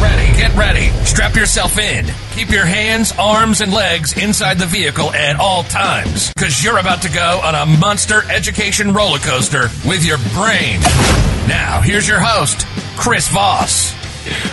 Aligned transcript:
Ready, 0.00 0.32
get 0.36 0.54
ready. 0.54 0.90
Strap 1.04 1.34
yourself 1.34 1.78
in. 1.78 2.06
Keep 2.32 2.50
your 2.50 2.66
hands, 2.66 3.12
arms, 3.18 3.62
and 3.62 3.72
legs 3.72 4.12
inside 4.22 4.58
the 4.58 4.66
vehicle 4.66 5.10
at 5.12 5.36
all 5.36 5.62
times, 5.64 6.32
because 6.34 6.62
you're 6.62 6.76
about 6.78 7.00
to 7.02 7.10
go 7.10 7.40
on 7.42 7.54
a 7.54 7.64
monster 7.78 8.22
education 8.30 8.92
roller 8.92 9.18
coaster 9.18 9.70
with 9.86 10.04
your 10.04 10.18
brain. 10.34 10.80
Now, 11.48 11.80
here's 11.82 12.06
your 12.06 12.20
host, 12.20 12.66
Chris 12.96 13.28
Voss. 13.28 13.94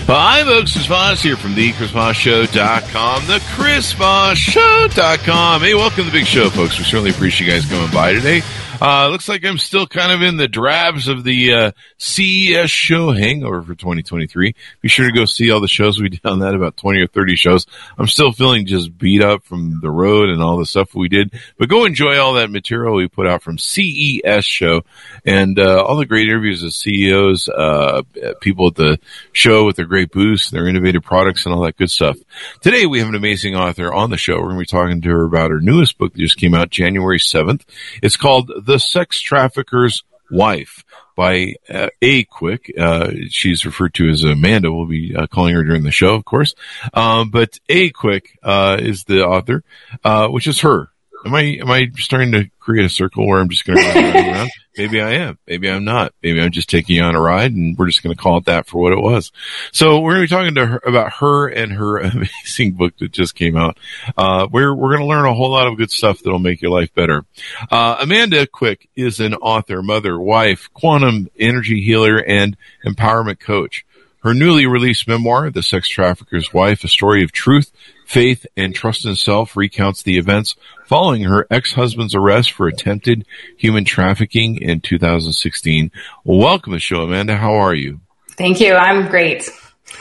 Well, 0.07 0.19
hi, 0.19 0.43
folks. 0.43 0.71
Chris 0.73 0.85
Voss 0.85 1.19
here 1.21 1.35
from 1.35 1.55
the 1.55 1.71
ChrisVossShow.com, 1.73 3.25
the 3.25 3.39
ChrisVossShow.com. 3.39 5.61
Hey, 5.61 5.73
welcome 5.73 6.03
to 6.03 6.03
the 6.03 6.11
big 6.11 6.27
show, 6.27 6.49
folks. 6.51 6.77
We 6.77 6.83
certainly 6.85 7.09
appreciate 7.09 7.47
you 7.47 7.53
guys 7.53 7.65
coming 7.65 7.89
by 7.91 8.13
today. 8.13 8.43
Uh, 8.83 9.07
looks 9.07 9.29
like 9.29 9.45
I'm 9.45 9.59
still 9.59 9.87
kind 9.87 10.11
of 10.11 10.21
in 10.21 10.35
the 10.35 10.49
drabs 10.49 11.07
of 11.07 11.23
the 11.23 11.53
uh, 11.53 11.71
CES 11.99 12.69
show 12.69 13.11
hangover 13.11 13.61
for 13.61 13.75
2023. 13.75 14.53
Be 14.81 14.87
sure 14.89 15.05
to 15.05 15.13
go 15.13 15.23
see 15.23 15.51
all 15.51 15.61
the 15.61 15.69
shows 15.69 16.01
we 16.01 16.09
did 16.09 16.25
on 16.25 16.39
that, 16.39 16.53
about 16.53 16.75
20 16.75 16.99
or 16.99 17.07
30 17.07 17.37
shows. 17.37 17.65
I'm 17.97 18.07
still 18.07 18.33
feeling 18.33 18.65
just 18.65 18.97
beat 18.97 19.21
up 19.21 19.45
from 19.45 19.79
the 19.79 19.89
road 19.89 20.27
and 20.27 20.43
all 20.43 20.57
the 20.57 20.65
stuff 20.65 20.93
we 20.93 21.07
did, 21.07 21.31
but 21.57 21.69
go 21.69 21.85
enjoy 21.85 22.19
all 22.19 22.33
that 22.33 22.51
material 22.51 22.95
we 22.95 23.07
put 23.07 23.25
out 23.25 23.41
from 23.41 23.57
CES 23.57 24.43
show 24.43 24.81
and 25.25 25.57
uh, 25.59 25.81
all 25.81 25.95
the 25.95 26.05
great 26.05 26.27
interviews 26.27 26.61
of 26.61 26.73
CEOs, 26.73 27.47
uh, 27.47 28.01
people 28.41 28.67
at 28.67 28.75
the 28.75 28.99
show 29.31 29.65
with 29.65 29.77
their 29.77 29.85
great 29.85 30.11
booths, 30.11 30.49
their 30.49 30.67
innovative 30.67 31.03
products, 31.03 31.45
and 31.45 31.55
all 31.55 31.61
that 31.61 31.77
good 31.77 31.89
stuff. 31.89 32.17
Today 32.59 32.85
we 32.85 32.99
have 32.99 33.07
an 33.07 33.15
amazing 33.15 33.55
author 33.55 33.93
on 33.93 34.09
the 34.09 34.17
show. 34.17 34.33
We're 34.33 34.51
going 34.51 34.57
to 34.57 34.59
be 34.59 34.65
talking 34.65 35.01
to 35.03 35.09
her 35.09 35.23
about 35.23 35.51
her 35.51 35.61
newest 35.61 35.97
book 35.97 36.11
that 36.11 36.19
just 36.19 36.35
came 36.35 36.53
out 36.53 36.69
January 36.69 37.19
7th. 37.19 37.61
It's 38.01 38.17
called 38.17 38.51
The 38.65 38.72
The 38.73 38.79
sex 38.79 39.21
Trafficker's 39.21 40.03
Wife 40.31 40.83
by 41.15 41.53
uh, 41.69 41.89
A 42.01 42.23
Quick. 42.23 42.73
Uh, 42.75 43.11
she's 43.29 43.67
referred 43.67 43.93
to 43.93 44.09
as 44.09 44.23
Amanda. 44.23 44.73
We'll 44.73 44.87
be 44.87 45.15
uh, 45.15 45.27
calling 45.27 45.53
her 45.53 45.63
during 45.63 45.83
the 45.83 45.91
show, 45.91 46.15
of 46.15 46.25
course. 46.25 46.55
Um, 46.91 47.29
but 47.29 47.59
A 47.69 47.91
Quick 47.91 48.39
uh, 48.41 48.77
is 48.79 49.03
the 49.03 49.23
author, 49.27 49.63
uh, 50.03 50.27
which 50.29 50.47
is 50.47 50.61
her. 50.61 50.89
Am 51.25 51.33
I 51.33 51.41
am 51.61 51.71
I 51.71 51.89
starting 51.95 52.31
to 52.33 52.49
create 52.59 52.85
a 52.85 52.89
circle 52.89 53.27
where 53.27 53.39
I'm 53.39 53.49
just 53.49 53.65
going 53.65 53.79
to 53.79 53.85
run 53.85 54.15
around? 54.15 54.51
Maybe 54.77 55.01
I 55.01 55.11
am. 55.11 55.37
Maybe 55.47 55.69
I'm 55.69 55.85
not. 55.85 56.13
Maybe 56.23 56.41
I'm 56.41 56.51
just 56.51 56.69
taking 56.69 56.95
you 56.95 57.03
on 57.03 57.15
a 57.15 57.21
ride, 57.21 57.51
and 57.51 57.77
we're 57.77 57.85
just 57.85 58.01
going 58.01 58.15
to 58.15 58.21
call 58.21 58.39
it 58.39 58.45
that 58.45 58.67
for 58.67 58.81
what 58.81 58.91
it 58.91 59.01
was. 59.01 59.31
So 59.71 59.99
we're 59.99 60.15
going 60.15 60.27
to 60.27 60.33
be 60.33 60.35
talking 60.35 60.55
to 60.55 60.65
her 60.65 60.81
about 60.85 61.13
her 61.13 61.47
and 61.47 61.71
her 61.71 61.97
amazing 61.99 62.73
book 62.73 62.97
that 62.97 63.11
just 63.11 63.35
came 63.35 63.55
out. 63.55 63.77
Uh, 64.17 64.47
we're 64.51 64.73
we're 64.73 64.89
going 64.89 65.01
to 65.01 65.07
learn 65.07 65.25
a 65.25 65.33
whole 65.33 65.51
lot 65.51 65.67
of 65.67 65.77
good 65.77 65.91
stuff 65.91 66.19
that'll 66.19 66.39
make 66.39 66.61
your 66.61 66.71
life 66.71 66.93
better. 66.93 67.25
Uh, 67.71 67.97
Amanda 68.01 68.47
Quick 68.47 68.89
is 68.95 69.19
an 69.19 69.35
author, 69.35 69.81
mother, 69.81 70.19
wife, 70.19 70.69
quantum 70.73 71.29
energy 71.39 71.81
healer, 71.81 72.17
and 72.17 72.57
empowerment 72.85 73.39
coach. 73.39 73.85
Her 74.23 74.33
newly 74.33 74.65
released 74.65 75.07
memoir, 75.07 75.49
The 75.49 75.61
Sex 75.61 75.89
Trafficker's 75.89 76.53
Wife, 76.53 76.85
a 76.85 76.87
story 76.87 77.25
of 77.25 77.33
truth, 77.33 77.73
faith, 78.13 78.45
and 78.55 78.75
trust 78.75 79.07
in 79.07 79.15
self, 79.15 79.57
recounts 79.57 80.03
the 80.03 80.19
events 80.19 80.55
following 80.85 81.23
her 81.23 81.47
ex-husband's 81.49 82.13
arrest 82.13 82.51
for 82.51 82.67
attempted 82.67 83.25
human 83.57 83.83
trafficking 83.83 84.55
in 84.61 84.79
2016. 84.79 85.91
Welcome 86.23 86.73
to 86.73 86.75
the 86.75 86.79
show, 86.79 87.01
Amanda. 87.01 87.35
How 87.35 87.55
are 87.55 87.73
you? 87.73 88.01
Thank 88.37 88.61
you. 88.61 88.75
I'm 88.75 89.09
great. 89.09 89.49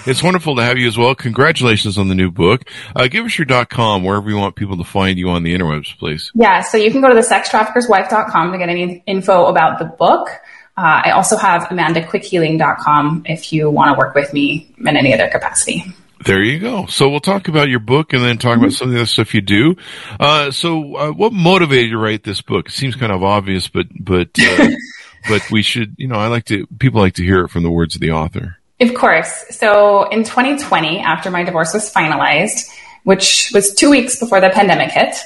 It's 0.06 0.22
wonderful 0.22 0.56
to 0.56 0.62
have 0.62 0.76
you 0.76 0.88
as 0.88 0.98
well. 0.98 1.14
Congratulations 1.14 1.96
on 1.96 2.08
the 2.08 2.14
new 2.14 2.30
book. 2.30 2.64
Uh, 2.94 3.08
give 3.08 3.24
us 3.24 3.38
your 3.38 3.46
.com 3.64 4.04
wherever 4.04 4.28
you 4.28 4.36
want 4.36 4.56
people 4.56 4.76
to 4.76 4.84
find 4.84 5.18
you 5.18 5.30
on 5.30 5.42
the 5.42 5.56
interwebs, 5.56 5.96
please. 5.98 6.30
Yeah, 6.34 6.60
so 6.60 6.76
you 6.76 6.90
can 6.90 7.00
go 7.00 7.08
to 7.08 7.14
the 7.14 7.22
sextraffickerswife.com 7.22 8.52
to 8.52 8.58
get 8.58 8.68
any 8.68 9.02
info 9.06 9.46
about 9.46 9.78
the 9.78 9.86
book. 9.86 10.28
Uh, 10.76 11.00
I 11.04 11.10
also 11.12 11.38
have 11.38 11.62
amandaquickhealing.com 11.62 13.22
if 13.24 13.54
you 13.54 13.70
want 13.70 13.94
to 13.94 13.98
work 13.98 14.14
with 14.14 14.34
me 14.34 14.74
in 14.78 14.96
any 14.98 15.14
other 15.14 15.28
capacity. 15.28 15.84
There 16.24 16.42
you 16.42 16.58
go. 16.58 16.86
So 16.86 17.08
we'll 17.08 17.20
talk 17.20 17.48
about 17.48 17.68
your 17.68 17.80
book 17.80 18.12
and 18.12 18.22
then 18.22 18.38
talk 18.38 18.58
about 18.58 18.72
some 18.72 18.88
of 18.88 18.94
the 18.94 19.00
other 19.00 19.06
stuff 19.06 19.34
you 19.34 19.40
do. 19.40 19.76
Uh, 20.20 20.50
so 20.50 20.94
uh, 20.96 21.10
what 21.10 21.32
motivated 21.32 21.86
you 21.86 21.96
to 21.96 21.98
write 21.98 22.22
this 22.22 22.42
book? 22.42 22.68
It 22.68 22.72
seems 22.72 22.94
kind 22.94 23.12
of 23.12 23.24
obvious, 23.24 23.68
but 23.68 23.86
but 23.98 24.28
uh, 24.40 24.68
but 25.28 25.50
we 25.50 25.62
should, 25.62 25.94
you 25.98 26.08
know, 26.08 26.16
I 26.16 26.28
like 26.28 26.44
to 26.46 26.66
people 26.78 27.00
like 27.00 27.14
to 27.14 27.24
hear 27.24 27.44
it 27.44 27.48
from 27.48 27.62
the 27.62 27.70
words 27.70 27.94
of 27.94 28.00
the 28.00 28.12
author. 28.12 28.58
Of 28.80 28.94
course. 28.94 29.44
So 29.50 30.08
in 30.08 30.24
2020, 30.24 31.00
after 31.00 31.30
my 31.30 31.44
divorce 31.44 31.72
was 31.72 31.92
finalized, 31.92 32.68
which 33.04 33.50
was 33.54 33.74
two 33.74 33.90
weeks 33.90 34.18
before 34.18 34.40
the 34.40 34.50
pandemic 34.50 34.90
hit, 34.90 35.16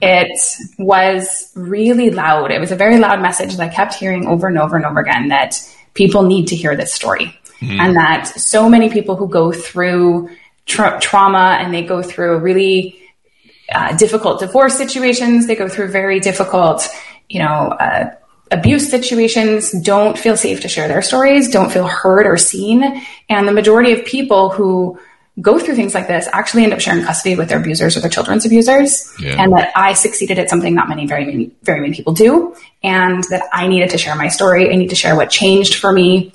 it 0.00 0.38
was 0.78 1.52
really 1.54 2.10
loud. 2.10 2.50
It 2.50 2.60
was 2.60 2.72
a 2.72 2.76
very 2.76 2.98
loud 2.98 3.22
message 3.22 3.56
that 3.56 3.70
I 3.70 3.72
kept 3.72 3.94
hearing 3.94 4.26
over 4.26 4.48
and 4.48 4.58
over 4.58 4.76
and 4.76 4.84
over 4.84 5.00
again 5.00 5.28
that 5.28 5.54
people 5.94 6.24
need 6.24 6.48
to 6.48 6.56
hear 6.56 6.76
this 6.76 6.92
story. 6.92 7.38
Mm-hmm. 7.60 7.80
And 7.80 7.96
that 7.96 8.26
so 8.26 8.68
many 8.68 8.90
people 8.90 9.16
who 9.16 9.28
go 9.28 9.52
through 9.52 10.28
tra- 10.66 10.98
trauma 11.00 11.58
and 11.60 11.72
they 11.72 11.84
go 11.84 12.02
through 12.02 12.38
really 12.38 12.98
uh, 13.72 13.96
difficult 13.96 14.40
divorce 14.40 14.76
situations, 14.76 15.46
they 15.46 15.56
go 15.56 15.68
through 15.68 15.88
very 15.88 16.20
difficult, 16.20 16.88
you 17.28 17.40
know, 17.40 17.48
uh, 17.48 18.10
abuse 18.50 18.90
situations, 18.90 19.72
don't 19.82 20.18
feel 20.18 20.36
safe 20.36 20.60
to 20.60 20.68
share 20.68 20.86
their 20.88 21.02
stories, 21.02 21.50
don't 21.50 21.72
feel 21.72 21.86
heard 21.86 22.26
or 22.26 22.36
seen. 22.36 23.02
And 23.28 23.48
the 23.48 23.52
majority 23.52 23.92
of 23.92 24.04
people 24.04 24.50
who 24.50 24.98
go 25.40 25.58
through 25.58 25.74
things 25.74 25.94
like 25.94 26.06
this 26.06 26.28
actually 26.32 26.62
end 26.62 26.72
up 26.72 26.80
sharing 26.80 27.04
custody 27.04 27.34
with 27.34 27.48
their 27.48 27.58
abusers 27.58 27.96
or 27.96 28.00
their 28.00 28.10
children's 28.10 28.46
abusers. 28.46 29.12
Yeah. 29.18 29.42
And 29.42 29.52
that 29.52 29.72
I 29.74 29.94
succeeded 29.94 30.38
at 30.38 30.48
something 30.48 30.74
not 30.74 30.88
many, 30.88 31.06
very 31.06 31.24
many, 31.24 31.50
very 31.62 31.80
many 31.80 31.94
people 31.94 32.12
do. 32.12 32.54
And 32.82 33.24
that 33.30 33.48
I 33.52 33.66
needed 33.66 33.90
to 33.90 33.98
share 33.98 34.14
my 34.14 34.28
story. 34.28 34.70
I 34.70 34.76
need 34.76 34.90
to 34.90 34.96
share 34.96 35.16
what 35.16 35.30
changed 35.30 35.76
for 35.76 35.92
me. 35.92 36.32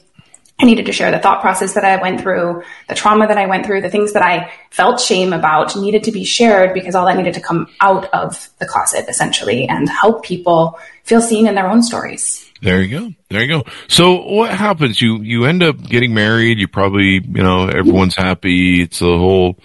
I 0.61 0.65
needed 0.65 0.87
to 0.87 0.91
share 0.91 1.09
the 1.09 1.19
thought 1.19 1.41
process 1.41 1.73
that 1.75 1.85
I 1.85 2.01
went 2.01 2.19
through, 2.19 2.63
the 2.89 2.95
trauma 2.95 3.27
that 3.27 3.37
I 3.37 3.45
went 3.45 3.65
through, 3.65 3.81
the 3.81 3.89
things 3.89 4.11
that 4.13 4.21
I 4.21 4.51
felt 4.71 4.99
shame 4.99 5.31
about 5.31 5.75
needed 5.77 6.03
to 6.03 6.11
be 6.11 6.25
shared 6.25 6.73
because 6.73 6.95
all 6.95 7.05
that 7.05 7.15
needed 7.15 7.35
to 7.35 7.41
come 7.41 7.67
out 7.79 8.13
of 8.13 8.49
the 8.59 8.65
closet 8.65 9.05
essentially 9.07 9.69
and 9.69 9.87
help 9.87 10.23
people 10.23 10.77
feel 11.03 11.21
seen 11.21 11.47
in 11.47 11.55
their 11.55 11.69
own 11.69 11.81
stories. 11.81 12.45
There 12.61 12.81
you 12.81 12.99
go. 12.99 13.13
There 13.29 13.41
you 13.41 13.47
go. 13.47 13.71
So 13.87 14.21
what 14.21 14.51
happens? 14.51 15.01
You 15.01 15.21
you 15.21 15.45
end 15.45 15.63
up 15.63 15.81
getting 15.81 16.13
married. 16.13 16.59
You 16.59 16.67
probably 16.67 17.21
you 17.23 17.43
know 17.43 17.67
everyone's 17.67 18.15
happy. 18.15 18.81
It's 18.81 19.01
a 19.01 19.05
whole 19.05 19.57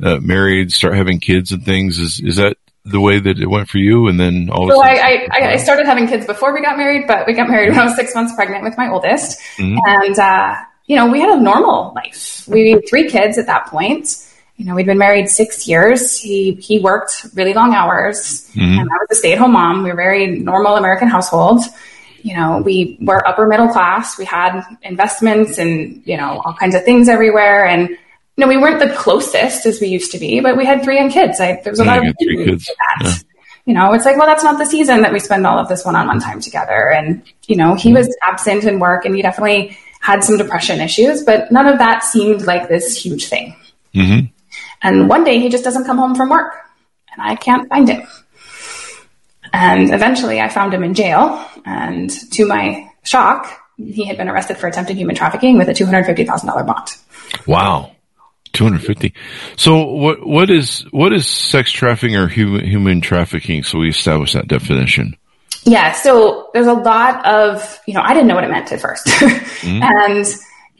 uh, 0.00 0.18
married, 0.20 0.70
start 0.70 0.94
having 0.94 1.18
kids 1.18 1.50
and 1.50 1.64
things. 1.64 1.98
Is 1.98 2.20
is 2.20 2.36
that 2.36 2.56
the 2.86 3.00
way 3.00 3.18
that 3.18 3.38
it 3.38 3.46
went 3.46 3.68
for 3.68 3.78
you? 3.78 4.08
And 4.08 4.18
then 4.18 4.48
all. 4.50 4.68
So 4.70 4.82
I, 4.82 5.26
I, 5.30 5.52
I 5.52 5.56
started 5.56 5.86
having 5.86 6.06
kids 6.06 6.26
before 6.26 6.54
we 6.54 6.62
got 6.62 6.78
married, 6.78 7.06
but 7.06 7.26
we 7.26 7.32
got 7.32 7.48
married 7.48 7.70
when 7.70 7.78
I 7.78 7.84
was 7.84 7.96
six 7.96 8.14
months 8.14 8.34
pregnant 8.34 8.64
with 8.64 8.76
my 8.76 8.90
oldest, 8.90 9.40
mm-hmm. 9.56 9.78
and 9.86 10.18
uh, 10.18 10.54
you 10.86 10.96
know 10.96 11.10
we 11.10 11.20
had 11.20 11.30
a 11.30 11.40
normal 11.40 11.92
life. 11.94 12.44
We 12.48 12.70
had 12.70 12.88
three 12.88 13.08
kids 13.08 13.38
at 13.38 13.46
that 13.46 13.66
point 13.66 14.22
you 14.58 14.64
know, 14.64 14.74
we'd 14.74 14.86
been 14.86 14.96
married 14.96 15.28
six 15.28 15.68
years. 15.68 16.18
He 16.18 16.52
he 16.52 16.78
worked 16.78 17.26
really 17.34 17.52
long 17.52 17.74
hours, 17.74 18.50
mm-hmm. 18.54 18.80
and 18.80 18.88
I 18.88 18.94
was 19.00 19.08
a 19.10 19.14
stay 19.14 19.34
at 19.34 19.38
home 19.38 19.52
mom. 19.52 19.82
We 19.82 19.90
were 19.90 19.96
very 19.96 20.28
normal 20.38 20.76
American 20.76 21.08
household 21.08 21.60
you 22.26 22.34
know, 22.34 22.60
we 22.60 22.98
were 23.00 23.26
upper 23.26 23.46
middle 23.46 23.68
class. 23.68 24.18
We 24.18 24.24
had 24.24 24.60
investments 24.82 25.58
and, 25.58 26.02
you 26.04 26.16
know, 26.16 26.42
all 26.44 26.54
kinds 26.54 26.74
of 26.74 26.84
things 26.84 27.08
everywhere. 27.08 27.64
And, 27.64 27.96
you 28.36 28.44
know, 28.44 28.48
we 28.48 28.58
weren't 28.58 28.80
the 28.80 28.94
closest 28.94 29.64
as 29.64 29.80
we 29.80 29.88
used 29.88 30.12
to 30.12 30.18
be, 30.18 30.40
but 30.40 30.56
we 30.56 30.66
had 30.66 30.82
three 30.82 30.96
young 30.96 31.10
kids. 31.10 31.40
I, 31.40 31.60
there 31.62 31.72
was 31.72 31.80
a 31.80 31.84
yeah, 31.84 31.96
lot 31.96 32.06
of 32.06 32.14
three 32.22 32.44
kids. 32.44 32.66
that. 32.66 33.02
Yeah. 33.02 33.14
You 33.64 33.74
know, 33.74 33.92
it's 33.94 34.04
like, 34.04 34.16
well, 34.16 34.26
that's 34.26 34.44
not 34.44 34.58
the 34.58 34.66
season 34.66 35.02
that 35.02 35.12
we 35.12 35.18
spend 35.18 35.46
all 35.46 35.58
of 35.58 35.68
this 35.68 35.84
one-on-one 35.84 36.20
time 36.20 36.40
together. 36.40 36.92
And, 36.92 37.22
you 37.48 37.56
know, 37.56 37.74
he 37.74 37.88
mm-hmm. 37.88 37.98
was 37.98 38.16
absent 38.22 38.64
in 38.64 38.78
work 38.78 39.04
and 39.04 39.16
he 39.16 39.22
definitely 39.22 39.76
had 40.00 40.22
some 40.22 40.36
depression 40.36 40.80
issues, 40.80 41.24
but 41.24 41.50
none 41.50 41.66
of 41.66 41.78
that 41.78 42.04
seemed 42.04 42.42
like 42.42 42.68
this 42.68 43.02
huge 43.02 43.26
thing. 43.26 43.56
Mm-hmm. 43.94 44.26
And 44.82 45.08
one 45.08 45.24
day 45.24 45.40
he 45.40 45.48
just 45.48 45.64
doesn't 45.64 45.84
come 45.84 45.98
home 45.98 46.14
from 46.14 46.28
work 46.28 46.54
and 47.12 47.26
I 47.26 47.34
can't 47.34 47.68
find 47.68 47.88
him. 47.88 48.06
And 49.52 49.92
eventually 49.92 50.40
I 50.40 50.48
found 50.48 50.74
him 50.74 50.84
in 50.84 50.94
jail. 50.94 51.44
And 51.64 52.10
to 52.32 52.46
my 52.46 52.88
shock, 53.02 53.50
he 53.78 54.04
had 54.04 54.16
been 54.16 54.28
arrested 54.28 54.58
for 54.58 54.68
attempted 54.68 54.96
human 54.96 55.16
trafficking 55.16 55.58
with 55.58 55.68
a 55.68 55.72
$250,000 55.72 56.66
bond. 56.66 56.88
Wow. 57.46 57.95
250. 58.56 59.14
So 59.56 59.84
what, 59.84 60.26
what 60.26 60.50
is, 60.50 60.80
what 60.90 61.12
is 61.12 61.26
sex 61.26 61.70
trafficking 61.70 62.16
or 62.16 62.28
human, 62.28 62.64
human 62.64 63.00
trafficking? 63.00 63.62
So 63.62 63.78
we 63.78 63.88
establish 63.88 64.32
that 64.32 64.48
definition. 64.48 65.16
Yeah. 65.64 65.92
So 65.92 66.50
there's 66.54 66.66
a 66.66 66.72
lot 66.72 67.26
of, 67.26 67.80
you 67.86 67.94
know, 67.94 68.02
I 68.02 68.14
didn't 68.14 68.28
know 68.28 68.34
what 68.34 68.44
it 68.44 68.50
meant 68.50 68.70
at 68.72 68.80
1st 68.80 69.02
mm-hmm. 69.04 69.82
and 69.82 70.26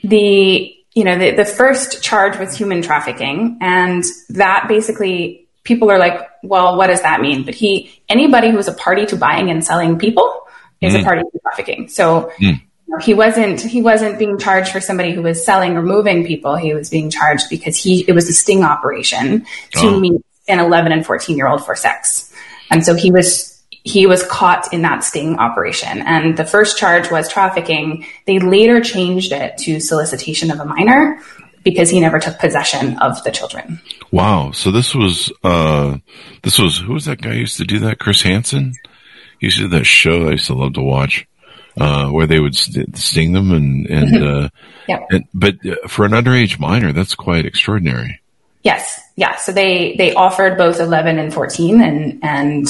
the, 0.02 0.75
you 0.94 1.05
know, 1.05 1.19
the, 1.19 1.32
the 1.32 1.44
first 1.44 2.02
charge 2.02 2.38
was 2.38 2.56
human 2.56 2.82
trafficking. 2.82 3.58
And 3.61 4.05
that 4.31 4.67
basically 4.69 5.49
people 5.64 5.90
are 5.90 5.99
like, 5.99 6.20
well, 6.43 6.76
what 6.76 6.87
does 6.87 7.02
that 7.02 7.20
mean? 7.20 7.44
But 7.44 7.55
he, 7.55 8.00
anybody 8.08 8.50
who's 8.50 8.69
a 8.69 8.73
party 8.73 9.06
to 9.06 9.17
buying 9.17 9.50
and 9.50 9.64
selling 9.64 9.99
people 9.99 10.43
is 10.81 10.94
a 10.94 11.02
party 11.02 11.23
to 11.23 11.38
trafficking. 11.40 11.88
So 11.88 12.31
know, 12.38 12.58
he 13.00 13.15
wasn't 13.15 13.61
he 13.61 13.83
wasn't 13.83 14.19
being 14.19 14.38
charged 14.38 14.71
for 14.71 14.81
somebody 14.81 15.12
who 15.12 15.23
was 15.23 15.44
selling 15.44 15.77
or 15.77 15.83
moving 15.83 16.25
people. 16.27 16.56
He 16.56 16.73
was 16.75 16.88
being 16.91 17.11
charged 17.11 17.49
because 17.50 17.77
he 17.77 18.05
it 18.09 18.12
was 18.12 18.29
a 18.29 18.33
sting 18.33 18.62
operation 18.65 19.44
to 19.73 19.87
Oh. 19.88 20.00
meet 20.00 20.21
an 20.49 20.61
11 20.61 20.93
and 20.93 21.05
14 21.05 21.37
year 21.37 21.49
old 21.49 21.65
for 21.67 21.75
sex, 21.75 22.33
and 22.71 22.85
so 22.87 22.94
he 22.94 23.11
was 23.11 23.53
he 23.83 24.06
was 24.06 24.25
caught 24.27 24.73
in 24.73 24.83
that 24.83 25.05
sting 25.05 25.37
operation. 25.38 26.00
And 26.03 26.37
the 26.37 26.44
first 26.44 26.77
charge 26.79 27.11
was 27.11 27.29
trafficking. 27.29 28.05
They 28.27 28.38
later 28.41 28.81
changed 28.81 29.31
it 29.33 29.56
to 29.59 29.79
solicitation 29.81 30.50
of 30.50 30.59
a 30.59 30.65
minor 30.65 31.21
because 31.62 31.88
he 31.91 32.00
never 32.00 32.19
took 32.19 32.38
possession 32.38 32.97
of 32.99 33.23
the 33.25 33.31
children. 33.31 33.81
Wow. 34.12 34.50
So 34.53 34.71
this 34.71 34.94
was 34.94 35.33
uh 35.44 35.99
this 36.43 36.59
was 36.59 36.79
who 36.79 36.93
was 36.94 37.05
that 37.06 37.21
guy 37.23 37.31
who 37.35 37.38
used 37.41 37.56
to 37.59 37.65
do 37.65 37.79
that? 37.81 37.99
Chris 37.99 38.23
Hansen. 38.23 38.75
He 39.41 39.47
used 39.49 39.59
to 39.59 39.65
do 39.65 39.69
that 39.71 39.85
show 39.85 40.29
I 40.29 40.33
used 40.33 40.47
to 40.47 40.55
love 40.55 40.73
to 40.75 40.83
watch, 40.83 41.27
uh, 41.78 42.08
where 42.08 42.26
they 42.26 42.40
would 42.40 42.56
st- 42.56 42.96
sting 42.96 43.32
them 43.32 43.52
and 43.52 43.87
and, 43.87 44.25
uh, 44.25 44.49
Yep. 44.88 45.06
and 45.11 45.25
but 45.34 45.55
uh, 45.67 45.88
for 45.88 46.05
an 46.05 46.12
underage 46.12 46.58
minor, 46.58 46.93
that's 46.93 47.14
quite 47.14 47.44
extraordinary. 47.44 48.20
Yes, 48.62 49.00
yeah. 49.17 49.37
So 49.37 49.52
they 49.52 49.94
they 49.96 50.14
offered 50.14 50.56
both 50.58 50.81
eleven 50.81 51.19
and 51.19 51.32
fourteen, 51.32 51.81
and 51.81 52.20
and 52.23 52.67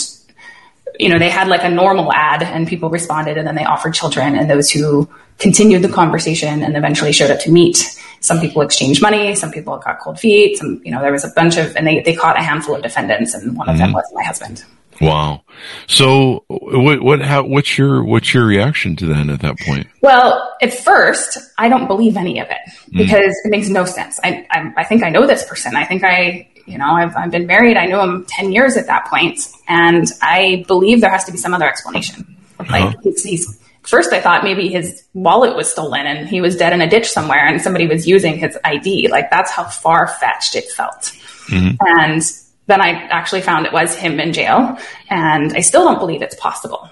you 0.98 1.08
know 1.08 1.18
they 1.18 1.30
had 1.30 1.48
like 1.48 1.62
a 1.64 1.70
normal 1.70 2.12
ad, 2.12 2.42
and 2.42 2.66
people 2.66 2.90
responded, 2.90 3.36
and 3.38 3.46
then 3.46 3.54
they 3.54 3.64
offered 3.64 3.94
children, 3.94 4.34
and 4.36 4.48
those 4.50 4.70
who 4.70 5.08
continued 5.38 5.82
the 5.82 5.88
conversation 5.88 6.62
and 6.62 6.76
eventually 6.76 7.12
showed 7.12 7.30
up 7.30 7.40
to 7.40 7.50
meet. 7.50 7.76
Some 8.20 8.40
people 8.40 8.62
exchanged 8.62 9.02
money, 9.02 9.34
some 9.34 9.50
people 9.50 9.76
got 9.78 10.00
cold 10.00 10.18
feet, 10.18 10.56
some 10.56 10.80
you 10.84 10.90
know 10.90 11.00
there 11.00 11.12
was 11.12 11.24
a 11.24 11.28
bunch 11.36 11.58
of, 11.58 11.76
and 11.76 11.86
they 11.86 12.00
they 12.00 12.14
caught 12.14 12.36
a 12.38 12.42
handful 12.42 12.74
of 12.74 12.82
defendants, 12.82 13.34
and 13.34 13.56
one 13.56 13.68
of 13.68 13.76
them 13.78 13.92
was 13.92 14.04
my 14.14 14.22
husband. 14.24 14.64
Wow. 15.00 15.42
So 15.86 16.44
what 16.48 17.02
what 17.02 17.20
how 17.20 17.44
what's 17.44 17.76
your 17.76 18.04
what's 18.04 18.32
your 18.32 18.46
reaction 18.46 18.96
to 18.96 19.06
that 19.06 19.28
at 19.28 19.40
that 19.40 19.58
point? 19.58 19.86
Well, 20.00 20.56
at 20.62 20.72
first, 20.72 21.38
I 21.58 21.68
don't 21.68 21.86
believe 21.86 22.16
any 22.16 22.38
of 22.40 22.48
it 22.48 22.58
mm. 22.66 22.98
because 22.98 23.34
it 23.44 23.50
makes 23.50 23.68
no 23.68 23.84
sense. 23.84 24.18
I, 24.22 24.46
I, 24.50 24.72
I 24.78 24.84
think 24.84 25.02
I 25.02 25.10
know 25.10 25.26
this 25.26 25.44
person. 25.44 25.76
I 25.76 25.84
think 25.84 26.04
I, 26.04 26.48
you 26.66 26.78
know, 26.78 26.90
I've, 26.90 27.16
I've 27.16 27.30
been 27.30 27.46
married. 27.46 27.76
I 27.76 27.86
knew 27.86 28.00
him 28.00 28.26
10 28.28 28.52
years 28.52 28.76
at 28.76 28.86
that 28.86 29.06
point, 29.06 29.40
And 29.68 30.06
I 30.22 30.64
believe 30.66 31.00
there 31.00 31.10
has 31.10 31.24
to 31.24 31.32
be 31.32 31.38
some 31.38 31.54
other 31.54 31.68
explanation. 31.68 32.36
Uh-huh. 32.58 32.72
Like 32.72 32.96
he's, 33.02 33.22
he's, 33.22 33.60
first 33.82 34.12
I 34.12 34.20
thought 34.20 34.44
maybe 34.44 34.68
his 34.68 35.04
wallet 35.14 35.54
was 35.54 35.70
stolen 35.70 36.06
and 36.06 36.28
he 36.28 36.40
was 36.40 36.56
dead 36.56 36.72
in 36.72 36.80
a 36.80 36.88
ditch 36.88 37.08
somewhere 37.08 37.46
and 37.46 37.60
somebody 37.60 37.86
was 37.86 38.06
using 38.06 38.38
his 38.38 38.58
ID. 38.64 39.08
Like 39.08 39.30
that's 39.30 39.50
how 39.50 39.64
far 39.64 40.08
fetched 40.08 40.56
it 40.56 40.64
felt. 40.70 41.12
Mm-hmm. 41.48 41.76
And 41.80 42.22
then 42.66 42.80
I 42.80 42.90
actually 43.10 43.42
found 43.42 43.66
it 43.66 43.72
was 43.72 43.94
him 43.94 44.18
in 44.20 44.32
jail 44.32 44.76
and 45.08 45.52
I 45.54 45.60
still 45.60 45.84
don't 45.84 45.98
believe 45.98 46.22
it's 46.22 46.34
possible 46.34 46.90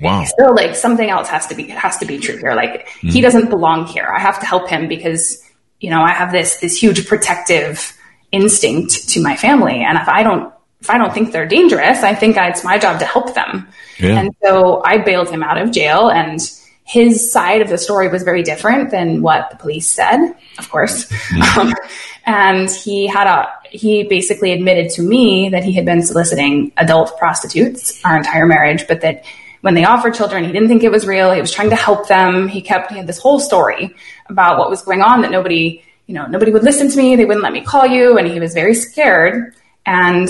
Wow. 0.00 0.24
still 0.24 0.54
like 0.54 0.74
something 0.74 1.08
else 1.08 1.28
has 1.28 1.46
to 1.48 1.54
be 1.54 1.68
has 1.68 1.98
to 1.98 2.06
be 2.06 2.18
true 2.18 2.36
here. 2.36 2.54
Like 2.54 2.88
he 3.00 3.20
hmm. 3.20 3.22
doesn't 3.22 3.50
belong 3.50 3.86
here. 3.86 4.12
I 4.12 4.20
have 4.20 4.40
to 4.40 4.46
help 4.46 4.68
him 4.68 4.88
because 4.88 5.42
you 5.80 5.90
know 5.90 6.02
I 6.02 6.12
have 6.12 6.32
this 6.32 6.56
this 6.56 6.80
huge 6.80 7.06
protective 7.06 7.96
instinct 8.32 9.08
to 9.10 9.22
my 9.22 9.36
family, 9.36 9.84
and 9.86 9.96
if 9.96 10.08
I 10.08 10.24
don't 10.24 10.52
if 10.80 10.90
I 10.90 10.98
don't 10.98 11.14
think 11.14 11.30
they're 11.30 11.46
dangerous, 11.46 12.02
I 12.02 12.14
think 12.14 12.36
it's 12.36 12.64
my 12.64 12.76
job 12.76 12.98
to 13.00 13.06
help 13.06 13.34
them. 13.34 13.68
Yeah. 13.98 14.18
And 14.18 14.34
so 14.42 14.82
I 14.84 14.98
bailed 14.98 15.30
him 15.30 15.44
out 15.44 15.58
of 15.58 15.70
jail, 15.70 16.08
and 16.08 16.40
his 16.84 17.32
side 17.32 17.62
of 17.62 17.68
the 17.68 17.78
story 17.78 18.08
was 18.08 18.22
very 18.22 18.42
different 18.42 18.90
than 18.90 19.22
what 19.22 19.50
the 19.50 19.56
police 19.56 19.90
said, 19.90 20.34
of 20.58 20.70
course. 20.70 21.10
Um, 21.56 21.72
and 22.26 22.70
he 22.70 23.06
had 23.06 23.26
a 23.26 23.48
he 23.70 24.04
basically 24.04 24.52
admitted 24.52 24.90
to 24.90 25.02
me 25.02 25.48
that 25.50 25.64
he 25.64 25.72
had 25.72 25.84
been 25.84 26.02
soliciting 26.02 26.72
adult 26.76 27.18
prostitutes 27.18 28.04
our 28.04 28.16
entire 28.16 28.46
marriage, 28.46 28.86
but 28.86 29.00
that 29.02 29.24
when 29.60 29.74
they 29.74 29.84
offered 29.84 30.14
children, 30.14 30.44
he 30.44 30.52
didn't 30.52 30.68
think 30.68 30.82
it 30.82 30.90
was 30.90 31.06
real. 31.06 31.32
He 31.32 31.40
was 31.40 31.50
trying 31.50 31.70
to 31.70 31.76
help 31.76 32.06
them. 32.08 32.48
He 32.48 32.60
kept 32.60 32.90
he 32.90 32.98
had 32.98 33.06
this 33.06 33.18
whole 33.18 33.40
story 33.40 33.94
about 34.28 34.58
what 34.58 34.70
was 34.70 34.82
going 34.82 35.00
on 35.00 35.22
that 35.22 35.30
nobody, 35.30 35.82
you 36.06 36.14
know, 36.14 36.26
nobody 36.26 36.52
would 36.52 36.64
listen 36.64 36.90
to 36.90 36.96
me. 36.96 37.16
They 37.16 37.24
wouldn't 37.24 37.42
let 37.42 37.52
me 37.52 37.62
call 37.62 37.86
you, 37.86 38.18
and 38.18 38.26
he 38.28 38.40
was 38.40 38.52
very 38.52 38.74
scared. 38.74 39.54
And 39.86 40.28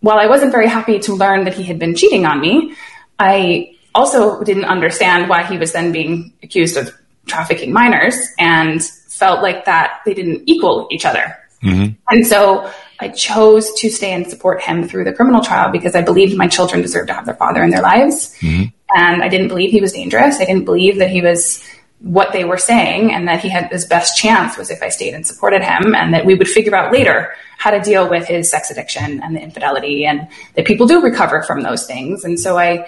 while 0.00 0.18
I 0.18 0.26
wasn't 0.26 0.52
very 0.52 0.68
happy 0.68 0.98
to 1.00 1.14
learn 1.14 1.44
that 1.44 1.54
he 1.54 1.64
had 1.64 1.78
been 1.78 1.94
cheating 1.94 2.26
on 2.26 2.40
me, 2.40 2.74
I 3.18 3.75
also 3.96 4.42
didn't 4.44 4.66
understand 4.66 5.28
why 5.28 5.42
he 5.42 5.58
was 5.58 5.72
then 5.72 5.90
being 5.90 6.32
accused 6.42 6.76
of 6.76 6.94
trafficking 7.26 7.72
minors 7.72 8.16
and 8.38 8.82
felt 8.84 9.42
like 9.42 9.64
that 9.64 10.00
they 10.04 10.14
didn't 10.14 10.42
equal 10.46 10.86
each 10.90 11.04
other. 11.04 11.34
Mm-hmm. 11.62 11.94
And 12.10 12.26
so 12.26 12.70
I 13.00 13.08
chose 13.08 13.72
to 13.80 13.90
stay 13.90 14.12
and 14.12 14.26
support 14.26 14.62
him 14.62 14.86
through 14.86 15.04
the 15.04 15.12
criminal 15.12 15.42
trial 15.42 15.72
because 15.72 15.94
I 15.94 16.02
believed 16.02 16.36
my 16.36 16.46
children 16.46 16.82
deserved 16.82 17.08
to 17.08 17.14
have 17.14 17.26
their 17.26 17.34
father 17.34 17.62
in 17.64 17.70
their 17.70 17.82
lives. 17.82 18.36
Mm-hmm. 18.40 18.64
And 18.94 19.22
I 19.22 19.28
didn't 19.28 19.48
believe 19.48 19.70
he 19.70 19.80
was 19.80 19.92
dangerous. 19.92 20.36
I 20.40 20.44
didn't 20.44 20.64
believe 20.64 20.98
that 20.98 21.10
he 21.10 21.22
was 21.22 21.64
what 22.00 22.32
they 22.32 22.44
were 22.44 22.58
saying 22.58 23.12
and 23.12 23.26
that 23.26 23.40
he 23.40 23.48
had 23.48 23.72
his 23.72 23.86
best 23.86 24.18
chance 24.18 24.58
was 24.58 24.70
if 24.70 24.82
I 24.82 24.90
stayed 24.90 25.14
and 25.14 25.26
supported 25.26 25.62
him 25.62 25.94
and 25.94 26.12
that 26.12 26.26
we 26.26 26.34
would 26.34 26.48
figure 26.48 26.76
out 26.76 26.92
later 26.92 27.34
how 27.56 27.70
to 27.70 27.80
deal 27.80 28.08
with 28.08 28.28
his 28.28 28.50
sex 28.50 28.70
addiction 28.70 29.22
and 29.22 29.34
the 29.34 29.40
infidelity 29.40 30.04
and 30.04 30.28
that 30.54 30.66
people 30.66 30.86
do 30.86 31.00
recover 31.00 31.42
from 31.42 31.62
those 31.62 31.86
things. 31.86 32.22
And 32.22 32.38
so 32.38 32.58
I, 32.58 32.86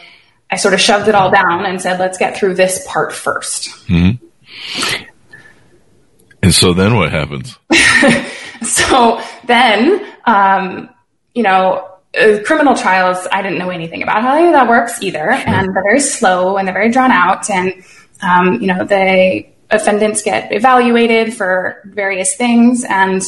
I 0.50 0.56
sort 0.56 0.74
of 0.74 0.80
shoved 0.80 1.08
it 1.08 1.14
all 1.14 1.30
down 1.30 1.66
and 1.66 1.80
said, 1.80 2.00
let's 2.00 2.18
get 2.18 2.36
through 2.36 2.54
this 2.54 2.86
part 2.86 3.12
first. 3.12 3.68
And 6.42 6.54
so 6.54 6.72
then 6.72 6.96
what 6.96 7.10
happens? 7.10 7.58
So 8.62 9.20
then, 9.46 10.04
um, 10.24 10.90
you 11.34 11.42
know, 11.42 11.88
uh, 12.18 12.38
criminal 12.44 12.74
trials, 12.74 13.26
I 13.30 13.42
didn't 13.42 13.58
know 13.58 13.70
anything 13.70 14.02
about 14.02 14.22
how 14.22 14.50
that 14.50 14.68
works 14.68 15.02
either. 15.02 15.30
And 15.30 15.74
they're 15.74 15.82
very 15.82 16.00
slow 16.00 16.56
and 16.56 16.66
they're 16.66 16.74
very 16.74 16.90
drawn 16.90 17.10
out. 17.10 17.48
And, 17.50 17.84
um, 18.22 18.60
you 18.60 18.66
know, 18.66 18.84
the 18.84 19.46
offendants 19.70 20.22
get 20.22 20.52
evaluated 20.52 21.34
for 21.34 21.82
various 21.84 22.34
things. 22.36 22.84
And 22.88 23.22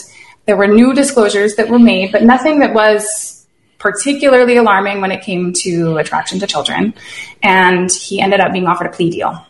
there 0.46 0.56
were 0.56 0.66
new 0.66 0.94
disclosures 0.94 1.56
that 1.56 1.68
were 1.68 1.78
made, 1.78 2.12
but 2.12 2.22
nothing 2.22 2.60
that 2.60 2.74
was 2.74 3.39
particularly 3.80 4.56
alarming 4.56 5.00
when 5.00 5.10
it 5.10 5.22
came 5.22 5.52
to 5.52 5.96
attraction 5.96 6.38
to 6.38 6.46
children. 6.46 6.94
And 7.42 7.90
he 7.90 8.20
ended 8.20 8.38
up 8.38 8.52
being 8.52 8.66
offered 8.66 8.86
a 8.86 8.90
plea 8.90 9.10
deal. 9.10 9.44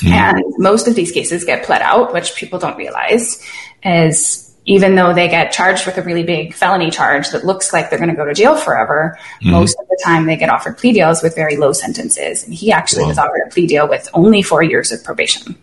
Hmm. 0.00 0.12
And 0.12 0.44
most 0.58 0.88
of 0.88 0.94
these 0.94 1.12
cases 1.12 1.44
get 1.44 1.64
pled 1.64 1.82
out, 1.82 2.14
which 2.14 2.34
people 2.36 2.58
don't 2.58 2.78
realize 2.78 3.42
is 3.82 4.40
even 4.66 4.94
though 4.94 5.12
they 5.12 5.28
get 5.28 5.52
charged 5.52 5.84
with 5.84 5.98
a 5.98 6.02
really 6.02 6.22
big 6.22 6.54
felony 6.54 6.90
charge 6.90 7.30
that 7.30 7.44
looks 7.44 7.72
like 7.72 7.90
they're 7.90 7.98
going 7.98 8.08
to 8.08 8.16
go 8.16 8.24
to 8.24 8.32
jail 8.32 8.56
forever, 8.56 9.18
hmm. 9.42 9.50
most 9.50 9.76
of 9.78 9.86
the 9.88 10.00
time 10.02 10.24
they 10.24 10.36
get 10.36 10.48
offered 10.48 10.78
plea 10.78 10.92
deals 10.92 11.22
with 11.22 11.34
very 11.34 11.56
low 11.56 11.72
sentences. 11.72 12.44
And 12.44 12.54
he 12.54 12.72
actually 12.72 13.04
was 13.04 13.18
offered 13.18 13.42
a 13.46 13.50
plea 13.50 13.66
deal 13.66 13.88
with 13.88 14.08
only 14.14 14.40
four 14.40 14.62
years 14.62 14.90
of 14.92 15.04
probation, 15.04 15.58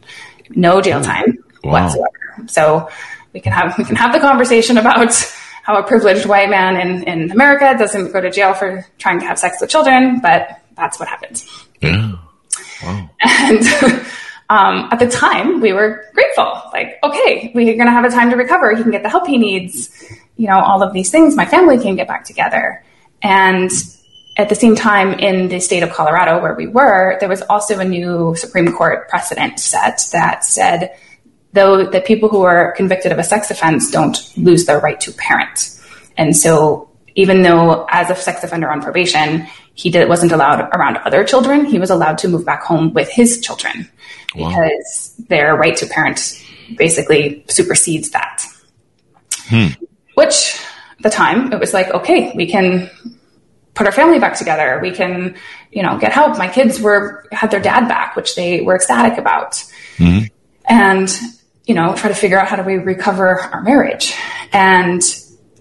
no 0.51 0.81
jail 0.81 0.99
hmm. 0.99 1.05
time 1.05 1.43
Wow. 1.63 1.83
whatsoever. 1.83 2.47
So 2.47 2.89
we 3.33 3.39
can 3.39 3.53
have 3.53 3.77
we 3.77 3.83
can 3.83 3.95
have 3.95 4.13
the 4.13 4.19
conversation 4.19 4.77
about 4.77 5.13
how 5.63 5.77
a 5.77 5.83
privileged 5.83 6.25
white 6.25 6.49
man 6.49 6.75
in, 6.75 7.03
in 7.03 7.31
America 7.31 7.75
doesn't 7.77 8.11
go 8.11 8.21
to 8.21 8.31
jail 8.31 8.53
for 8.53 8.85
trying 8.97 9.19
to 9.19 9.25
have 9.25 9.37
sex 9.37 9.57
with 9.61 9.69
children, 9.69 10.19
but 10.19 10.59
that's 10.75 10.99
what 10.99 11.07
happens. 11.07 11.47
Yeah. 11.81 12.15
And 12.83 13.59
um, 14.49 14.89
at 14.91 14.99
the 14.99 15.07
time, 15.09 15.61
we 15.61 15.73
were 15.73 16.05
grateful. 16.13 16.61
Like, 16.73 16.97
okay, 17.03 17.51
we're 17.53 17.75
going 17.75 17.85
to 17.85 17.91
have 17.91 18.05
a 18.05 18.09
time 18.09 18.29
to 18.31 18.35
recover. 18.35 18.75
He 18.75 18.81
can 18.81 18.91
get 18.91 19.03
the 19.03 19.09
help 19.09 19.27
he 19.27 19.37
needs. 19.37 19.89
You 20.37 20.47
know, 20.47 20.59
all 20.59 20.81
of 20.81 20.93
these 20.93 21.11
things. 21.11 21.35
My 21.35 21.45
family 21.45 21.77
can 21.77 21.95
get 21.95 22.07
back 22.07 22.25
together. 22.25 22.83
And 23.21 23.69
at 24.37 24.49
the 24.49 24.55
same 24.55 24.75
time, 24.75 25.13
in 25.19 25.49
the 25.49 25.59
state 25.59 25.83
of 25.83 25.91
Colorado 25.91 26.41
where 26.41 26.55
we 26.55 26.67
were, 26.67 27.17
there 27.19 27.29
was 27.29 27.41
also 27.43 27.79
a 27.79 27.85
new 27.85 28.35
Supreme 28.35 28.71
Court 28.71 29.07
precedent 29.09 29.59
set 29.59 30.01
that 30.13 30.43
said, 30.43 30.95
though 31.53 31.85
the 31.85 32.01
people 32.01 32.29
who 32.29 32.43
are 32.43 32.71
convicted 32.73 33.11
of 33.11 33.19
a 33.19 33.23
sex 33.23 33.51
offense 33.51 33.91
don't 33.91 34.17
lose 34.37 34.65
their 34.65 34.79
right 34.79 34.99
to 35.01 35.11
parent. 35.11 35.79
And 36.17 36.35
so 36.35 36.89
even 37.15 37.41
though 37.41 37.85
as 37.89 38.09
a 38.09 38.15
sex 38.15 38.43
offender 38.43 38.71
on 38.71 38.81
probation, 38.81 39.47
he 39.73 39.89
did, 39.89 40.07
wasn't 40.07 40.31
allowed 40.31 40.69
around 40.73 40.97
other 40.97 41.23
children, 41.23 41.65
he 41.65 41.79
was 41.79 41.89
allowed 41.89 42.17
to 42.19 42.27
move 42.27 42.45
back 42.45 42.63
home 42.63 42.93
with 42.93 43.09
his 43.09 43.41
children 43.41 43.89
because 44.33 45.15
their 45.27 45.55
right 45.55 45.75
to 45.77 45.85
parent 45.85 46.41
basically 46.77 47.45
supersedes 47.49 48.11
that. 48.11 48.45
Hmm. 49.47 49.67
Which 50.15 50.61
at 50.97 51.03
the 51.03 51.09
time 51.09 51.51
it 51.51 51.59
was 51.59 51.73
like, 51.73 51.89
okay, 51.89 52.31
we 52.35 52.47
can 52.47 52.89
put 53.73 53.87
our 53.87 53.91
family 53.91 54.19
back 54.19 54.35
together. 54.35 54.79
We 54.81 54.91
can, 54.91 55.35
you 55.71 55.83
know, 55.83 55.97
get 55.97 56.11
help. 56.11 56.37
My 56.37 56.47
kids 56.47 56.79
were 56.79 57.25
had 57.31 57.51
their 57.51 57.61
dad 57.61 57.87
back, 57.87 58.15
which 58.15 58.35
they 58.35 58.61
were 58.61 58.75
ecstatic 58.75 59.17
about. 59.17 59.63
Hmm. 59.97 60.19
And, 60.65 61.09
you 61.65 61.75
know, 61.75 61.93
try 61.95 62.09
to 62.09 62.15
figure 62.15 62.39
out 62.39 62.47
how 62.47 62.55
do 62.55 62.63
we 62.63 62.75
recover 62.75 63.39
our 63.39 63.61
marriage. 63.61 64.13
And 64.51 65.01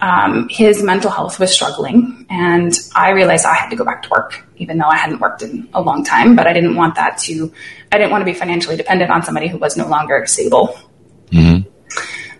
um, 0.00 0.48
his 0.48 0.82
mental 0.82 1.10
health 1.10 1.38
was 1.38 1.52
struggling, 1.52 2.26
and 2.30 2.72
I 2.94 3.10
realized 3.10 3.44
I 3.44 3.54
had 3.54 3.68
to 3.68 3.76
go 3.76 3.84
back 3.84 4.02
to 4.04 4.08
work, 4.08 4.42
even 4.56 4.78
though 4.78 4.86
I 4.86 4.96
hadn't 4.96 5.20
worked 5.20 5.42
in 5.42 5.68
a 5.74 5.82
long 5.82 6.04
time. 6.04 6.34
But 6.36 6.46
I 6.46 6.54
didn't 6.54 6.74
want 6.74 6.94
that 6.94 7.18
to, 7.18 7.52
I 7.92 7.98
didn't 7.98 8.10
want 8.10 8.22
to 8.22 8.24
be 8.24 8.32
financially 8.32 8.76
dependent 8.76 9.10
on 9.10 9.22
somebody 9.22 9.46
who 9.48 9.58
was 9.58 9.76
no 9.76 9.86
longer 9.88 10.24
stable. 10.26 10.78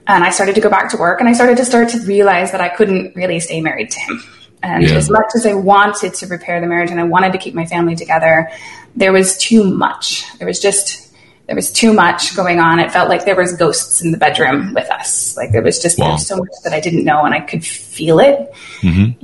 And 0.06 0.24
I 0.24 0.30
started 0.30 0.54
to 0.56 0.60
go 0.60 0.70
back 0.70 0.90
to 0.90 0.96
work, 0.96 1.20
and 1.20 1.28
I 1.28 1.34
started 1.34 1.56
to 1.58 1.64
start 1.64 1.90
to 1.90 1.98
realize 2.00 2.50
that 2.52 2.60
I 2.60 2.68
couldn't 2.70 3.14
really 3.14 3.38
stay 3.40 3.60
married 3.60 3.90
to 3.90 4.00
him. 4.00 4.22
And 4.62 4.82
Yeah. 4.82 4.94
as 4.96 5.08
much 5.08 5.26
as 5.34 5.46
I 5.46 5.54
wanted 5.54 6.14
to 6.14 6.26
repair 6.26 6.60
the 6.60 6.66
marriage 6.66 6.90
and 6.90 6.98
I 6.98 7.04
wanted 7.04 7.32
to 7.32 7.38
keep 7.38 7.54
my 7.54 7.64
family 7.66 7.94
together, 7.94 8.50
there 8.96 9.12
was 9.12 9.36
too 9.36 9.64
much. 9.64 10.24
There 10.38 10.46
was 10.48 10.58
just 10.58 11.09
there 11.50 11.56
was 11.56 11.72
too 11.72 11.92
much 11.92 12.36
going 12.36 12.60
on. 12.60 12.78
It 12.78 12.92
felt 12.92 13.08
like 13.08 13.24
there 13.24 13.34
was 13.34 13.56
ghosts 13.56 14.00
in 14.02 14.12
the 14.12 14.18
bedroom 14.18 14.72
with 14.72 14.88
us. 14.88 15.36
Like 15.36 15.50
there 15.50 15.64
was 15.64 15.80
just 15.80 15.96
there 15.96 16.08
was 16.12 16.24
so 16.24 16.36
much 16.36 16.48
that 16.62 16.72
I 16.72 16.78
didn't 16.78 17.02
know, 17.02 17.24
and 17.24 17.34
I 17.34 17.40
could 17.40 17.64
feel 17.64 18.20
it, 18.20 18.54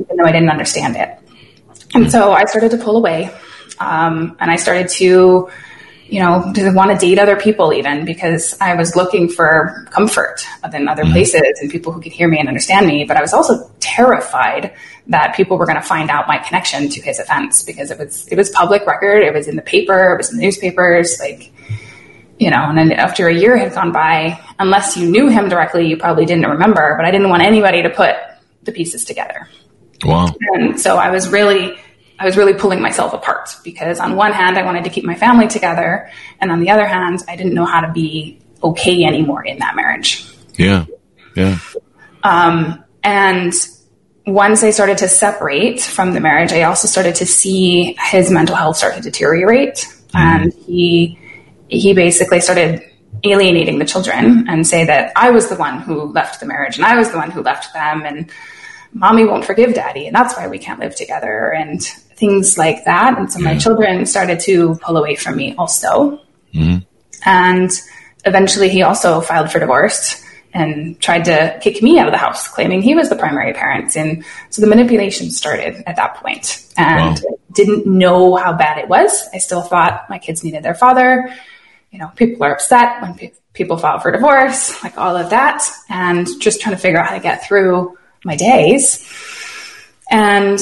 even 0.01 0.17
though 0.17 0.25
I 0.25 0.33
didn't 0.33 0.51
understand 0.51 0.97
it. 0.97 1.17
And 1.95 2.11
so 2.11 2.33
I 2.33 2.45
started 2.47 2.73
to 2.73 2.79
pull 2.79 2.97
away, 2.97 3.31
um, 3.79 4.37
and 4.41 4.51
I 4.51 4.57
started 4.57 4.89
to, 4.89 5.49
you 6.09 6.21
know, 6.21 6.53
to 6.53 6.73
want 6.73 6.91
to 6.91 6.99
date 6.99 7.21
other 7.21 7.37
people 7.37 7.73
even 7.73 8.05
because 8.05 8.61
I 8.61 8.75
was 8.75 8.97
looking 8.97 9.29
for 9.29 9.87
comfort 9.93 10.45
in 10.75 10.89
other 10.89 11.05
places 11.05 11.61
and 11.61 11.71
people 11.71 11.93
who 11.93 12.01
could 12.01 12.11
hear 12.11 12.27
me 12.27 12.41
and 12.41 12.49
understand 12.49 12.89
me. 12.89 13.05
But 13.05 13.17
I 13.19 13.21
was 13.21 13.33
also 13.33 13.71
terrified 13.79 14.75
that 15.07 15.37
people 15.37 15.59
were 15.59 15.67
going 15.67 15.81
to 15.81 15.89
find 15.89 16.11
out 16.11 16.27
my 16.27 16.39
connection 16.39 16.89
to 16.89 17.01
his 17.01 17.21
offense 17.21 17.63
because 17.63 17.93
it 17.93 18.01
was 18.01 18.27
it 18.27 18.37
was 18.37 18.51
public 18.51 18.85
record. 18.85 19.23
It 19.23 19.33
was 19.33 19.47
in 19.47 19.55
the 19.55 19.63
paper. 19.63 20.15
It 20.15 20.17
was 20.17 20.33
in 20.33 20.39
the 20.39 20.43
newspapers. 20.43 21.21
Like 21.21 21.53
you 22.39 22.51
know, 22.51 22.65
and 22.69 22.77
then 22.77 22.93
after 22.93 23.29
a 23.29 23.35
year 23.35 23.57
had 23.57 23.75
gone 23.75 23.93
by, 23.93 24.39
unless 24.59 24.97
you 24.97 25.09
knew 25.09 25.29
him 25.29 25.49
directly, 25.49 25.87
you 25.87 25.97
probably 25.97 26.27
didn't 26.27 26.47
remember. 26.47 26.95
But 26.97 27.07
I 27.07 27.11
didn't 27.11 27.29
want 27.29 27.43
anybody 27.43 27.83
to 27.83 27.91
put 27.91 28.17
the 28.63 28.73
pieces 28.73 29.05
together. 29.05 29.49
Wow. 30.05 30.35
And 30.55 30.79
so 30.81 30.97
I 30.97 31.11
was 31.11 31.29
really, 31.29 31.79
I 32.19 32.25
was 32.25 32.37
really 32.37 32.55
pulling 32.55 32.81
myself 32.83 33.13
apart 33.13 33.57
because 33.65 34.01
on 34.01 34.17
one 34.17 34.33
hand, 34.33 34.59
I 34.59 34.65
wanted 34.65 34.85
to 34.85 34.91
keep 34.91 35.05
my 35.05 35.15
family 35.15 35.49
together. 35.49 36.11
And 36.41 36.51
on 36.51 36.61
the 36.61 36.71
other 36.71 36.87
hand, 36.87 37.23
I 37.29 37.37
didn't 37.37 37.55
know 37.55 37.65
how 37.65 37.81
to 37.81 37.93
be 37.93 38.41
okay 38.63 39.05
anymore 39.05 39.45
in 39.45 39.59
that 39.59 39.77
marriage. 39.77 40.27
Yeah. 40.57 40.87
Yeah. 41.35 41.59
Um, 42.23 42.83
And 43.07 43.55
once 44.27 44.65
I 44.65 44.71
started 44.71 44.99
to 44.99 45.09
separate 45.09 45.81
from 45.81 46.13
the 46.13 46.19
marriage, 46.19 46.53
I 46.53 46.65
also 46.65 46.89
started 46.89 47.15
to 47.17 47.27
see 47.27 47.97
his 48.11 48.33
mental 48.33 48.57
health 48.57 48.77
start 48.77 48.97
to 48.97 49.01
deteriorate. 49.01 49.87
And 50.13 50.53
he, 50.67 51.21
he 51.69 51.95
basically 51.95 52.41
started 52.41 52.83
alienating 53.25 53.79
the 53.79 53.85
children 53.85 54.47
and 54.49 54.67
say 54.67 54.85
that 54.85 55.13
I 55.17 55.31
was 55.31 55.49
the 55.49 55.57
one 55.57 55.81
who 55.81 56.13
left 56.13 56.41
the 56.41 56.47
marriage 56.47 56.77
and 56.77 56.85
I 56.85 56.97
was 56.97 57.11
the 57.11 57.17
one 57.17 57.31
who 57.31 57.43
left 57.43 57.73
them 57.73 58.05
and 58.05 58.31
mommy 58.93 59.25
won't 59.25 59.45
forgive 59.45 59.75
daddy 59.75 60.07
and 60.07 60.15
that's 60.15 60.37
why 60.37 60.49
we 60.49 60.59
can't 60.59 60.81
live 60.81 60.95
together 60.95 61.53
and 61.53 61.83
things 61.83 62.57
like 62.59 62.85
that. 62.85 63.19
And 63.19 63.33
so 63.33 63.41
my 63.41 63.59
children 63.59 64.07
started 64.07 64.41
to 64.41 64.77
pull 64.77 64.97
away 64.97 65.15
from 65.17 65.37
me 65.37 65.55
also. 65.57 66.21
Mm-hmm. 66.55 66.79
And 67.25 67.71
eventually 68.25 68.69
he 68.69 68.83
also 68.83 69.21
filed 69.21 69.51
for 69.51 69.59
divorce 69.59 70.23
and 70.55 70.99
tried 71.01 71.27
to 71.27 71.59
kick 71.61 71.83
me 71.83 71.99
out 71.99 72.07
of 72.07 72.13
the 72.13 72.19
house, 72.19 72.49
claiming 72.49 72.81
he 72.81 72.95
was 72.95 73.11
the 73.11 73.17
primary 73.17 73.53
parent. 73.53 73.95
And 73.97 74.25
so 74.49 74.63
the 74.63 74.69
manipulation 74.69 75.31
started 75.31 75.83
at 75.87 75.97
that. 75.97 76.17
And 76.79 77.21
Wow. 77.23 77.39
didn't 77.53 77.87
know 77.87 78.37
how 78.37 78.55
bad 78.55 78.79
it 78.79 78.89
was. 78.89 79.29
I 79.35 79.39
still 79.39 79.61
thought 79.63 80.09
my 80.09 80.19
kids 80.19 80.43
needed 80.43 80.63
their 80.63 80.75
father. 80.75 81.31
You 81.91 81.99
know, 82.01 82.11
people 82.17 82.45
are 82.45 82.53
upset 82.53 83.01
when 83.01 83.15
pe- 83.15 83.33
people 83.55 83.77
file 83.79 83.99
for 84.01 84.11
divorce, 84.13 84.83
like 84.83 84.99
all 84.99 85.17
of 85.17 85.31
that, 85.31 85.67
and 85.89 86.27
just 86.41 86.61
trying 86.61 86.75
to 86.75 86.81
figure 86.81 86.99
out 87.01 87.07
how 87.09 87.15
to 87.15 87.23
get 87.23 87.47
through 87.47 87.97
my 88.25 88.37
days. 88.37 89.09
And 90.11 90.59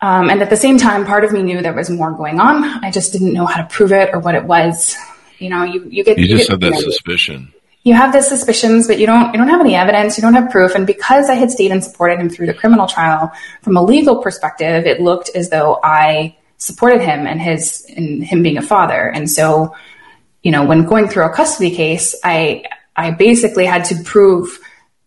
um, 0.00 0.30
and 0.30 0.42
at 0.42 0.50
the 0.50 0.56
same 0.56 0.78
time, 0.78 1.04
part 1.06 1.24
of 1.24 1.32
me 1.32 1.42
knew 1.42 1.60
there 1.62 1.72
was 1.72 1.90
more 1.90 2.12
going 2.12 2.38
on. 2.40 2.62
I 2.84 2.90
just 2.90 3.12
didn't 3.12 3.32
know 3.32 3.46
how 3.46 3.62
to 3.62 3.68
prove 3.68 3.92
it 3.92 4.10
or 4.12 4.18
what 4.20 4.34
it 4.34 4.44
was. 4.44 4.94
You 5.38 5.50
know, 5.50 5.64
you 5.64 5.84
you 5.90 6.04
get 6.04 6.18
You 6.18 6.28
just 6.28 6.44
get- 6.48 6.50
had 6.52 6.60
that 6.60 6.66
you 6.66 6.72
know, 6.72 6.80
suspicion. 6.80 7.52
you 7.82 7.94
have 7.94 8.12
the 8.12 8.22
suspicions, 8.22 8.86
but 8.86 8.98
you 8.98 9.06
don't 9.06 9.32
you 9.32 9.38
don't 9.38 9.48
have 9.48 9.60
any 9.60 9.74
evidence, 9.74 10.16
you 10.16 10.22
don't 10.22 10.34
have 10.34 10.50
proof. 10.50 10.74
And 10.74 10.86
because 10.86 11.28
I 11.28 11.34
had 11.34 11.50
stayed 11.50 11.72
and 11.72 11.82
supported 11.82 12.20
him 12.20 12.28
through 12.30 12.46
the 12.46 12.54
criminal 12.54 12.86
trial, 12.86 13.32
from 13.62 13.76
a 13.76 13.82
legal 13.82 14.22
perspective, 14.22 14.86
it 14.86 15.00
looked 15.00 15.30
as 15.34 15.48
though 15.50 15.80
I 15.82 16.36
supported 16.58 17.00
him 17.02 17.26
and 17.26 17.40
his 17.40 17.84
and 17.96 18.22
him 18.24 18.42
being 18.42 18.56
a 18.58 18.62
father. 18.62 19.10
And 19.14 19.30
so, 19.30 19.74
you 20.42 20.52
know, 20.52 20.64
when 20.64 20.84
going 20.84 21.08
through 21.08 21.24
a 21.24 21.32
custody 21.32 21.74
case, 21.74 22.14
I 22.24 22.64
I 22.94 23.10
basically 23.10 23.66
had 23.66 23.84
to 23.86 24.02
prove 24.04 24.58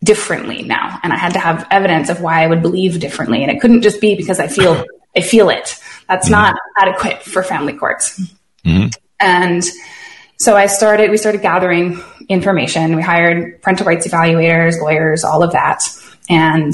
differently 0.04 0.64
now, 0.64 1.00
and 1.04 1.12
I 1.12 1.18
had 1.18 1.34
to 1.34 1.40
have 1.40 1.68
evidence 1.72 2.10
of 2.10 2.22
why 2.22 2.44
I 2.44 2.48
would 2.48 2.62
believe 2.62 3.00
differently, 3.00 3.44
and 3.44 3.52
it 3.52 3.62
couldn't 3.62 3.82
just 3.82 4.02
be 4.02 4.16
because 4.16 4.40
I 4.40 4.48
feel 4.48 4.86
I 5.16 5.22
feel 5.22 5.50
it. 5.50 5.80
That's 6.08 6.26
mm-hmm. 6.26 6.34
not 6.34 6.56
adequate 6.78 7.24
for 7.24 7.44
family 7.44 7.74
courts. 7.74 8.20
Mm-hmm. 8.66 8.88
And 9.20 9.64
so 10.38 10.56
I 10.56 10.68
started, 10.68 11.12
we 11.12 11.18
started 11.18 11.42
gathering 11.42 12.02
information. 12.30 12.96
We 12.96 13.02
hired 13.02 13.62
parental 13.62 13.86
rights 13.86 14.08
evaluators, 14.08 14.80
lawyers, 14.80 15.24
all 15.24 15.44
of 15.44 15.52
that. 15.52 15.84
And 16.30 16.74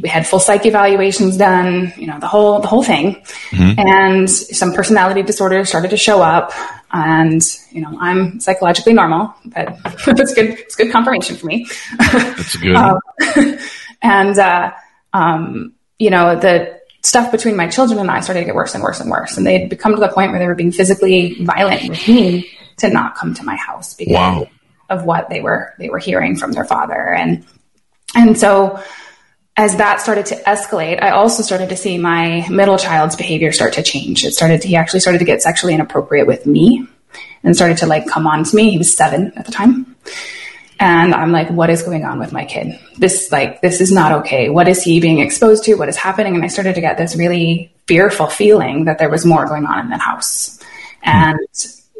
we 0.00 0.08
had 0.08 0.26
full 0.26 0.38
psych 0.38 0.64
evaluations 0.66 1.36
done, 1.36 1.92
you 1.96 2.06
know, 2.06 2.18
the 2.20 2.28
whole, 2.28 2.60
the 2.60 2.68
whole 2.68 2.82
thing. 2.82 3.22
And 3.52 4.30
some 4.30 4.72
personality 4.72 5.22
disorders 5.22 5.68
started 5.68 5.90
to 5.90 5.96
show 5.96 6.22
up. 6.22 6.52
And, 6.92 7.42
you 7.72 7.80
know, 7.82 7.96
I'm 8.00 8.40
psychologically 8.40 8.92
normal, 8.94 9.34
but 9.44 9.76
it's 10.06 10.34
good, 10.34 10.50
it's 10.50 10.74
good 10.76 10.90
confirmation 10.92 11.36
for 11.36 11.46
me. 11.46 11.66
That's 11.98 12.56
good. 12.56 12.76
Um, 12.76 13.58
and 14.02 14.38
uh, 14.38 14.72
um, 15.12 15.74
you 15.98 16.10
know 16.10 16.38
the 16.38 16.80
stuff 17.02 17.32
between 17.32 17.56
my 17.56 17.68
children 17.68 17.98
and 17.98 18.10
I 18.10 18.20
started 18.20 18.40
to 18.40 18.46
get 18.46 18.54
worse 18.54 18.74
and 18.74 18.82
worse 18.82 19.00
and 19.00 19.10
worse, 19.10 19.36
and 19.36 19.46
they 19.46 19.58
had 19.58 19.68
become 19.70 19.94
to 19.94 20.00
the 20.00 20.08
point 20.08 20.30
where 20.30 20.38
they 20.38 20.46
were 20.46 20.54
being 20.54 20.72
physically 20.72 21.42
violent 21.44 21.88
with 21.88 22.06
me 22.08 22.48
to 22.78 22.90
not 22.90 23.16
come 23.16 23.34
to 23.34 23.42
my 23.42 23.56
house 23.56 23.94
because 23.94 24.14
Wow. 24.14 24.48
of 24.88 25.04
what 25.04 25.28
they 25.28 25.40
were 25.40 25.74
they 25.78 25.88
were 25.88 25.98
hearing 25.98 26.36
from 26.36 26.52
their 26.52 26.64
father, 26.64 27.12
and 27.14 27.44
and 28.14 28.38
so 28.38 28.80
as 29.58 29.76
that 29.76 30.00
started 30.00 30.24
to 30.26 30.36
escalate, 30.36 31.02
I 31.02 31.10
also 31.10 31.42
started 31.42 31.68
to 31.70 31.76
see 31.76 31.98
my 31.98 32.46
middle 32.48 32.78
child's 32.78 33.16
behavior 33.16 33.50
start 33.50 33.72
to 33.72 33.82
change. 33.82 34.24
It 34.24 34.32
started 34.32 34.62
he 34.62 34.76
actually 34.76 35.00
started 35.00 35.18
to 35.18 35.24
get 35.24 35.42
sexually 35.42 35.74
inappropriate 35.74 36.28
with 36.28 36.46
me 36.46 36.86
and 37.42 37.56
started 37.56 37.78
to 37.78 37.86
like 37.86 38.06
come 38.06 38.28
on 38.28 38.44
to 38.44 38.56
me. 38.56 38.70
He 38.70 38.78
was 38.78 38.96
seven 38.96 39.32
at 39.34 39.46
the 39.46 39.52
time. 39.52 39.96
And 40.78 41.12
I'm 41.12 41.32
like, 41.32 41.50
what 41.50 41.70
is 41.70 41.82
going 41.82 42.04
on 42.04 42.20
with 42.20 42.32
my 42.32 42.44
kid? 42.44 42.78
This, 42.98 43.32
like, 43.32 43.60
this 43.60 43.80
is 43.80 43.90
not 43.90 44.12
okay. 44.20 44.48
What 44.48 44.68
is 44.68 44.80
he 44.80 45.00
being 45.00 45.18
exposed 45.18 45.64
to? 45.64 45.74
What 45.74 45.88
is 45.88 45.96
happening? 45.96 46.36
And 46.36 46.44
I 46.44 46.46
started 46.46 46.76
to 46.76 46.80
get 46.80 46.96
this 46.96 47.16
really 47.16 47.72
fearful 47.88 48.28
feeling 48.28 48.84
that 48.84 48.98
there 48.98 49.10
was 49.10 49.26
more 49.26 49.44
going 49.46 49.66
on 49.66 49.80
in 49.80 49.90
that 49.90 50.00
house. 50.00 50.60
And, 51.02 51.40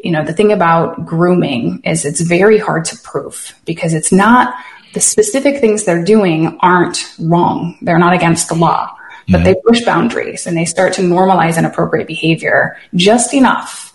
you 0.01 0.11
know, 0.11 0.23
the 0.23 0.31
thing 0.31 0.53
about 0.53 1.05
grooming 1.05 1.81
is 1.83 2.05
it's 2.05 2.21
very 2.21 2.57
hard 2.57 2.85
to 2.85 2.97
prove 2.99 3.53
because 3.65 3.93
it's 3.93 4.13
not, 4.13 4.55
the 4.93 4.99
specific 4.99 5.59
things 5.59 5.85
they're 5.85 6.03
doing 6.03 6.57
aren't 6.61 7.15
wrong. 7.19 7.77
They're 7.81 7.99
not 7.99 8.13
against 8.13 8.49
the 8.49 8.55
law, 8.55 8.95
but 9.27 9.43
they 9.43 9.55
push 9.65 9.85
boundaries 9.85 10.47
and 10.47 10.57
they 10.57 10.65
start 10.65 10.93
to 10.93 11.01
normalize 11.01 11.57
inappropriate 11.57 12.07
behavior 12.07 12.77
just 12.95 13.33
enough 13.33 13.89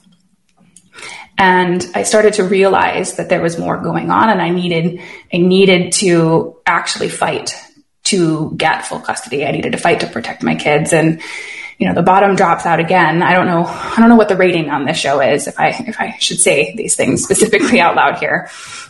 and 1.36 1.84
I 1.94 2.04
started 2.04 2.34
to 2.34 2.44
realize 2.44 3.16
that 3.16 3.28
there 3.28 3.42
was 3.42 3.58
more 3.58 3.76
going 3.76 4.10
on 4.10 4.30
and 4.30 4.40
I 4.40 4.50
needed 4.50 5.00
I 5.32 5.38
needed 5.38 5.92
to 5.94 6.56
actually 6.64 7.08
fight 7.08 7.54
to 8.04 8.52
get 8.56 8.86
full 8.86 9.00
custody. 9.00 9.44
I 9.44 9.50
needed 9.50 9.72
to 9.72 9.78
fight 9.78 10.00
to 10.00 10.06
protect 10.06 10.42
my 10.42 10.54
kids 10.54 10.92
and 10.92 11.20
you 11.78 11.88
know 11.88 11.94
the 11.94 12.02
bottom 12.02 12.36
drops 12.36 12.66
out 12.66 12.80
again. 12.80 13.22
I 13.22 13.34
don't 13.34 13.46
know 13.46 13.64
I 13.64 13.94
don't 13.98 14.08
know 14.08 14.16
what 14.16 14.28
the 14.28 14.36
rating 14.36 14.70
on 14.70 14.84
this 14.84 14.96
show 14.96 15.20
is 15.20 15.46
if 15.46 15.58
I 15.58 15.68
if 15.68 16.00
I 16.00 16.16
should 16.18 16.40
say 16.40 16.74
these 16.76 16.96
things 16.96 17.24
specifically 17.24 17.80
out 17.80 17.96
loud 17.96 18.18
here. 18.18 18.48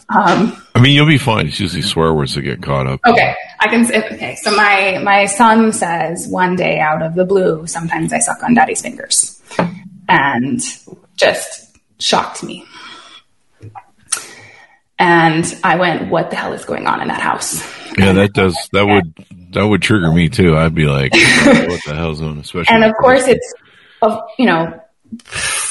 Um, 0.09 0.63
I 0.75 0.81
mean, 0.81 0.93
you'll 0.95 1.07
be 1.07 1.19
fine. 1.19 1.47
It's 1.47 1.59
usually 1.59 1.83
swear 1.83 2.13
words 2.13 2.35
that 2.35 2.43
get 2.43 2.63
caught 2.63 2.87
up. 2.87 3.01
Okay, 3.07 3.35
I 3.61 3.69
can 3.69 3.85
say 3.87 4.05
okay. 4.13 4.35
So 4.37 4.55
my 4.55 5.01
my 5.03 5.27
son 5.27 5.73
says 5.73 6.29
one 6.29 6.57
day 6.57 6.79
out 6.79 7.03
of 7.03 7.15
the 7.15 7.25
blue, 7.25 7.67
sometimes 7.67 8.13
I 8.13 8.19
suck 8.19 8.43
on 8.43 8.55
daddy's 8.55 8.83
fingers, 8.83 9.41
and 10.09 10.61
just 11.17 11.79
shocked 11.99 12.43
me. 12.43 12.67
And 14.99 15.45
I 15.65 15.77
went, 15.77 16.11
"What 16.11 16.31
the 16.31 16.37
hell 16.37 16.53
is 16.53 16.65
going 16.65 16.87
on 16.87 17.01
in 17.01 17.09
that 17.09 17.21
house?" 17.21 17.63
Yeah, 17.99 18.13
that 18.13 18.33
does. 18.33 18.57
That 18.73 18.87
would 18.87 19.15
that 19.53 19.67
would 19.67 19.83
trigger 19.83 20.13
me 20.13 20.29
too. 20.29 20.57
I'd 20.57 20.75
be 20.75 20.87
like, 20.87 21.13
what 21.45 21.81
the 21.87 21.95
hell's 21.95 22.21
on? 22.21 22.39
Especially, 22.39 22.75
And 22.75 22.85
of 22.85 22.93
course, 23.01 23.27
it's 23.27 23.55
of 24.03 24.21
you 24.39 24.47
know 24.47 24.81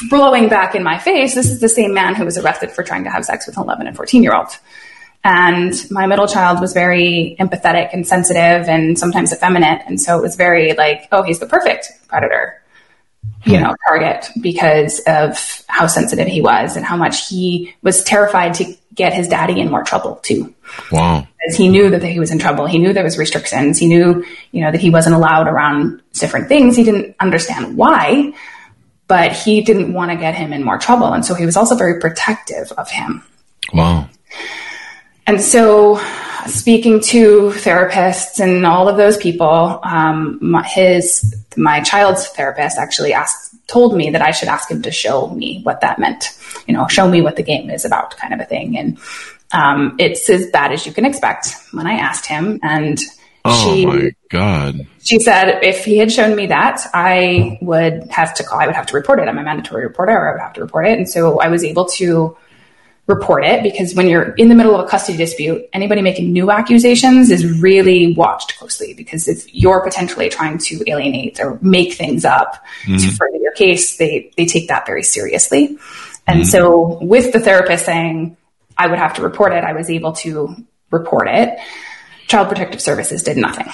blowing 0.10 0.50
back 0.50 0.76
in 0.76 0.84
my 0.84 0.98
face. 0.98 1.36
This 1.36 1.50
is 1.50 1.60
the 1.60 1.70
same 1.70 1.94
man 1.94 2.16
who 2.16 2.26
was 2.26 2.38
arrested 2.38 2.72
for 2.72 2.84
trying 2.84 3.04
to 3.04 3.10
have 3.10 3.26
sex 3.26 3.46
with 3.46 3.58
an 3.58 3.64
11 3.64 3.88
and 3.88 3.96
14 3.96 4.24
year 4.24 4.36
old. 4.36 4.58
And 5.24 5.74
my 5.90 6.06
middle 6.06 6.28
child 6.28 6.60
was 6.60 6.74
very 6.74 7.38
empathetic 7.40 7.90
and 7.94 8.06
sensitive 8.06 8.68
and 8.68 9.00
sometimes 9.00 9.32
effeminate. 9.32 9.82
And 9.86 10.00
so 10.00 10.18
it 10.18 10.22
was 10.22 10.36
very 10.36 10.74
like, 10.74 11.08
oh, 11.14 11.24
he's 11.24 11.40
the 11.40 11.46
perfect 11.46 11.88
predator, 12.10 12.62
you 13.46 13.58
know, 13.60 13.74
target 13.88 14.28
because 14.42 15.02
of 15.08 15.64
how 15.68 15.88
sensitive 15.88 16.28
he 16.28 16.42
was 16.42 16.76
and 16.76 16.86
how 16.86 16.98
much 16.98 17.30
he 17.30 17.74
was 17.82 18.04
terrified 18.04 18.56
to 18.56 18.76
get 18.94 19.14
his 19.14 19.28
daddy 19.28 19.60
in 19.60 19.70
more 19.70 19.84
trouble 19.84 20.16
too 20.18 20.54
wow. 20.92 21.28
because 21.38 21.58
he 21.58 21.68
knew 21.68 21.90
that 21.90 22.04
he 22.04 22.20
was 22.20 22.32
in 22.32 22.40
trouble. 22.40 22.66
He 22.66 22.80
knew 22.80 22.94
there 22.94 23.04
was 23.04 23.18
restrictions. 23.18 23.80
He 23.80 23.88
knew, 23.88 24.26
you 24.52 24.62
know, 24.62 24.72
that 24.72 24.82
he 24.82 24.90
wasn't 24.90 25.16
allowed 25.16 25.48
around 25.48 26.02
different 26.14 26.48
things. 26.48 26.76
He 26.76 26.84
didn't 26.84 27.16
understand 27.20 27.78
why, 27.78 28.34
but 29.08 29.32
he 29.34 29.62
didn't 29.62 29.94
want 29.94 30.12
to 30.12 30.18
get 30.18 30.36
him 30.36 30.54
in 30.54 30.64
more 30.64 30.78
trouble. 30.78 31.14
And 31.14 31.26
so 31.26 31.34
he 31.34 31.46
was 31.46 31.58
also 31.58 31.76
very 31.76 32.00
protective 32.00 32.72
of 32.74 32.90
him. 32.90 33.24
Wow. 33.74 34.10
And 35.26 35.42
so 35.42 36.02
speaking 36.48 37.00
to 37.00 37.52
therapists 37.56 38.40
and 38.40 38.66
all 38.66 38.90
of 38.90 38.98
those 38.98 39.18
people, 39.18 39.80
um, 39.84 40.38
my, 40.42 40.68
his 40.68 41.36
my 41.56 41.82
child's 41.82 42.28
therapist 42.28 42.78
actually 42.78 43.14
asked 43.14 43.53
told 43.68 43.96
me 43.96 44.10
that 44.12 44.22
I 44.22 44.32
should 44.32 44.50
ask 44.50 44.70
him 44.70 44.82
to 44.82 44.92
show 44.92 45.30
me 45.30 45.62
what 45.64 45.82
that 45.82 46.00
meant. 46.00 46.38
You 46.68 46.74
know, 46.74 46.88
show 46.88 47.10
me 47.10 47.22
what 47.22 47.36
the 47.36 47.44
game 47.44 47.70
is 47.70 47.86
about, 47.86 48.18
kind 48.18 48.34
of 48.34 48.40
a 48.40 48.46
thing. 48.46 48.78
And 48.78 48.98
um, 49.52 49.96
it's 50.00 50.30
as 50.30 50.50
bad 50.52 50.72
as 50.72 50.86
you 50.86 50.94
can 50.94 51.06
expect 51.06 51.56
when 51.72 51.88
I 51.88 51.94
asked 51.94 52.26
him. 52.26 52.60
And 52.64 53.00
Oh 53.46 53.74
she, 53.76 53.86
my 53.86 54.12
god. 54.30 54.88
she 55.02 55.20
said 55.20 55.64
if 55.64 55.84
he 55.84 55.98
had 55.98 56.12
shown 56.12 56.36
me 56.36 56.48
that, 56.48 56.82
I 56.94 57.58
would 57.62 58.10
have 58.10 58.34
to 58.36 58.44
call. 58.44 58.60
I 58.60 58.68
would 58.68 58.76
have 58.76 58.86
to 58.88 58.96
report 58.96 59.20
it. 59.20 59.28
I'm 59.28 59.38
a 59.38 59.44
mandatory 59.44 59.84
reporter, 59.84 60.30
I 60.30 60.32
would 60.32 60.42
have 60.42 60.54
to 60.54 60.62
report 60.62 60.88
it. 60.88 60.98
And 60.98 61.10
so 61.10 61.40
I 61.42 61.50
was 61.50 61.64
able 61.64 61.86
to 61.86 62.38
report 63.06 63.44
it 63.44 63.64
because 63.64 63.94
when 63.94 64.08
you're 64.08 64.32
in 64.36 64.48
the 64.48 64.56
middle 64.56 64.74
of 64.74 64.86
a 64.86 64.90
custody 64.90 65.18
dispute, 65.18 65.68
anybody 65.74 66.02
making 66.02 66.32
new 66.32 66.50
accusations 66.50 67.30
is 67.30 67.60
really 67.60 68.14
watched 68.14 68.58
closely 68.58 68.94
because 68.94 69.28
if 69.28 69.54
you're 69.54 69.84
potentially 69.84 70.30
trying 70.30 70.58
to 70.58 70.82
alienate 70.88 71.40
or 71.40 71.60
make 71.62 71.94
things 71.94 72.24
up 72.24 72.64
to 72.86 72.92
mm-hmm. 72.92 73.10
further 73.12 73.38
your 73.38 73.52
case, 73.54 73.98
they 73.98 74.32
they 74.38 74.46
take 74.46 74.70
that 74.70 74.86
very 74.86 75.04
seriously. 75.04 75.78
And 76.26 76.42
mm-hmm. 76.42 76.50
so 76.50 77.00
with 77.02 77.34
the 77.34 77.42
therapist 77.42 77.86
saying 77.86 78.38
I 78.78 78.88
would 78.88 79.00
have 79.00 79.16
to 79.16 79.22
report 79.22 79.52
it, 79.52 79.66
I 79.66 79.74
was 79.74 79.90
able 79.90 80.14
to 80.14 80.56
report 80.90 81.28
it. 81.28 81.60
Child 82.28 82.48
Protective 82.48 82.82
Services 82.82 83.22
did 83.22 83.36
nothing 83.36 83.68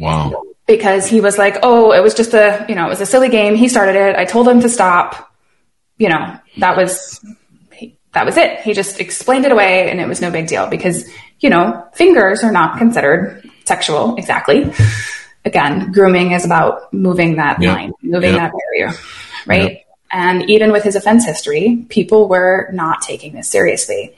Wow. 0.00 0.42
because 0.66 1.06
he 1.06 1.20
was 1.20 1.38
like, 1.38 1.58
"Oh, 1.62 1.92
it 1.92 2.02
was 2.02 2.14
just 2.14 2.34
a, 2.34 2.66
you 2.68 2.74
know, 2.74 2.86
it 2.86 2.88
was 2.88 3.00
a 3.00 3.06
silly 3.06 3.28
game. 3.28 3.54
He 3.54 3.68
started 3.68 3.94
it. 3.94 4.16
I 4.16 4.24
told 4.24 4.48
him 4.48 4.60
to 4.62 4.68
stop. 4.68 5.32
You 5.98 6.08
know, 6.08 6.38
that 6.58 6.76
was 6.76 7.24
that 8.12 8.26
was 8.26 8.36
it. 8.36 8.60
He 8.60 8.74
just 8.74 9.00
explained 9.00 9.44
it 9.44 9.52
away, 9.52 9.90
and 9.90 10.00
it 10.00 10.08
was 10.08 10.20
no 10.20 10.30
big 10.30 10.48
deal 10.48 10.66
because 10.66 11.08
you 11.40 11.48
know, 11.48 11.86
fingers 11.94 12.44
are 12.44 12.52
not 12.52 12.78
considered 12.78 13.48
sexual 13.64 14.16
exactly. 14.16 14.72
Again, 15.44 15.90
grooming 15.90 16.32
is 16.32 16.44
about 16.44 16.92
moving 16.92 17.36
that 17.36 17.60
Yep. 17.60 17.74
line, 17.74 17.92
moving 18.02 18.34
Yep. 18.34 18.40
that 18.40 18.52
barrier, 18.52 18.92
right? 19.46 19.84
And 20.12 20.48
even 20.50 20.70
with 20.70 20.82
his 20.82 20.96
offense 20.96 21.24
history, 21.24 21.86
people 21.88 22.28
were 22.28 22.68
not 22.72 23.00
taking 23.00 23.32
this 23.32 23.48
seriously. 23.48 24.14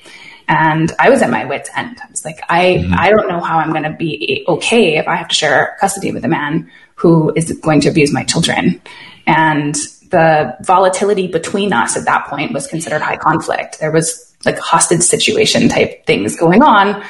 And 0.49 0.91
I 0.99 1.11
was 1.11 1.23
at 1.23 1.31
my 1.31 1.45
wit's 1.45 1.71
end. 1.77 1.99
I 2.03 2.11
was 2.11 2.25
like, 2.25 2.41
I, 2.49 2.65
mm-hmm. 2.83 2.95
I 2.95 3.11
don't 3.11 3.29
know 3.29 3.41
how 3.41 3.59
I'm 3.59 3.71
going 3.71 3.85
to 3.85 3.91
be 3.97 4.45
okay 4.49 4.97
if 4.97 5.07
I 5.07 5.15
have 5.15 5.29
to 5.29 5.35
share 5.35 5.77
custody 5.81 6.11
with 6.11 6.25
a 6.25 6.29
man 6.29 6.71
who 6.97 7.33
is 7.37 7.53
going 7.61 7.83
to 7.83 7.89
abuse 7.89 8.13
my 8.13 8.25
children. 8.25 8.81
And 9.27 9.77
the 10.13 10.57
volatility 10.61 11.27
between 11.27 11.73
us 11.73 11.97
at 11.97 12.05
that 12.05 12.27
point 12.29 12.53
was 12.53 12.69
considered 12.69 13.03
high 13.03 13.17
conflict. 13.17 13.81
There 13.81 13.91
was 13.91 14.33
like 14.45 14.59
hostage 14.59 15.01
situation 15.01 15.69
type 15.69 16.07
things 16.07 16.37
going 16.37 16.63
on 16.63 17.03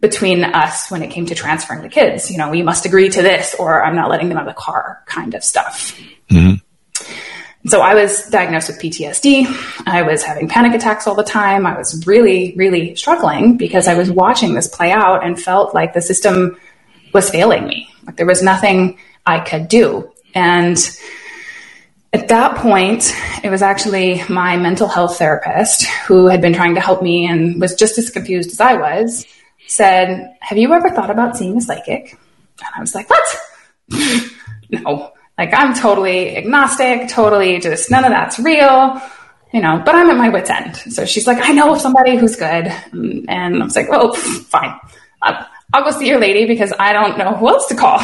between 0.00 0.44
us 0.44 0.90
when 0.90 1.02
it 1.02 1.10
came 1.10 1.26
to 1.26 1.34
transferring 1.34 1.82
the 1.82 1.88
kids. 1.88 2.30
You 2.30 2.36
know, 2.36 2.50
we 2.50 2.62
must 2.62 2.84
agree 2.84 3.08
to 3.08 3.22
this 3.22 3.54
or 3.58 3.82
I'm 3.84 3.96
not 3.96 4.10
letting 4.10 4.28
them 4.28 4.38
out 4.38 4.46
of 4.46 4.54
the 4.54 4.60
car 4.60 5.02
kind 5.06 5.34
of 5.34 5.42
stuff. 5.42 5.98
Mm-hmm. 6.30 7.68
So 7.68 7.80
I 7.80 7.94
was 7.94 8.28
diagnosed 8.28 8.68
with 8.68 8.80
PTSD. 8.80 9.46
I 9.86 10.02
was 10.02 10.22
having 10.22 10.48
panic 10.48 10.74
attacks 10.74 11.06
all 11.06 11.14
the 11.14 11.24
time. 11.24 11.66
I 11.66 11.76
was 11.76 12.06
really, 12.06 12.54
really 12.56 12.96
struggling 12.96 13.56
because 13.56 13.88
I 13.88 13.94
was 13.94 14.10
watching 14.10 14.54
this 14.54 14.68
play 14.68 14.90
out 14.90 15.24
and 15.24 15.40
felt 15.40 15.74
like 15.74 15.92
the 15.92 16.00
system 16.00 16.56
was 17.12 17.30
failing 17.30 17.66
me. 17.66 17.88
Like 18.04 18.16
there 18.16 18.26
was 18.26 18.42
nothing 18.42 18.98
I 19.26 19.40
could 19.40 19.68
do. 19.68 20.12
And 20.34 20.78
at 22.12 22.28
that 22.28 22.56
point, 22.56 23.14
it 23.44 23.50
was 23.50 23.60
actually 23.60 24.22
my 24.28 24.56
mental 24.56 24.88
health 24.88 25.18
therapist 25.18 25.84
who 26.06 26.26
had 26.26 26.40
been 26.40 26.54
trying 26.54 26.74
to 26.74 26.80
help 26.80 27.02
me 27.02 27.28
and 27.28 27.60
was 27.60 27.74
just 27.74 27.98
as 27.98 28.10
confused 28.10 28.50
as 28.50 28.60
I 28.60 28.74
was, 28.74 29.26
said, 29.66 30.34
Have 30.40 30.56
you 30.56 30.72
ever 30.72 30.90
thought 30.90 31.10
about 31.10 31.36
seeing 31.36 31.56
a 31.58 31.60
psychic? 31.60 32.18
And 32.60 32.68
I 32.74 32.80
was 32.80 32.94
like, 32.94 33.10
What? 33.10 33.36
no. 34.70 35.12
Like 35.36 35.54
I'm 35.54 35.74
totally 35.74 36.36
agnostic, 36.36 37.08
totally 37.08 37.60
just 37.60 37.90
none 37.90 38.04
of 38.04 38.10
that's 38.10 38.40
real, 38.40 39.00
you 39.52 39.60
know, 39.60 39.80
but 39.84 39.94
I'm 39.94 40.10
at 40.10 40.16
my 40.16 40.30
wit's 40.30 40.50
end. 40.50 40.76
So 40.76 41.04
she's 41.04 41.26
like, 41.28 41.38
I 41.40 41.52
know 41.52 41.74
of 41.74 41.80
somebody 41.80 42.16
who's 42.16 42.34
good. 42.34 42.66
And 42.92 43.30
I 43.30 43.64
was 43.64 43.76
like, 43.76 43.86
oh, 43.90 44.14
fine. 44.14 44.74
I'll 45.22 45.84
go 45.84 45.90
see 45.90 46.08
your 46.08 46.18
lady 46.18 46.46
because 46.46 46.72
I 46.78 46.92
don't 46.92 47.18
know 47.18 47.34
who 47.34 47.48
else 47.48 47.66
to 47.66 47.76
call. 47.76 48.00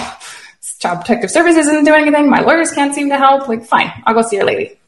Child 0.85 1.01
Protective 1.01 1.31
Services 1.31 1.67
isn't 1.67 1.85
doing 1.85 2.03
anything. 2.03 2.29
My 2.29 2.41
lawyers 2.41 2.71
can't 2.71 2.95
seem 2.95 3.09
to 3.09 3.17
help. 3.17 3.49
Like, 3.49 3.65
fine, 3.65 3.91
I'll 4.05 4.13
go 4.13 4.21
see 4.21 4.37
your 4.37 4.45
lady. 4.45 4.79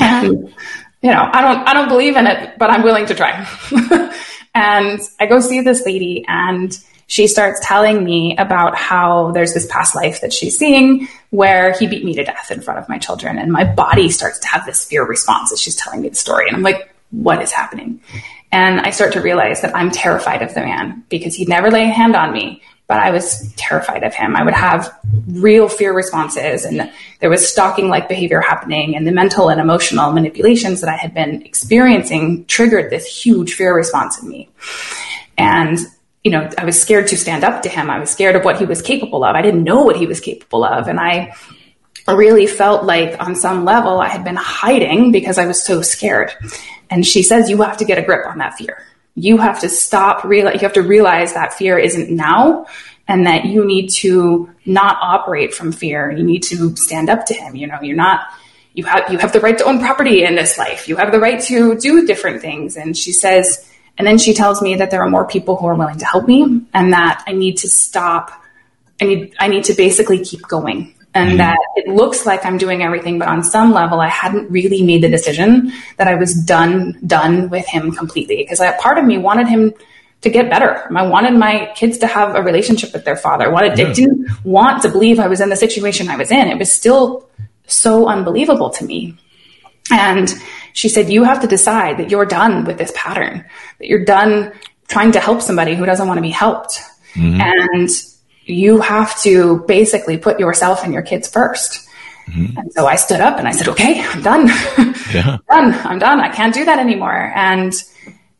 Uh-huh. 0.00 0.26
And, 0.26 0.54
you 1.00 1.10
know, 1.12 1.30
I 1.32 1.40
don't, 1.40 1.68
I 1.68 1.74
don't 1.74 1.88
believe 1.88 2.16
in 2.16 2.26
it, 2.26 2.58
but 2.58 2.70
I'm 2.70 2.82
willing 2.82 3.06
to 3.06 3.14
try. 3.14 3.46
and 4.54 5.00
I 5.20 5.26
go 5.26 5.38
see 5.38 5.60
this 5.60 5.86
lady 5.86 6.24
and 6.26 6.76
she 7.06 7.28
starts 7.28 7.60
telling 7.62 8.02
me 8.02 8.36
about 8.36 8.74
how 8.74 9.30
there's 9.30 9.54
this 9.54 9.66
past 9.66 9.94
life 9.94 10.22
that 10.22 10.32
she's 10.32 10.58
seeing 10.58 11.06
where 11.30 11.72
he 11.78 11.86
beat 11.86 12.04
me 12.04 12.14
to 12.14 12.24
death 12.24 12.50
in 12.50 12.60
front 12.60 12.80
of 12.80 12.88
my 12.88 12.98
children. 12.98 13.38
And 13.38 13.52
my 13.52 13.64
body 13.64 14.08
starts 14.08 14.40
to 14.40 14.48
have 14.48 14.66
this 14.66 14.84
fear 14.84 15.06
response 15.06 15.52
as 15.52 15.60
she's 15.60 15.76
telling 15.76 16.00
me 16.00 16.08
the 16.08 16.16
story. 16.16 16.48
And 16.48 16.56
I'm 16.56 16.62
like, 16.62 16.92
what 17.10 17.40
is 17.42 17.52
happening? 17.52 18.00
And 18.50 18.80
I 18.80 18.90
start 18.90 19.12
to 19.12 19.20
realize 19.20 19.60
that 19.62 19.76
I'm 19.76 19.92
terrified 19.92 20.42
of 20.42 20.52
the 20.54 20.62
man 20.62 21.04
because 21.08 21.36
he'd 21.36 21.48
never 21.48 21.70
lay 21.70 21.84
a 21.84 21.92
hand 21.92 22.16
on 22.16 22.32
me, 22.32 22.62
but 22.86 22.98
I 22.98 23.10
was 23.10 23.52
terrified 23.56 24.02
of 24.02 24.14
him. 24.14 24.36
I 24.36 24.42
would 24.42 24.54
have 24.54 24.94
real 25.28 25.68
fear 25.68 25.94
responses 25.94 26.64
and 26.64 26.92
there 27.20 27.30
was 27.30 27.50
stalking 27.50 27.88
like 27.88 28.08
behavior 28.08 28.40
happening 28.40 28.96
and 28.96 29.06
the 29.06 29.12
mental 29.12 29.48
and 29.48 29.60
emotional 29.60 30.12
manipulations 30.12 30.80
that 30.82 30.90
I 30.90 30.96
had 30.96 31.14
been 31.14 31.42
experiencing 31.42 32.44
triggered 32.46 32.90
this 32.90 33.06
huge 33.06 33.54
fear 33.54 33.74
response 33.74 34.20
in 34.22 34.28
me. 34.28 34.50
And 35.38 35.78
you 36.22 36.30
know, 36.30 36.48
I 36.56 36.64
was 36.64 36.80
scared 36.80 37.08
to 37.08 37.16
stand 37.16 37.42
up 37.42 37.62
to 37.62 37.68
him. 37.68 37.90
I 37.90 37.98
was 37.98 38.10
scared 38.10 38.36
of 38.36 38.44
what 38.44 38.58
he 38.58 38.64
was 38.64 38.80
capable 38.80 39.24
of. 39.24 39.34
I 39.34 39.42
didn't 39.42 39.64
know 39.64 39.82
what 39.82 39.96
he 39.96 40.06
was 40.06 40.20
capable 40.20 40.64
of. 40.64 40.86
And 40.86 41.00
I 41.00 41.34
really 42.06 42.46
felt 42.46 42.84
like 42.84 43.20
on 43.20 43.34
some 43.34 43.64
level 43.64 44.00
I 44.00 44.08
had 44.08 44.22
been 44.22 44.36
hiding 44.36 45.12
because 45.12 45.38
I 45.38 45.46
was 45.46 45.62
so 45.62 45.82
scared. 45.82 46.32
And 46.90 47.06
she 47.06 47.22
says, 47.22 47.48
you 47.48 47.60
have 47.62 47.78
to 47.78 47.84
get 47.84 47.98
a 47.98 48.02
grip 48.02 48.26
on 48.26 48.38
that 48.38 48.54
fear. 48.54 48.86
You 49.14 49.36
have 49.38 49.60
to 49.60 49.68
stop, 49.68 50.24
realize, 50.24 50.54
you 50.54 50.60
have 50.60 50.72
to 50.74 50.82
realize 50.82 51.34
that 51.34 51.54
fear 51.54 51.78
isn't 51.78 52.10
now 52.10 52.66
and 53.08 53.26
that 53.26 53.44
you 53.44 53.64
need 53.64 53.88
to 53.88 54.50
not 54.64 54.96
operate 55.00 55.52
from 55.52 55.72
fear. 55.72 56.10
You 56.10 56.24
need 56.24 56.42
to 56.44 56.74
stand 56.76 57.10
up 57.10 57.26
to 57.26 57.34
him. 57.34 57.56
You 57.56 57.66
know, 57.66 57.80
you're 57.82 57.96
not, 57.96 58.26
you 58.74 58.84
have, 58.84 59.12
you 59.12 59.18
have 59.18 59.32
the 59.32 59.40
right 59.40 59.58
to 59.58 59.64
own 59.64 59.80
property 59.80 60.24
in 60.24 60.34
this 60.34 60.56
life. 60.56 60.88
You 60.88 60.96
have 60.96 61.12
the 61.12 61.20
right 61.20 61.40
to 61.42 61.78
do 61.78 62.06
different 62.06 62.40
things. 62.40 62.76
And 62.76 62.96
she 62.96 63.12
says, 63.12 63.68
and 63.98 64.06
then 64.06 64.18
she 64.18 64.32
tells 64.32 64.62
me 64.62 64.76
that 64.76 64.90
there 64.90 65.02
are 65.02 65.10
more 65.10 65.26
people 65.26 65.56
who 65.56 65.66
are 65.66 65.74
willing 65.74 65.98
to 65.98 66.06
help 66.06 66.26
me 66.26 66.62
and 66.72 66.92
that 66.92 67.24
I 67.26 67.32
need 67.32 67.58
to 67.58 67.68
stop. 67.68 68.30
I 69.00 69.04
need, 69.04 69.34
I 69.38 69.48
need 69.48 69.64
to 69.64 69.74
basically 69.74 70.24
keep 70.24 70.42
going. 70.42 70.94
And 71.14 71.40
that 71.40 71.58
it 71.76 71.88
looks 71.88 72.24
like 72.24 72.46
I'm 72.46 72.56
doing 72.56 72.82
everything, 72.82 73.18
but 73.18 73.28
on 73.28 73.42
some 73.42 73.72
level, 73.72 74.00
I 74.00 74.08
hadn't 74.08 74.50
really 74.50 74.82
made 74.82 75.02
the 75.02 75.10
decision 75.10 75.72
that 75.98 76.08
I 76.08 76.14
was 76.14 76.34
done, 76.34 76.98
done 77.06 77.50
with 77.50 77.66
him 77.66 77.92
completely. 77.92 78.36
Because 78.36 78.60
that 78.60 78.80
part 78.80 78.96
of 78.96 79.04
me 79.04 79.18
wanted 79.18 79.46
him 79.46 79.74
to 80.22 80.30
get 80.30 80.48
better. 80.48 80.88
I 80.96 81.02
wanted 81.06 81.34
my 81.34 81.70
kids 81.74 81.98
to 81.98 82.06
have 82.06 82.34
a 82.34 82.42
relationship 82.42 82.94
with 82.94 83.04
their 83.04 83.16
father. 83.16 83.44
I 83.44 83.48
wanted, 83.48 83.72
I 83.78 83.92
didn't 83.92 84.28
want 84.44 84.82
to 84.82 84.88
believe 84.88 85.18
I 85.18 85.28
was 85.28 85.40
in 85.40 85.50
the 85.50 85.56
situation 85.56 86.08
I 86.08 86.16
was 86.16 86.30
in. 86.30 86.48
It 86.48 86.58
was 86.58 86.72
still 86.72 87.28
so 87.66 88.08
unbelievable 88.08 88.70
to 88.70 88.84
me. 88.84 89.18
And 89.90 90.32
she 90.72 90.88
said, 90.88 91.10
You 91.10 91.24
have 91.24 91.40
to 91.40 91.46
decide 91.46 91.98
that 91.98 92.10
you're 92.10 92.24
done 92.24 92.64
with 92.64 92.78
this 92.78 92.92
pattern, 92.94 93.44
that 93.78 93.86
you're 93.86 94.04
done 94.04 94.52
trying 94.88 95.12
to 95.12 95.20
help 95.20 95.42
somebody 95.42 95.74
who 95.74 95.84
doesn't 95.84 96.06
want 96.06 96.18
to 96.18 96.22
be 96.22 96.30
helped. 96.30 96.80
Mm-hmm. 97.14 97.40
And 97.40 97.90
you 98.44 98.80
have 98.80 99.20
to 99.22 99.64
basically 99.66 100.18
put 100.18 100.40
yourself 100.40 100.84
and 100.84 100.92
your 100.92 101.02
kids 101.02 101.30
1st 101.30 101.86
mm-hmm. 102.28 102.58
And 102.58 102.72
so 102.72 102.86
I 102.86 102.96
stood 102.96 103.20
up 103.20 103.38
and 103.38 103.46
I 103.46 103.52
said, 103.52 103.68
Okay, 103.68 104.00
I'm 104.00 104.22
done. 104.22 104.46
Yeah. 105.12 105.38
I'm 105.50 105.70
done. 105.70 105.86
I'm 105.86 105.98
done. 105.98 106.20
I 106.20 106.28
can't 106.28 106.54
do 106.54 106.64
that 106.64 106.78
anymore. 106.78 107.32
And, 107.34 107.72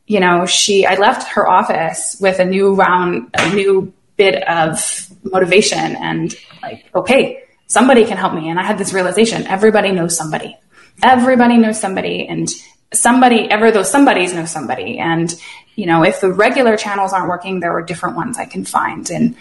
you 0.07 0.19
know, 0.19 0.45
she, 0.45 0.85
I 0.85 0.95
left 0.95 1.29
her 1.33 1.47
office 1.47 2.17
with 2.19 2.39
a 2.39 2.45
new 2.45 2.75
round, 2.75 3.29
a 3.33 3.53
new 3.53 3.93
bit 4.17 4.47
of 4.47 5.09
motivation 5.23 5.95
and 5.95 6.35
like, 6.61 6.89
okay, 6.93 7.43
somebody 7.67 8.05
can 8.05 8.17
help 8.17 8.33
me. 8.33 8.49
And 8.49 8.59
I 8.59 8.63
had 8.63 8.77
this 8.77 8.93
realization 8.93 9.47
everybody 9.47 9.91
knows 9.91 10.15
somebody 10.17 10.57
everybody 11.01 11.57
knows 11.57 11.79
somebody 11.79 12.27
and 12.27 12.49
somebody 12.93 13.49
ever 13.49 13.71
those 13.71 13.89
somebodies 13.89 14.33
know 14.33 14.45
somebody 14.45 14.99
and 14.99 15.33
you 15.75 15.85
know 15.85 16.03
if 16.03 16.21
the 16.21 16.31
regular 16.31 16.77
channels 16.77 17.13
aren't 17.13 17.27
working 17.27 17.59
there 17.59 17.75
are 17.75 17.81
different 17.81 18.15
ones 18.15 18.37
i 18.37 18.45
can 18.45 18.63
find 18.63 19.09
and 19.09 19.35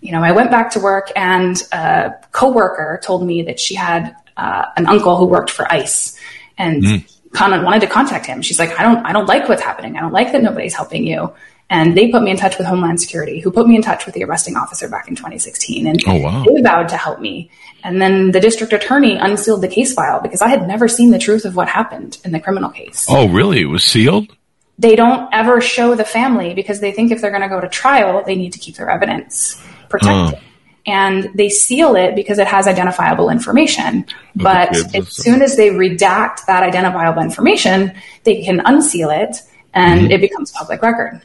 you 0.00 0.12
know 0.12 0.22
i 0.22 0.32
went 0.32 0.50
back 0.50 0.70
to 0.70 0.80
work 0.80 1.10
and 1.16 1.62
a 1.72 2.14
coworker 2.32 3.00
told 3.02 3.26
me 3.26 3.42
that 3.42 3.58
she 3.58 3.74
had 3.74 4.14
uh, 4.36 4.66
an 4.76 4.86
uncle 4.86 5.16
who 5.16 5.26
worked 5.26 5.50
for 5.50 5.70
ice 5.72 6.18
and 6.58 6.82
mm. 6.82 7.64
wanted 7.64 7.80
to 7.80 7.86
contact 7.86 8.26
him 8.26 8.42
she's 8.42 8.58
like 8.58 8.78
i 8.78 8.82
don't 8.82 9.04
i 9.06 9.12
don't 9.12 9.26
like 9.26 9.48
what's 9.48 9.62
happening 9.62 9.96
i 9.96 10.00
don't 10.00 10.12
like 10.12 10.32
that 10.32 10.42
nobody's 10.42 10.74
helping 10.74 11.06
you 11.06 11.32
and 11.68 11.96
they 11.96 12.12
put 12.12 12.22
me 12.22 12.30
in 12.30 12.36
touch 12.36 12.58
with 12.58 12.66
Homeland 12.68 13.00
Security, 13.00 13.40
who 13.40 13.50
put 13.50 13.66
me 13.66 13.74
in 13.74 13.82
touch 13.82 14.06
with 14.06 14.14
the 14.14 14.22
arresting 14.22 14.56
officer 14.56 14.88
back 14.88 15.08
in 15.08 15.16
2016. 15.16 15.88
And 15.88 16.00
oh, 16.06 16.20
wow. 16.20 16.44
they 16.44 16.62
vowed 16.62 16.88
to 16.90 16.96
help 16.96 17.18
me. 17.18 17.50
And 17.82 18.00
then 18.00 18.30
the 18.30 18.38
district 18.38 18.72
attorney 18.72 19.16
unsealed 19.16 19.62
the 19.62 19.68
case 19.68 19.92
file 19.92 20.20
because 20.20 20.42
I 20.42 20.46
had 20.46 20.68
never 20.68 20.86
seen 20.86 21.10
the 21.10 21.18
truth 21.18 21.44
of 21.44 21.56
what 21.56 21.66
happened 21.66 22.18
in 22.24 22.30
the 22.30 22.38
criminal 22.38 22.70
case. 22.70 23.06
Oh, 23.08 23.28
really? 23.28 23.62
It 23.62 23.64
was 23.64 23.82
sealed? 23.82 24.32
they 24.78 24.96
don't 24.96 25.28
ever 25.32 25.60
show 25.60 25.94
the 25.94 26.04
family 26.04 26.54
because 26.54 26.80
they 26.80 26.92
think 26.92 27.10
if 27.10 27.20
they're 27.20 27.30
going 27.30 27.42
to 27.42 27.48
go 27.48 27.60
to 27.60 27.68
trial, 27.68 28.22
they 28.24 28.34
need 28.34 28.52
to 28.52 28.58
keep 28.58 28.76
their 28.76 28.90
evidence 28.90 29.62
protected. 29.88 30.38
Huh. 30.38 30.42
And 30.88 31.30
they 31.34 31.48
seal 31.48 31.96
it 31.96 32.14
because 32.14 32.38
it 32.38 32.46
has 32.46 32.68
identifiable 32.68 33.28
information. 33.28 34.06
But 34.36 34.76
as 34.94 35.08
soon 35.12 35.42
as 35.42 35.56
they 35.56 35.70
redact 35.70 36.46
that 36.46 36.62
identifiable 36.62 37.22
information, 37.22 37.92
they 38.22 38.44
can 38.44 38.60
unseal 38.64 39.10
it 39.10 39.36
and 39.74 40.02
mm-hmm. 40.02 40.12
it 40.12 40.20
becomes 40.20 40.52
public 40.52 40.82
record. 40.82 41.22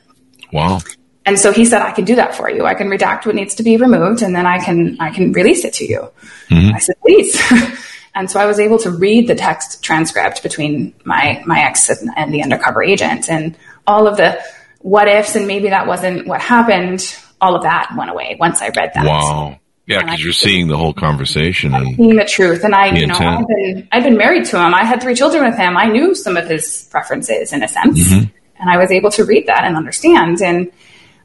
Wow. 0.51 0.79
And 1.27 1.37
so 1.37 1.51
he 1.51 1.65
said, 1.65 1.83
I 1.83 1.91
can 1.91 2.05
do 2.05 2.15
that 2.15 2.33
for 2.33 2.49
you. 2.49 2.65
I 2.65 2.73
can 2.73 2.87
redact 2.87 3.27
what 3.27 3.35
needs 3.35 3.53
to 3.55 3.63
be 3.63 3.77
removed 3.77 4.23
and 4.23 4.35
then 4.35 4.47
I 4.47 4.57
can, 4.57 4.97
I 4.99 5.11
can 5.11 5.31
release 5.31 5.63
it 5.63 5.73
to 5.73 5.85
you. 5.85 6.09
Mm-hmm. 6.49 6.75
I 6.75 6.79
said, 6.79 6.95
please. 7.01 7.39
And 8.13 8.29
so 8.29 8.39
I 8.39 8.45
was 8.45 8.59
able 8.59 8.77
to 8.79 8.91
read 8.91 9.27
the 9.27 9.35
text 9.35 9.83
transcript 9.83 10.43
between 10.43 10.93
my, 11.05 11.41
my 11.45 11.61
ex 11.61 11.89
and, 11.89 12.09
and 12.17 12.33
the 12.33 12.43
undercover 12.43 12.83
agent 12.83 13.29
and 13.29 13.57
all 13.87 14.07
of 14.07 14.17
the 14.17 14.41
what 14.79 15.07
ifs 15.07 15.35
and 15.35 15.47
maybe 15.47 15.69
that 15.69 15.87
wasn't 15.87 16.27
what 16.27 16.41
happened. 16.41 17.15
All 17.41 17.55
of 17.55 17.63
that 17.63 17.93
went 17.97 18.09
away 18.09 18.37
once 18.39 18.61
I 18.61 18.69
read 18.69 18.91
that. 18.93 19.05
Wow. 19.05 19.59
Yeah, 19.87 20.03
because 20.03 20.23
you're 20.23 20.31
seeing 20.31 20.67
the 20.67 20.77
whole 20.77 20.93
conversation 20.93 21.73
and 21.73 21.95
seeing 21.97 22.15
the 22.15 22.23
truth. 22.23 22.63
And 22.63 22.73
I, 22.73 22.95
you 22.95 23.07
know, 23.07 23.15
I've 23.15 23.47
been, 23.47 23.87
I've 23.91 24.03
been 24.03 24.15
married 24.15 24.45
to 24.45 24.57
him. 24.57 24.73
I 24.73 24.85
had 24.85 25.01
three 25.01 25.15
children 25.15 25.43
with 25.43 25.57
him. 25.57 25.75
I 25.75 25.87
knew 25.87 26.15
some 26.15 26.37
of 26.37 26.47
his 26.47 26.87
preferences 26.91 27.51
in 27.51 27.61
a 27.63 27.67
sense, 27.67 28.07
mm-hmm. 28.07 28.25
and 28.59 28.69
I 28.69 28.77
was 28.77 28.91
able 28.91 29.11
to 29.11 29.25
read 29.25 29.47
that 29.47 29.65
and 29.65 29.75
understand. 29.75 30.41
And 30.41 30.71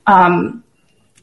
um, 0.07 0.65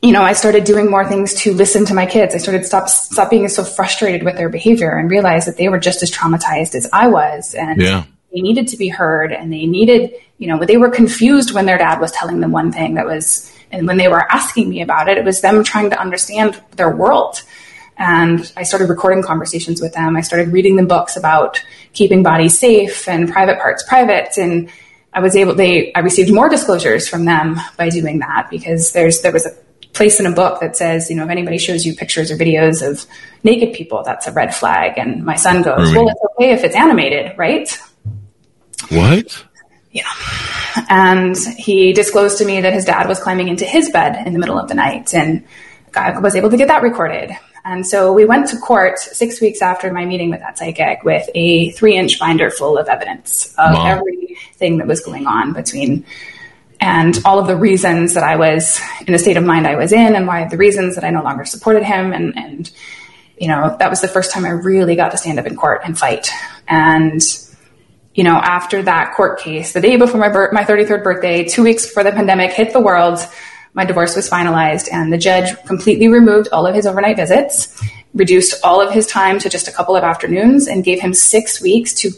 you 0.03 0.11
know, 0.11 0.21
I 0.21 0.33
started 0.33 0.65
doing 0.65 0.91
more 0.91 1.07
things 1.07 1.33
to 1.43 1.53
listen 1.53 1.85
to 1.85 1.93
my 1.93 2.05
kids. 2.05 2.35
I 2.35 2.37
started 2.37 2.65
stop 2.65 2.89
stop 2.89 3.29
being 3.29 3.47
so 3.47 3.63
frustrated 3.63 4.23
with 4.23 4.35
their 4.35 4.49
behavior 4.49 4.91
and 4.91 5.09
realized 5.09 5.47
that 5.47 5.55
they 5.55 5.69
were 5.69 5.79
just 5.79 6.03
as 6.03 6.11
traumatized 6.11 6.75
as 6.75 6.89
I 6.91 7.07
was, 7.07 7.53
and 7.55 7.81
yeah. 7.81 8.03
they 8.33 8.41
needed 8.41 8.67
to 8.69 8.77
be 8.77 8.89
heard, 8.89 9.31
and 9.31 9.51
they 9.51 9.65
needed, 9.65 10.13
you 10.37 10.47
know, 10.47 10.59
they 10.63 10.75
were 10.75 10.89
confused 10.89 11.53
when 11.53 11.65
their 11.65 11.77
dad 11.77 12.01
was 12.01 12.11
telling 12.11 12.41
them 12.41 12.51
one 12.51 12.73
thing 12.73 12.95
that 12.95 13.05
was, 13.05 13.49
and 13.73 13.87
when 13.87 13.97
they 13.97 14.07
were 14.07 14.31
asking 14.31 14.69
me 14.69 14.81
about 14.81 15.09
it, 15.09 15.17
it 15.17 15.25
was 15.25 15.41
them 15.41 15.63
trying 15.63 15.89
to 15.89 15.99
understand 15.99 16.61
their 16.77 16.95
world. 16.95 17.41
And 17.97 18.51
I 18.55 18.63
started 18.63 18.87
recording 18.87 19.23
conversations 19.23 19.81
with 19.81 19.93
them. 19.93 20.15
I 20.15 20.21
started 20.21 20.53
reading 20.53 20.75
them 20.75 20.87
books 20.87 21.17
about 21.17 21.61
keeping 21.91 22.23
bodies 22.23 22.57
safe 22.57 23.07
and 23.09 23.31
private 23.31 23.59
parts 23.59 23.83
private, 23.83 24.37
and 24.37 24.69
I 25.11 25.19
was 25.19 25.35
able. 25.35 25.55
They 25.55 25.93
I 25.93 25.99
received 25.99 26.31
more 26.31 26.49
disclosures 26.49 27.07
from 27.07 27.25
them 27.25 27.59
by 27.77 27.89
doing 27.89 28.19
that 28.19 28.47
because 28.49 28.93
there's 28.93 29.21
there 29.21 29.31
was 29.31 29.45
a 29.45 29.51
place 29.93 30.19
in 30.19 30.25
a 30.25 30.31
book 30.31 30.59
that 30.59 30.75
says, 30.75 31.09
you 31.09 31.15
know, 31.15 31.23
if 31.23 31.29
anybody 31.29 31.57
shows 31.57 31.85
you 31.85 31.95
pictures 31.95 32.31
or 32.31 32.35
videos 32.35 32.87
of 32.87 33.05
naked 33.43 33.73
people, 33.73 34.03
that's 34.03 34.27
a 34.27 34.31
red 34.31 34.53
flag. 34.53 34.97
And 34.97 35.23
my 35.23 35.35
son 35.35 35.61
goes, 35.61 35.91
really? 35.91 36.05
well, 36.05 36.07
it's 36.09 36.21
okay 36.33 36.51
if 36.51 36.63
it's 36.63 36.75
animated, 36.75 37.37
right? 37.37 37.79
What? 38.89 39.45
Yeah. 39.91 40.09
And 40.89 41.37
he 41.57 41.93
disclosed 41.93 42.37
to 42.39 42.45
me 42.45 42.61
that 42.61 42.73
his 42.73 42.85
dad 42.85 43.07
was 43.07 43.19
climbing 43.19 43.47
into 43.47 43.65
his 43.65 43.89
bed 43.89 44.25
in 44.25 44.33
the 44.33 44.39
middle 44.39 44.59
of 44.59 44.67
the 44.67 44.75
night 44.75 45.13
and 45.13 45.45
I 45.95 46.17
was 46.19 46.35
able 46.35 46.49
to 46.49 46.57
get 46.57 46.69
that 46.69 46.81
recorded. 46.81 47.31
And 47.65 47.85
so 47.85 48.11
we 48.11 48.25
went 48.25 48.47
to 48.49 48.57
court 48.57 48.99
six 48.99 49.39
weeks 49.39 49.61
after 49.61 49.91
my 49.93 50.05
meeting 50.05 50.29
with 50.29 50.39
that 50.41 50.57
psychic 50.57 51.03
with 51.03 51.29
a 51.33 51.69
three 51.71 51.95
inch 51.95 52.19
binder 52.19 52.49
full 52.49 52.77
of 52.77 52.87
evidence 52.87 53.53
of 53.57 53.75
wow. 53.75 53.85
everything 53.85 54.79
that 54.79 54.87
was 54.87 55.01
going 55.01 55.27
on 55.27 55.53
between 55.53 56.05
and 56.83 57.17
all 57.23 57.39
of 57.39 57.47
the 57.47 57.55
reasons 57.55 58.15
that 58.15 58.23
I 58.23 58.35
was 58.35 58.81
in 59.07 59.13
the 59.13 59.19
state 59.19 59.37
of 59.37 59.43
mind 59.45 59.65
I 59.65 59.75
was 59.75 59.93
in 59.93 60.15
and 60.15 60.27
why 60.27 60.45
the 60.49 60.57
reasons 60.57 60.95
that 60.95 61.05
I 61.05 61.11
no 61.11 61.23
longer 61.23 61.45
supported 61.45 61.83
him. 61.83 62.11
And, 62.11 62.37
and, 62.37 62.69
you 63.37 63.47
know, 63.47 63.77
that 63.79 63.89
was 63.89 64.01
the 64.01 64.09
first 64.09 64.31
time 64.31 64.43
I 64.43 64.49
really 64.49 64.97
got 64.97 65.11
to 65.11 65.17
stand 65.17 65.39
up 65.39 65.45
in 65.45 65.55
court 65.55 65.81
and 65.85 65.97
fight. 65.97 66.29
And, 66.67 67.21
you 68.13 68.23
know, 68.23 68.35
after 68.35 68.83
that 68.83 69.13
court 69.15 69.39
case, 69.39 69.73
the 69.73 69.81
day 69.81 69.95
before 69.95 70.19
my, 70.19 70.29
bir- 70.29 70.51
my 70.51 70.63
33rd 70.63 71.03
birthday, 71.03 71.43
two 71.43 71.63
weeks 71.63 71.85
before 71.85 72.03
the 72.03 72.11
pandemic 72.11 72.51
hit 72.51 72.73
the 72.73 72.79
world, 72.79 73.19
my 73.73 73.85
divorce 73.85 74.15
was 74.15 74.29
finalized 74.29 74.87
and 74.91 75.11
the 75.11 75.17
judge 75.17 75.55
completely 75.65 76.07
removed 76.07 76.47
all 76.51 76.67
of 76.67 76.75
his 76.75 76.85
overnight 76.85 77.15
visits, 77.15 77.81
reduced 78.13 78.63
all 78.63 78.79
of 78.79 78.93
his 78.93 79.07
time 79.07 79.39
to 79.39 79.49
just 79.49 79.67
a 79.67 79.71
couple 79.71 79.95
of 79.95 80.03
afternoons 80.03 80.67
and 80.67 80.83
gave 80.83 80.99
him 81.01 81.13
six 81.13 81.59
weeks 81.61 81.93
to 81.95 82.11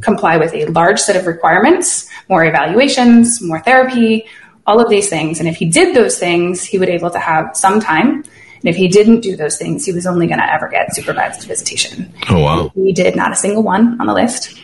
comply 0.00 0.36
with 0.36 0.54
a 0.54 0.66
large 0.66 0.98
set 0.98 1.16
of 1.16 1.26
requirements, 1.26 2.08
more 2.28 2.44
evaluations, 2.44 3.42
more 3.42 3.60
therapy, 3.60 4.24
all 4.66 4.80
of 4.80 4.88
these 4.88 5.10
things. 5.10 5.40
And 5.40 5.48
if 5.48 5.56
he 5.56 5.66
did 5.66 5.94
those 5.94 6.18
things, 6.18 6.64
he 6.64 6.78
would 6.78 6.88
able 6.88 7.10
to 7.10 7.18
have 7.18 7.54
some 7.54 7.80
time. 7.80 8.24
And 8.60 8.70
if 8.70 8.76
he 8.76 8.88
didn't 8.88 9.20
do 9.20 9.36
those 9.36 9.58
things, 9.58 9.84
he 9.84 9.92
was 9.92 10.06
only 10.06 10.26
going 10.26 10.38
to 10.38 10.50
ever 10.50 10.68
get 10.68 10.94
supervised 10.94 11.46
visitation. 11.46 12.10
Oh, 12.30 12.40
wow. 12.40 12.72
He 12.74 12.94
did 12.94 13.14
not 13.14 13.32
a 13.32 13.36
single 13.36 13.62
one 13.62 14.00
on 14.00 14.06
the 14.06 14.14
list. 14.14 14.58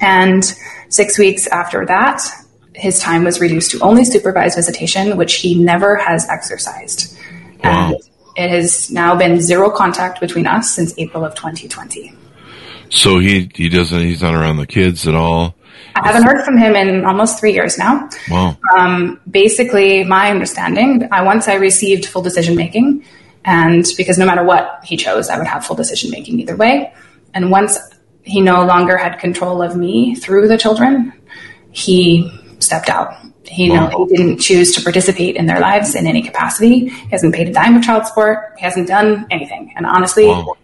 And 0.00 0.44
six 0.88 1.18
weeks 1.18 1.46
after 1.46 1.86
that, 1.86 2.22
his 2.74 2.98
time 2.98 3.24
was 3.24 3.40
reduced 3.40 3.70
to 3.72 3.80
only 3.80 4.04
supervised 4.04 4.56
visitation, 4.56 5.16
which 5.16 5.34
he 5.36 5.54
never 5.54 5.96
has 5.96 6.28
exercised. 6.28 7.16
Wow. 7.62 7.92
And 7.92 7.96
it 8.36 8.50
has 8.50 8.90
now 8.90 9.14
been 9.14 9.40
zero 9.40 9.70
contact 9.70 10.20
between 10.20 10.46
us 10.46 10.74
since 10.74 10.92
April 10.98 11.24
of 11.24 11.34
2020. 11.34 12.12
So 12.90 13.18
he 13.18 13.50
he 13.54 13.68
doesn't 13.68 14.00
he's 14.00 14.22
not 14.22 14.34
around 14.34 14.56
the 14.56 14.66
kids 14.66 15.08
at 15.08 15.14
all. 15.14 15.54
I 15.96 16.08
haven't 16.08 16.24
heard 16.24 16.44
from 16.44 16.56
him 16.56 16.74
in 16.74 17.04
almost 17.04 17.38
three 17.38 17.52
years 17.52 17.78
now. 17.78 18.08
Wow. 18.28 18.56
Um, 18.76 19.20
basically, 19.30 20.02
my 20.04 20.30
understanding, 20.30 21.08
I 21.12 21.22
once 21.22 21.46
I 21.46 21.54
received 21.54 22.06
full 22.06 22.22
decision 22.22 22.56
making, 22.56 23.04
and 23.44 23.86
because 23.96 24.18
no 24.18 24.26
matter 24.26 24.42
what 24.42 24.80
he 24.84 24.96
chose, 24.96 25.28
I 25.28 25.38
would 25.38 25.46
have 25.46 25.64
full 25.64 25.76
decision 25.76 26.10
making 26.10 26.40
either 26.40 26.56
way. 26.56 26.92
And 27.32 27.50
once 27.50 27.78
he 28.24 28.40
no 28.40 28.64
longer 28.64 28.96
had 28.96 29.18
control 29.18 29.62
of 29.62 29.76
me 29.76 30.14
through 30.14 30.48
the 30.48 30.58
children, 30.58 31.12
he 31.70 32.30
stepped 32.58 32.88
out. 32.88 33.14
He, 33.44 33.68
know, 33.68 34.06
he 34.08 34.16
didn't 34.16 34.38
choose 34.38 34.74
to 34.74 34.82
participate 34.82 35.36
in 35.36 35.46
their 35.46 35.60
lives 35.60 35.94
in 35.94 36.06
any 36.06 36.22
capacity. 36.22 36.88
He 36.88 37.08
hasn't 37.10 37.34
paid 37.34 37.48
a 37.48 37.52
dime 37.52 37.76
of 37.76 37.82
child 37.82 38.06
support. 38.06 38.54
He 38.56 38.64
hasn't 38.64 38.88
done 38.88 39.26
anything. 39.30 39.72
And 39.76 39.86
honestly, 39.86 40.26
wow 40.26 40.56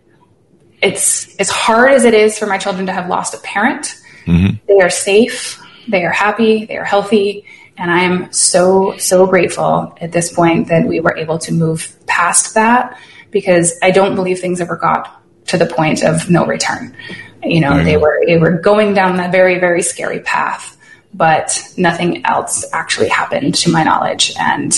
it's 0.82 1.36
as 1.36 1.50
hard 1.50 1.92
as 1.92 2.04
it 2.04 2.14
is 2.14 2.38
for 2.38 2.46
my 2.46 2.58
children 2.58 2.86
to 2.86 2.92
have 2.92 3.08
lost 3.08 3.34
a 3.34 3.38
parent. 3.38 4.00
Mm-hmm. 4.26 4.56
They 4.66 4.80
are 4.80 4.90
safe, 4.90 5.60
they 5.88 6.04
are 6.04 6.12
happy, 6.12 6.64
they 6.64 6.76
are 6.76 6.84
healthy, 6.84 7.44
and 7.76 7.90
I 7.90 8.02
am 8.02 8.32
so 8.32 8.96
so 8.98 9.26
grateful 9.26 9.96
at 10.00 10.12
this 10.12 10.32
point 10.32 10.68
that 10.68 10.86
we 10.86 11.00
were 11.00 11.16
able 11.16 11.38
to 11.40 11.52
move 11.52 11.96
past 12.06 12.54
that 12.54 12.98
because 13.30 13.78
I 13.82 13.90
don't 13.90 14.14
believe 14.14 14.40
things 14.40 14.60
ever 14.60 14.76
got 14.76 15.22
to 15.46 15.58
the 15.58 15.66
point 15.66 16.02
of 16.02 16.30
no 16.30 16.46
return. 16.46 16.96
You 17.42 17.60
know, 17.60 17.82
they 17.82 17.96
were 17.96 18.20
they 18.26 18.38
were 18.38 18.58
going 18.58 18.94
down 18.94 19.16
that 19.16 19.32
very 19.32 19.58
very 19.58 19.82
scary 19.82 20.20
path, 20.20 20.76
but 21.14 21.72
nothing 21.76 22.24
else 22.26 22.64
actually 22.72 23.08
happened 23.08 23.54
to 23.56 23.70
my 23.70 23.82
knowledge 23.82 24.32
and 24.38 24.72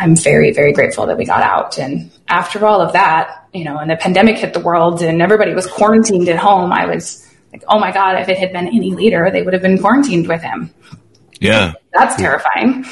I'm 0.00 0.16
very, 0.16 0.52
very 0.52 0.72
grateful 0.72 1.06
that 1.06 1.18
we 1.18 1.26
got 1.26 1.42
out. 1.42 1.78
And 1.78 2.10
after 2.26 2.66
all 2.66 2.80
of 2.80 2.94
that, 2.94 3.46
you 3.52 3.64
know, 3.64 3.76
and 3.76 3.90
the 3.90 3.96
pandemic 3.96 4.38
hit 4.38 4.54
the 4.54 4.60
world 4.60 5.02
and 5.02 5.20
everybody 5.20 5.52
was 5.52 5.66
quarantined 5.66 6.26
at 6.30 6.38
home, 6.38 6.72
I 6.72 6.86
was 6.86 7.28
like, 7.52 7.62
oh 7.68 7.78
my 7.78 7.92
God, 7.92 8.18
if 8.18 8.30
it 8.30 8.38
had 8.38 8.50
been 8.50 8.66
any 8.66 8.94
later, 8.94 9.30
they 9.30 9.42
would 9.42 9.52
have 9.52 9.60
been 9.60 9.78
quarantined 9.78 10.26
with 10.26 10.40
him. 10.40 10.72
Yeah. 11.38 11.74
That's 11.92 12.16
terrifying. 12.16 12.86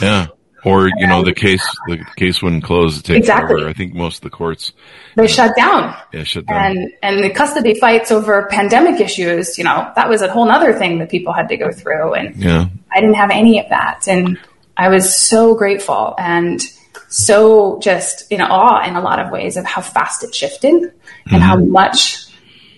Yeah. 0.00 0.28
Or, 0.64 0.88
you 0.88 1.06
know, 1.06 1.22
the 1.22 1.34
case, 1.34 1.64
the 1.88 2.04
case 2.16 2.42
wouldn't 2.42 2.64
close. 2.64 2.98
It 2.98 3.02
takes 3.02 3.18
exactly. 3.18 3.56
Forever. 3.56 3.68
I 3.68 3.72
think 3.74 3.94
most 3.94 4.16
of 4.16 4.22
the 4.22 4.30
courts. 4.30 4.72
They 5.14 5.26
shut 5.26 5.54
down. 5.56 5.94
Yeah, 6.12 6.22
shut 6.22 6.46
down. 6.46 6.76
And, 6.76 6.92
and 7.02 7.24
the 7.24 7.30
custody 7.30 7.78
fights 7.78 8.10
over 8.10 8.48
pandemic 8.50 9.00
issues, 9.00 9.58
you 9.58 9.64
know, 9.64 9.92
that 9.94 10.08
was 10.08 10.22
a 10.22 10.32
whole 10.32 10.50
other 10.50 10.72
thing 10.72 10.98
that 11.00 11.10
people 11.10 11.32
had 11.32 11.48
to 11.50 11.56
go 11.56 11.70
through. 11.70 12.14
And 12.14 12.36
yeah. 12.36 12.68
I 12.90 13.00
didn't 13.00 13.16
have 13.16 13.30
any 13.30 13.60
of 13.60 13.68
that. 13.68 14.08
And 14.08 14.38
I 14.76 14.88
was 14.88 15.16
so 15.16 15.54
grateful 15.54 16.14
and 16.18 16.60
so 17.08 17.78
just 17.80 18.32
in 18.32 18.40
awe 18.40 18.84
in 18.86 18.96
a 18.96 19.00
lot 19.00 19.20
of 19.20 19.30
ways 19.30 19.56
of 19.56 19.64
how 19.64 19.82
fast 19.82 20.24
it 20.24 20.34
shifted 20.34 20.72
mm-hmm. 20.74 21.34
and 21.34 21.42
how 21.42 21.56
mm-hmm. 21.56 21.70
much, 21.70 22.26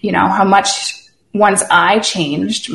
you 0.03 0.13
know, 0.13 0.29
how 0.29 0.45
much 0.45 0.95
once 1.33 1.63
I 1.71 2.01
changed 2.01 2.71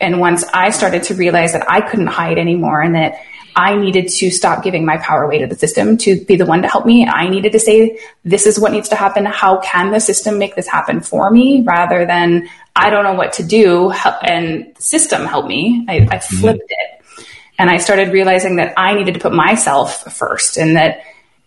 and 0.00 0.20
once 0.20 0.44
I 0.52 0.70
started 0.70 1.04
to 1.04 1.14
realize 1.14 1.52
that 1.52 1.70
I 1.70 1.80
couldn't 1.80 2.08
hide 2.08 2.38
anymore 2.38 2.80
and 2.80 2.94
that 2.94 3.14
I 3.58 3.74
needed 3.74 4.06
to 4.08 4.30
stop 4.30 4.62
giving 4.62 4.84
my 4.86 4.98
power 4.98 5.24
away 5.24 5.38
to 5.38 5.48
the 5.48 5.56
system 5.56 5.96
to 5.98 6.24
be 6.24 6.36
the 6.36 6.46
one 6.46 6.62
to 6.62 6.68
help 6.68 6.86
me. 6.86 7.08
I 7.08 7.28
needed 7.28 7.50
to 7.52 7.58
say, 7.58 7.98
this 8.24 8.46
is 8.46 8.56
what 8.56 8.70
needs 8.70 8.88
to 8.90 8.94
happen. 8.94 9.24
How 9.24 9.58
can 9.58 9.90
the 9.90 9.98
system 9.98 10.38
make 10.38 10.54
this 10.54 10.68
happen 10.68 11.00
for 11.00 11.28
me 11.28 11.62
rather 11.62 12.06
than 12.06 12.48
I 12.76 12.90
don't 12.90 13.02
know 13.02 13.14
what 13.14 13.32
to 13.34 13.42
do 13.42 13.90
and 13.90 14.72
the 14.76 14.82
system 14.82 15.26
help 15.26 15.46
me. 15.46 15.84
I, 15.88 16.06
I 16.08 16.18
flipped 16.20 16.60
mm-hmm. 16.60 17.24
it 17.24 17.26
and 17.58 17.68
I 17.68 17.78
started 17.78 18.12
realizing 18.12 18.56
that 18.56 18.74
I 18.76 18.94
needed 18.94 19.14
to 19.14 19.20
put 19.20 19.32
myself 19.32 20.04
first 20.16 20.56
and 20.56 20.76
that, 20.76 21.00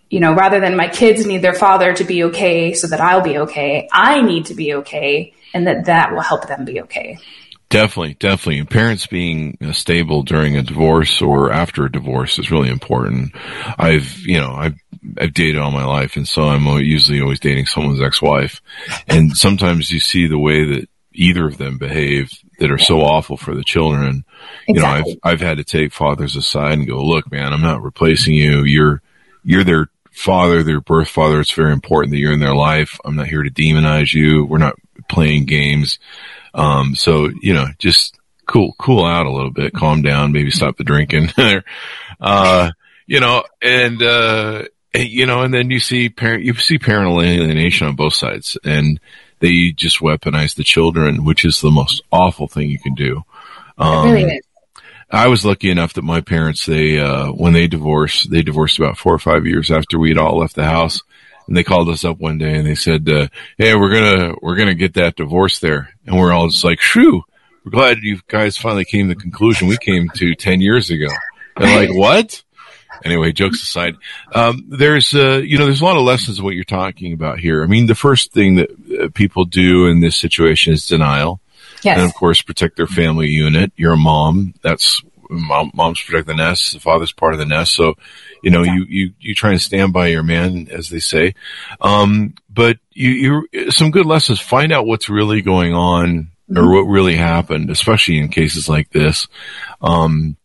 you 0.10 0.20
know, 0.20 0.34
rather 0.34 0.60
than 0.60 0.76
my 0.76 0.90
kids 0.90 1.26
need 1.26 1.42
their 1.42 1.54
father 1.54 1.94
to 1.94 2.04
be 2.04 2.26
okay 2.26 2.74
so 2.74 2.88
that 2.88 3.00
I'll 3.00 3.22
be 3.22 3.38
okay, 3.38 3.88
I 3.90 4.22
need 4.22 4.48
to 4.48 4.54
be 4.54 4.74
okay 4.76 5.34
and 5.54 5.66
that 5.66 5.86
that 5.86 6.12
will 6.12 6.20
help 6.20 6.50
them 6.50 6.66
be 6.66 6.82
okay. 6.82 7.20
Definitely, 7.72 8.16
definitely. 8.16 8.60
And 8.60 8.70
parents 8.70 9.08
being 9.08 9.58
stable 9.72 10.24
during 10.24 10.58
a 10.58 10.62
divorce 10.62 11.22
or 11.22 11.52
after 11.52 11.86
a 11.86 11.92
divorce 11.92 12.38
is 12.38 12.52
really 12.52 12.70
important. 12.70 13.32
I've, 13.80 14.20
you 14.20 14.40
know, 14.40 14.52
I've, 14.52 14.76
I've 15.18 15.34
dated 15.34 15.60
all 15.60 15.72
my 15.72 15.86
life 15.86 16.18
and 16.18 16.28
so 16.28 16.44
I'm 16.44 16.66
usually 16.80 17.22
always 17.22 17.40
dating 17.40 17.66
someone's 17.66 18.02
ex-wife. 18.02 18.62
And 19.08 19.36
sometimes 19.36 19.90
you 19.90 20.00
see 20.00 20.28
the 20.28 20.38
way 20.38 20.66
that 20.66 20.90
either 21.14 21.48
of 21.48 21.58
them 21.58 21.78
behave 21.78 22.32
that 22.60 22.72
are 22.72 22.78
so 22.78 23.02
awful 23.02 23.38
for 23.38 23.56
the 23.56 23.64
children. 23.64 24.24
Exactly. 24.68 24.74
You 24.76 24.82
know, 24.82 24.86
I've 24.86 25.34
I've 25.34 25.42
had 25.42 25.58
to 25.58 25.64
take 25.64 25.94
fathers 25.94 26.36
aside 26.36 26.74
and 26.74 26.88
go, 26.88 27.04
look, 27.04 27.32
man, 27.32 27.54
I'm 27.54 27.62
not 27.62 27.82
replacing 27.82 28.34
you. 28.34 28.64
You're 28.64 29.02
you're 29.44 29.64
their 29.64 29.88
father, 30.12 30.62
their 30.62 30.82
birth 30.82 31.10
father. 31.10 31.40
It's 31.40 31.52
very 31.52 31.74
important 31.74 32.12
that 32.12 32.20
you're 32.20 32.34
in 32.34 32.40
their 32.40 32.56
life. 32.56 33.00
I'm 33.04 33.16
not 33.16 33.28
here 33.28 33.44
to 33.44 33.50
demonize 33.50 34.14
you. 34.14 34.46
We're 34.46 34.58
not 34.58 34.76
playing 35.10 35.46
games. 35.46 36.00
Um, 36.54 36.96
so 36.96 37.30
you 37.42 37.54
know, 37.54 37.68
just 37.80 38.20
cool 38.46 38.76
cool 38.78 39.06
out 39.06 39.26
a 39.26 39.32
little 39.32 39.52
bit, 39.52 39.74
calm 39.74 40.02
down, 40.02 40.32
maybe 40.32 40.52
stop 40.52 40.78
the 40.78 40.84
drinking 40.84 41.30
there. 41.38 41.64
uh, 42.20 42.72
you 43.08 43.20
know, 43.20 43.44
and 43.62 44.02
uh, 44.02 44.64
you 44.94 45.26
know, 45.26 45.42
and 45.42 45.54
then 45.54 45.70
you 45.70 45.80
see 45.80 46.10
parent 46.10 46.44
you 46.44 46.54
see 46.56 46.78
parental 46.78 47.22
alienation 47.22 47.88
on 47.88 47.96
both 47.96 48.14
sides, 48.14 48.58
and 48.64 49.00
they 49.40 49.72
just 49.72 50.00
weaponize 50.00 50.56
the 50.56 50.64
children, 50.64 51.26
which 51.26 51.46
is 51.46 51.62
the 51.62 51.72
most 51.72 52.02
awful 52.12 52.48
thing 52.48 52.70
you 52.70 52.80
can 52.80 52.94
do. 52.94 53.24
Um, 53.78 54.08
it 54.08 54.12
really 54.12 54.34
is. 54.36 54.48
I 55.12 55.28
was 55.28 55.44
lucky 55.44 55.70
enough 55.70 55.94
that 55.94 56.04
my 56.04 56.22
parents, 56.22 56.66
they, 56.66 56.98
uh, 56.98 57.28
when 57.28 57.52
they 57.52 57.68
divorced, 57.68 58.32
they 58.32 58.44
divorced 58.44 58.80
about 58.80 58.98
four 58.98 59.14
or 59.14 59.20
five 59.20 59.46
years 59.46 59.70
after 59.70 60.00
we'd 60.00 60.18
all 60.18 60.38
left 60.38 60.56
the 60.56 60.64
house. 60.64 61.02
And 61.52 61.58
they 61.58 61.66
called 61.66 61.90
us 61.90 62.06
up 62.06 62.18
one 62.18 62.38
day 62.38 62.56
and 62.56 62.66
they 62.66 62.76
said, 62.76 63.10
uh, 63.10 63.28
Hey, 63.58 63.76
we're 63.76 63.90
to, 63.90 64.38
we're 64.42 64.56
to 64.56 64.74
get 64.74 64.94
that 64.94 65.18
divorce 65.18 65.60
there. 65.60 65.94
And 66.06 66.18
we're 66.18 66.32
all 66.32 66.48
just 66.48 66.64
like, 66.64 66.80
shoo, 66.80 67.24
we're 67.66 67.72
glad 67.72 67.98
you 68.04 68.22
guys 68.30 68.56
finally 68.56 68.86
came 68.86 69.10
to 69.10 69.16
the 69.16 69.20
conclusion 69.20 69.68
we 69.68 69.76
came 69.76 70.08
to 70.16 70.34
10 70.34 70.62
years 70.62 70.90
ago. 70.90 71.10
And 71.58 71.76
like, 71.76 71.94
what? 71.94 72.42
Anyway, 73.04 73.34
jokes 73.34 73.62
aside, 73.64 73.98
um, 74.34 74.64
there's, 74.70 75.14
uh, 75.14 75.42
you 75.44 75.58
know, 75.58 75.66
there's 75.66 75.82
a 75.82 75.84
lot 75.84 75.98
of 75.98 76.04
lessons 76.04 76.40
of 76.40 76.46
what 76.46 76.56
you're 76.56 76.64
talking 76.64 77.12
about 77.12 77.40
here. 77.40 77.64
I 77.64 77.66
mean, 77.66 77.88
the 77.88 77.96
first 77.96 78.32
thing 78.32 78.56
that 78.56 78.70
uh, 78.98 79.10
people 79.14 79.44
do 79.44 79.88
in 79.88 80.00
this 80.00 80.16
situation 80.16 80.72
is 80.72 80.86
denial. 80.86 81.42
Yes. 81.84 81.98
And 81.98 82.06
of 82.06 82.14
course, 82.14 82.42
protect 82.42 82.78
their 82.78 82.88
family 82.88 83.28
unit. 83.28 83.74
You're 83.76 83.92
a 83.92 83.98
mom. 83.98 84.54
That's 84.62 85.02
mom, 85.32 85.72
moms 85.74 86.02
protect 86.02 86.28
the 86.28 86.36
nest. 86.36 86.74
The 86.74 86.80
father's 86.80 87.12
part 87.12 87.34
of 87.34 87.40
the 87.40 87.46
nest. 87.46 87.74
So, 87.74 87.96
you 88.44 88.52
know, 88.52 88.64
you, 88.64 88.86
you, 88.88 89.14
you 89.20 89.34
try 89.34 89.52
and 89.52 89.62
stand 89.62 89.94
by 89.94 90.08
your 90.08 90.24
man, 90.24 90.68
as 90.70 90.90
they 90.90 91.00
say. 91.00 91.36
Um, 91.80 92.36
but 92.50 92.78
you, 92.92 93.48
you, 93.52 93.72
some 93.72 93.92
good 93.92 94.06
lessons. 94.06 94.40
Find 94.40 94.72
out 94.72 94.86
what's 94.86 95.10
really 95.10 95.42
going 95.42 95.74
on 95.74 96.32
or 96.56 96.70
what 96.72 96.82
really 96.82 97.16
happened, 97.16 97.70
especially 97.70 98.20
in 98.20 98.28
cases 98.28 98.68
like 98.68 98.90
this. 98.90 99.28
Um, 99.82 100.36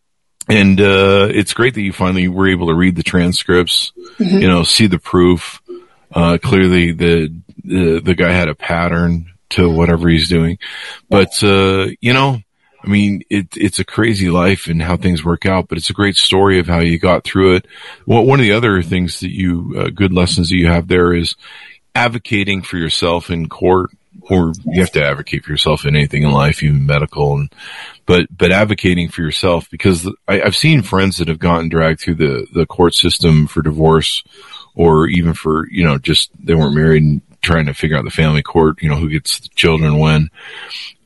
and, 0.47 0.79
uh, 0.79 1.27
it's 1.29 1.53
great 1.53 1.73
that 1.73 1.81
you 1.81 1.91
finally 1.91 2.29
were 2.29 2.47
able 2.47 2.67
to 2.67 2.73
read 2.73 2.95
the 2.95 3.03
transcripts, 3.03 3.91
mm-hmm. 4.17 4.37
you 4.37 4.47
know, 4.47 4.63
see 4.63 4.87
the 4.87 4.99
proof. 4.99 5.61
Uh, 6.09 6.37
clearly 6.41 6.93
the, 6.93 7.33
the, 7.65 7.99
the 7.99 8.15
guy 8.15 8.31
had 8.31 8.47
a 8.47 8.55
pattern 8.55 9.33
to 9.49 9.69
whatever 9.69 10.07
he's 10.07 10.29
doing. 10.29 10.57
But, 11.09 11.43
uh, 11.43 11.87
you 11.99 12.13
know, 12.13 12.39
I 12.87 12.89
mean, 12.89 13.23
it, 13.29 13.47
it's 13.57 13.79
a 13.79 13.83
crazy 13.83 14.29
life 14.29 14.67
and 14.67 14.81
how 14.81 14.95
things 14.95 15.21
work 15.21 15.45
out, 15.45 15.67
but 15.67 15.77
it's 15.77 15.89
a 15.89 15.93
great 15.93 16.15
story 16.15 16.57
of 16.59 16.67
how 16.67 16.79
you 16.79 16.97
got 16.97 17.25
through 17.25 17.55
it. 17.55 17.67
Well, 18.05 18.25
one 18.25 18.39
of 18.39 18.45
the 18.45 18.53
other 18.53 18.81
things 18.81 19.19
that 19.19 19.29
you, 19.29 19.75
uh, 19.77 19.89
good 19.89 20.13
lessons 20.13 20.49
that 20.49 20.55
you 20.55 20.67
have 20.67 20.87
there 20.87 21.13
is 21.13 21.35
advocating 21.93 22.61
for 22.61 22.77
yourself 22.77 23.29
in 23.29 23.49
court 23.49 23.89
or 24.29 24.53
you 24.63 24.79
have 24.79 24.91
to 24.91 25.03
advocate 25.03 25.43
for 25.43 25.51
yourself 25.51 25.85
in 25.85 25.97
anything 25.97 26.23
in 26.23 26.31
life, 26.31 26.63
even 26.63 26.85
medical 26.85 27.35
and, 27.35 27.53
but, 28.05 28.25
but 28.35 28.53
advocating 28.53 29.09
for 29.09 29.21
yourself 29.21 29.69
because 29.69 30.09
I, 30.25 30.41
I've 30.41 30.55
seen 30.55 30.81
friends 30.81 31.17
that 31.17 31.27
have 31.27 31.39
gotten 31.39 31.67
dragged 31.67 31.99
through 31.99 32.15
the, 32.15 32.47
the 32.53 32.65
court 32.65 32.93
system 32.93 33.47
for 33.47 33.61
divorce 33.61 34.23
or 34.75 35.07
even 35.07 35.33
for, 35.33 35.69
you 35.69 35.83
know, 35.83 35.97
just 35.97 36.31
they 36.39 36.55
weren't 36.55 36.75
married 36.75 37.03
and 37.03 37.21
trying 37.41 37.65
to 37.67 37.73
figure 37.73 37.97
out 37.97 38.03
the 38.03 38.11
family 38.11 38.41
court, 38.41 38.81
you 38.81 38.89
know, 38.89 38.95
who 38.95 39.09
gets 39.09 39.39
the 39.39 39.49
children 39.49 39.97
when, 39.99 40.29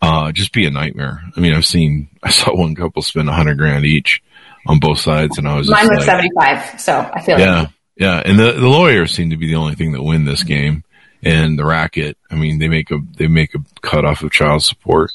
uh, 0.02 0.32
just 0.32 0.54
be 0.54 0.66
a 0.66 0.72
nightmare. 0.72 1.22
I 1.36 1.40
mean, 1.40 1.54
I've 1.54 1.66
seen, 1.66 2.10
I 2.24 2.30
saw 2.32 2.56
one 2.56 2.76
couple 2.76 3.02
spend 3.02 3.30
a 3.30 3.34
hundred 3.34 3.58
grand 3.58 3.86
each 3.86 4.22
on 4.68 4.80
both 4.80 5.00
sides 5.00 5.38
and 5.38 5.48
I 5.48 5.56
was 5.56 5.70
mine 5.70 5.88
was 5.88 5.98
like, 5.98 6.06
75. 6.06 6.80
So 6.80 7.10
I 7.14 7.22
feel 7.22 7.40
yeah, 7.40 7.62
like. 7.62 7.70
yeah. 7.96 8.22
And 8.24 8.38
the, 8.38 8.52
the 8.54 8.68
lawyers 8.68 9.12
seem 9.12 9.32
to 9.32 9.38
be 9.38 9.48
the 9.48 9.56
only 9.56 9.76
thing 9.76 9.94
that 9.94 10.04
win 10.04 10.26
this 10.26 10.44
game 10.44 10.84
and 11.24 11.58
the 11.58 11.66
racket. 11.66 12.18
I 12.30 12.36
mean, 12.36 12.60
they 12.60 12.68
make 12.68 12.92
a, 12.92 13.00
they 13.18 13.28
make 13.28 13.56
a 13.56 13.60
cut 13.82 14.06
off 14.06 14.24
of 14.24 14.32
child 14.32 14.64
support, 14.64 15.12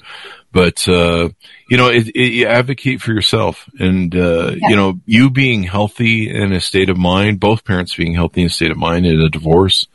but, 0.53 0.89
uh, 0.89 1.29
you 1.69 1.77
know, 1.77 1.89
it, 1.89 2.09
it, 2.09 2.33
you 2.33 2.47
advocate 2.47 3.01
for 3.01 3.13
yourself 3.13 3.69
and, 3.79 4.15
uh, 4.15 4.53
yeah. 4.53 4.69
you 4.69 4.77
know, 4.77 5.01
you 5.05 5.31
being 5.31 5.65
healthy 5.65 6.31
in 6.31 6.53
a 6.53 6.61
state 6.61 6.89
of 6.89 6.97
mind, 6.97 7.41
both 7.41 7.65
parents 7.65 7.95
being 7.95 8.15
healthy 8.15 8.43
in 8.43 8.47
a 8.47 8.51
state 8.51 8.71
of 8.71 8.77
mind 8.77 9.07
in 9.07 9.21
a 9.21 9.29
divorce 9.29 9.87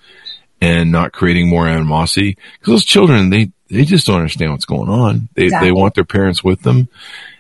and 0.62 0.92
not 0.92 1.12
creating 1.12 1.50
more 1.50 1.68
animosity. 1.68 2.38
Because 2.60 2.74
those 2.74 2.86
children, 2.86 3.32
they, 3.32 3.52
they 3.70 3.84
just 3.84 4.06
don't 4.06 4.18
understand 4.18 4.52
what's 4.52 4.66
going 4.66 4.90
on. 4.90 5.28
They, 5.34 5.46
exactly. 5.46 5.68
they 5.68 5.72
want 5.74 5.96
their 5.96 6.06
parents 6.06 6.44
with 6.44 6.62
them 6.62 6.88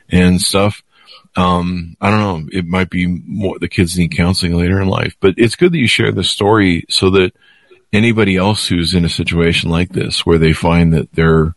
and 0.09 0.41
stuff. 0.41 0.83
Um, 1.35 1.95
I 2.01 2.09
don't 2.09 2.19
know. 2.19 2.49
It 2.51 2.65
might 2.65 2.89
be 2.89 3.05
more, 3.05 3.57
the 3.59 3.69
kids 3.69 3.97
need 3.97 4.17
counseling 4.17 4.57
later 4.57 4.81
in 4.81 4.89
life, 4.89 5.15
but 5.21 5.35
it's 5.37 5.55
good 5.55 5.71
that 5.71 5.77
you 5.77 5.87
share 5.87 6.11
the 6.11 6.23
story 6.23 6.85
so 6.89 7.11
that 7.11 7.33
anybody 7.93 8.35
else 8.35 8.67
who's 8.67 8.93
in 8.93 9.05
a 9.05 9.09
situation 9.09 9.69
like 9.69 9.89
this 9.89 10.25
where 10.25 10.37
they 10.37 10.51
find 10.51 10.93
that 10.93 11.13
they're, 11.13 11.55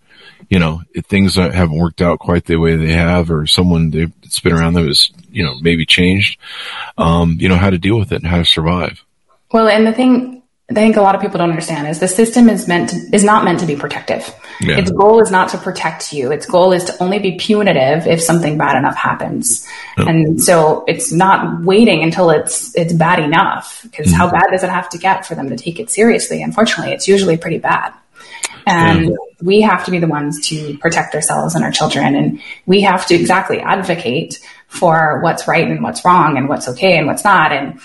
you 0.48 0.58
know, 0.58 0.82
things 1.04 1.34
haven't 1.34 1.78
worked 1.78 2.02
out 2.02 2.20
quite 2.20 2.44
the 2.44 2.56
way 2.56 2.76
they 2.76 2.92
have, 2.92 3.30
or 3.30 3.46
someone 3.46 3.90
that's 3.90 4.40
been 4.40 4.52
around 4.52 4.74
them 4.74 4.86
has, 4.86 5.10
you 5.30 5.42
know, 5.42 5.54
maybe 5.60 5.86
changed, 5.86 6.38
um, 6.98 7.38
you 7.40 7.48
know, 7.48 7.56
how 7.56 7.70
to 7.70 7.78
deal 7.78 7.98
with 7.98 8.12
it 8.12 8.22
and 8.22 8.26
how 8.26 8.38
to 8.38 8.44
survive. 8.44 9.02
Well, 9.52 9.68
and 9.68 9.86
the 9.86 9.92
thing 9.92 10.43
I 10.70 10.72
think 10.72 10.96
a 10.96 11.02
lot 11.02 11.14
of 11.14 11.20
people 11.20 11.36
don't 11.36 11.50
understand 11.50 11.88
is 11.88 12.00
the 12.00 12.08
system 12.08 12.48
is 12.48 12.66
meant 12.66 12.88
to, 12.90 12.96
is 13.12 13.22
not 13.22 13.44
meant 13.44 13.60
to 13.60 13.66
be 13.66 13.76
protective. 13.76 14.34
Yeah. 14.62 14.78
Its 14.78 14.90
goal 14.90 15.20
is 15.20 15.30
not 15.30 15.50
to 15.50 15.58
protect 15.58 16.10
you. 16.10 16.32
Its 16.32 16.46
goal 16.46 16.72
is 16.72 16.84
to 16.84 17.02
only 17.02 17.18
be 17.18 17.32
punitive 17.32 18.06
if 18.06 18.22
something 18.22 18.56
bad 18.56 18.78
enough 18.78 18.96
happens. 18.96 19.68
Oh. 19.98 20.06
And 20.06 20.42
so 20.42 20.84
it's 20.88 21.12
not 21.12 21.62
waiting 21.62 22.02
until 22.02 22.30
it's 22.30 22.74
it's 22.74 22.94
bad 22.94 23.18
enough 23.18 23.80
because 23.82 24.06
mm-hmm. 24.06 24.16
how 24.16 24.30
bad 24.30 24.46
does 24.52 24.64
it 24.64 24.70
have 24.70 24.88
to 24.90 24.98
get 24.98 25.26
for 25.26 25.34
them 25.34 25.50
to 25.50 25.56
take 25.56 25.78
it 25.78 25.90
seriously? 25.90 26.42
Unfortunately, 26.42 26.94
it's 26.94 27.06
usually 27.08 27.36
pretty 27.36 27.58
bad. 27.58 27.92
And 28.66 29.10
yeah. 29.10 29.16
we 29.42 29.60
have 29.60 29.84
to 29.84 29.90
be 29.90 29.98
the 29.98 30.06
ones 30.06 30.48
to 30.48 30.78
protect 30.78 31.14
ourselves 31.14 31.54
and 31.54 31.62
our 31.62 31.72
children 31.72 32.14
and 32.14 32.40
we 32.64 32.80
have 32.80 33.06
to 33.08 33.14
exactly 33.14 33.60
advocate 33.60 34.40
for 34.68 35.20
what's 35.22 35.46
right 35.46 35.68
and 35.68 35.82
what's 35.82 36.02
wrong 36.06 36.38
and 36.38 36.48
what's 36.48 36.68
okay 36.68 36.96
and 36.96 37.06
what's 37.06 37.24
not 37.24 37.52
and 37.52 37.78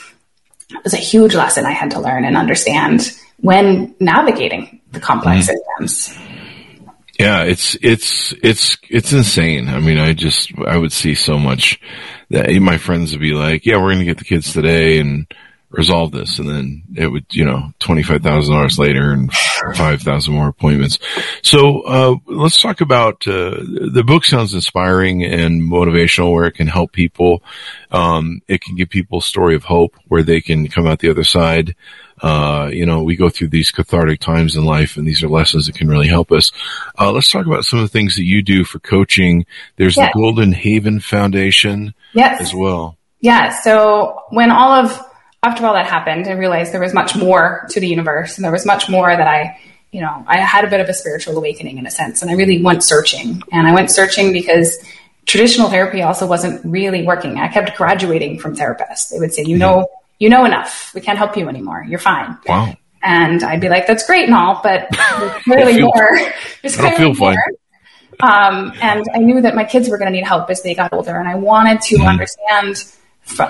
it 0.69 0.83
was 0.83 0.93
a 0.93 0.97
huge 0.97 1.35
lesson 1.35 1.65
I 1.65 1.71
had 1.71 1.91
to 1.91 1.99
learn 1.99 2.25
and 2.25 2.37
understand 2.37 3.17
when 3.37 3.95
navigating 3.99 4.81
the 4.91 4.99
complex 4.99 5.47
mm-hmm. 5.47 5.85
systems. 5.85 6.19
Yeah, 7.19 7.43
it's 7.43 7.75
it's 7.81 8.33
it's 8.41 8.77
it's 8.89 9.11
insane. 9.11 9.67
I 9.67 9.79
mean, 9.79 9.99
I 9.99 10.13
just 10.13 10.57
I 10.57 10.77
would 10.77 10.93
see 10.93 11.15
so 11.15 11.37
much 11.37 11.81
that 12.29 12.49
my 12.61 12.77
friends 12.77 13.11
would 13.11 13.19
be 13.19 13.33
like, 13.33 13.65
"Yeah, 13.65 13.75
we're 13.75 13.93
going 13.93 13.99
to 13.99 14.05
get 14.05 14.19
the 14.19 14.23
kids 14.23 14.53
today 14.53 14.99
and 14.99 15.27
resolve 15.69 16.11
this," 16.11 16.39
and 16.39 16.49
then 16.49 16.83
it 16.95 17.07
would, 17.07 17.25
you 17.31 17.45
know, 17.45 17.71
twenty 17.79 18.03
five 18.03 18.21
thousand 18.21 18.53
dollars 18.53 18.79
later 18.79 19.11
and 19.11 19.31
five 19.75 20.01
thousand 20.01 20.33
more 20.33 20.47
appointments. 20.47 20.99
So 21.41 21.81
uh, 21.81 22.15
let's 22.25 22.61
talk 22.61 22.81
about 22.81 23.27
uh, 23.27 23.59
the 23.59 24.03
book. 24.05 24.25
Sounds 24.25 24.53
inspiring 24.53 25.23
and 25.23 25.61
motivational, 25.61 26.31
where 26.31 26.45
it 26.45 26.53
can 26.53 26.67
help 26.67 26.91
people. 26.91 27.43
Um, 27.91 28.41
it 28.47 28.61
can 28.61 28.75
give 28.75 28.89
people 28.89 29.19
a 29.19 29.23
story 29.23 29.55
of 29.55 29.63
hope, 29.63 29.95
where 30.07 30.23
they 30.23 30.41
can 30.41 30.67
come 30.67 30.87
out 30.87 30.99
the 30.99 31.09
other 31.09 31.23
side. 31.23 31.75
Uh, 32.21 32.69
you 32.71 32.85
know, 32.85 33.01
we 33.01 33.15
go 33.15 33.29
through 33.29 33.47
these 33.47 33.71
cathartic 33.71 34.19
times 34.19 34.57
in 34.57 34.65
life 34.65 34.97
and 34.97 35.07
these 35.07 35.23
are 35.23 35.29
lessons 35.29 35.67
that 35.67 35.75
can 35.75 35.87
really 35.87 36.07
help 36.07 36.33
us. 36.33 36.51
Uh, 36.99 37.11
let's 37.13 37.31
talk 37.31 37.45
about 37.45 37.63
some 37.63 37.79
of 37.79 37.85
the 37.85 37.91
things 37.91 38.17
that 38.17 38.25
you 38.25 38.41
do 38.41 38.65
for 38.65 38.79
coaching. 38.79 39.45
There's 39.77 39.95
yes. 39.95 40.11
the 40.11 40.19
Golden 40.19 40.51
Haven 40.51 40.99
Foundation 40.99 41.93
yes. 42.13 42.41
as 42.41 42.53
well. 42.53 42.97
Yeah. 43.21 43.51
So 43.61 44.23
when 44.31 44.51
all 44.51 44.73
of, 44.73 45.01
after 45.43 45.65
all 45.65 45.73
that 45.73 45.85
happened, 45.85 46.27
I 46.27 46.33
realized 46.33 46.73
there 46.73 46.81
was 46.81 46.93
much 46.93 47.15
more 47.15 47.65
to 47.69 47.79
the 47.79 47.87
universe 47.87 48.37
and 48.37 48.43
there 48.43 48.51
was 48.51 48.65
much 48.65 48.89
more 48.89 49.15
that 49.15 49.27
I, 49.27 49.57
you 49.91 50.01
know, 50.01 50.23
I 50.27 50.37
had 50.37 50.65
a 50.65 50.69
bit 50.69 50.81
of 50.81 50.89
a 50.89 50.93
spiritual 50.93 51.37
awakening 51.37 51.77
in 51.77 51.85
a 51.85 51.91
sense 51.91 52.21
and 52.21 52.29
I 52.29 52.35
really 52.35 52.61
went 52.61 52.83
searching 52.83 53.41
and 53.51 53.67
I 53.67 53.73
went 53.73 53.89
searching 53.89 54.33
because 54.33 54.77
traditional 55.25 55.69
therapy 55.69 56.01
also 56.01 56.27
wasn't 56.27 56.63
really 56.65 57.03
working. 57.03 57.37
I 57.37 57.47
kept 57.47 57.77
graduating 57.77 58.39
from 58.39 58.55
therapists. 58.55 59.09
They 59.09 59.19
would 59.19 59.33
say, 59.33 59.43
you 59.43 59.55
mm-hmm. 59.55 59.59
know, 59.59 59.87
you 60.19 60.27
know 60.27 60.43
enough. 60.43 60.91
We 60.93 61.01
can't 61.01 61.17
help 61.17 61.37
you 61.37 61.47
anymore. 61.47 61.85
You're 61.87 61.99
fine. 61.99 62.37
Wow. 62.45 62.73
And 63.01 63.41
I'd 63.43 63.61
be 63.61 63.69
like, 63.69 63.87
that's 63.87 64.05
great 64.05 64.25
and 64.25 64.33
all, 64.33 64.59
but 64.61 64.89
clearly 65.43 65.75
feel, 65.75 65.85
more. 65.85 66.19
There's 66.61 66.77
I 66.79 66.89
don't 66.89 66.97
feel 66.97 67.13
more. 67.13 67.33
fine. 67.33 67.55
Um, 68.21 68.73
and 68.81 69.05
I 69.13 69.19
knew 69.19 69.41
that 69.41 69.55
my 69.55 69.63
kids 69.63 69.87
were 69.87 69.97
going 69.97 70.11
to 70.11 70.17
need 70.17 70.25
help 70.25 70.49
as 70.49 70.61
they 70.61 70.75
got 70.75 70.91
older, 70.91 71.15
and 71.15 71.27
I 71.27 71.35
wanted 71.35 71.79
to 71.81 71.95
mm-hmm. 71.95 72.07
understand, 72.07 72.83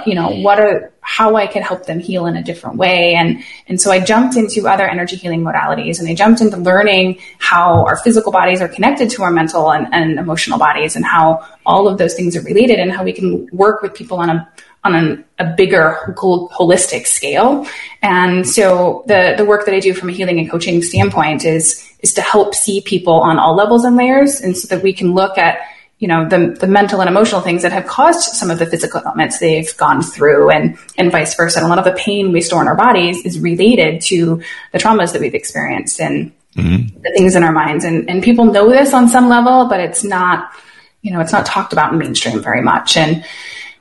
you 0.05 0.15
know, 0.15 0.29
what 0.41 0.59
are 0.59 0.91
how 1.01 1.35
I 1.35 1.47
could 1.47 1.63
help 1.63 1.85
them 1.85 1.99
heal 1.99 2.27
in 2.27 2.35
a 2.35 2.43
different 2.43 2.77
way. 2.77 3.15
And 3.15 3.43
and 3.67 3.81
so 3.81 3.91
I 3.91 3.99
jumped 3.99 4.35
into 4.35 4.67
other 4.67 4.87
energy 4.87 5.15
healing 5.15 5.41
modalities, 5.41 5.99
and 5.99 6.07
I 6.07 6.13
jumped 6.13 6.41
into 6.41 6.57
learning 6.57 7.19
how 7.39 7.85
our 7.85 7.97
physical 7.97 8.31
bodies 8.31 8.61
are 8.61 8.67
connected 8.67 9.09
to 9.11 9.23
our 9.23 9.31
mental 9.31 9.71
and, 9.71 9.87
and 9.91 10.19
emotional 10.19 10.59
bodies, 10.59 10.95
and 10.95 11.05
how 11.05 11.45
all 11.65 11.87
of 11.87 11.97
those 11.97 12.13
things 12.13 12.35
are 12.35 12.41
related, 12.41 12.79
and 12.79 12.91
how 12.91 13.03
we 13.03 13.13
can 13.13 13.47
work 13.51 13.81
with 13.81 13.93
people 13.93 14.19
on 14.19 14.29
a 14.29 14.49
on 14.83 14.95
an, 14.95 15.25
a 15.39 15.45
bigger 15.57 16.15
holistic 16.17 17.05
scale. 17.05 17.67
And 18.01 18.47
so 18.47 19.03
the, 19.07 19.33
the 19.35 19.43
work 19.43 19.65
that 19.65 19.75
I 19.75 19.81
do 19.81 19.93
from 19.93 20.07
a 20.07 20.13
healing 20.13 20.39
and 20.39 20.49
coaching 20.49 20.81
standpoint 20.81 21.43
is, 21.43 21.85
is 21.99 22.13
to 22.13 22.21
help 22.21 22.55
see 22.55 22.79
people 22.79 23.15
on 23.15 23.37
all 23.37 23.55
levels 23.55 23.83
and 23.83 23.97
layers. 23.97 24.39
And 24.39 24.55
so 24.55 24.73
that 24.73 24.81
we 24.81 24.93
can 24.93 25.13
look 25.13 25.37
at, 25.37 25.59
you 25.99 26.07
know, 26.07 26.27
the, 26.27 26.57
the 26.59 26.67
mental 26.67 27.01
and 27.01 27.09
emotional 27.09 27.41
things 27.41 27.61
that 27.61 27.73
have 27.73 27.85
caused 27.85 28.21
some 28.21 28.49
of 28.49 28.57
the 28.57 28.65
physical 28.65 29.01
ailments 29.05 29.39
they've 29.39 29.75
gone 29.75 30.01
through 30.01 30.49
and, 30.49 30.77
and 30.97 31.11
vice 31.11 31.35
versa. 31.35 31.59
And 31.59 31.65
a 31.65 31.69
lot 31.69 31.77
of 31.77 31.83
the 31.83 31.91
pain 31.91 32.31
we 32.31 32.39
store 32.39 32.61
in 32.61 32.69
our 32.69 32.75
bodies 32.75 33.25
is 33.25 33.37
related 33.39 34.01
to 34.03 34.41
the 34.71 34.77
traumas 34.77 35.11
that 35.11 35.19
we've 35.19 35.35
experienced 35.35 35.99
and 35.99 36.31
mm-hmm. 36.55 36.97
the 37.01 37.13
things 37.17 37.35
in 37.35 37.43
our 37.43 37.51
minds. 37.51 37.83
And, 37.83 38.09
and 38.09 38.23
people 38.23 38.45
know 38.45 38.69
this 38.69 38.93
on 38.93 39.09
some 39.09 39.27
level, 39.27 39.67
but 39.67 39.81
it's 39.81 40.03
not, 40.05 40.53
you 41.01 41.11
know, 41.11 41.19
it's 41.19 41.33
not 41.33 41.45
talked 41.45 41.73
about 41.73 41.91
in 41.91 41.99
mainstream 41.99 42.41
very 42.41 42.61
much. 42.61 42.95
And, 42.95 43.25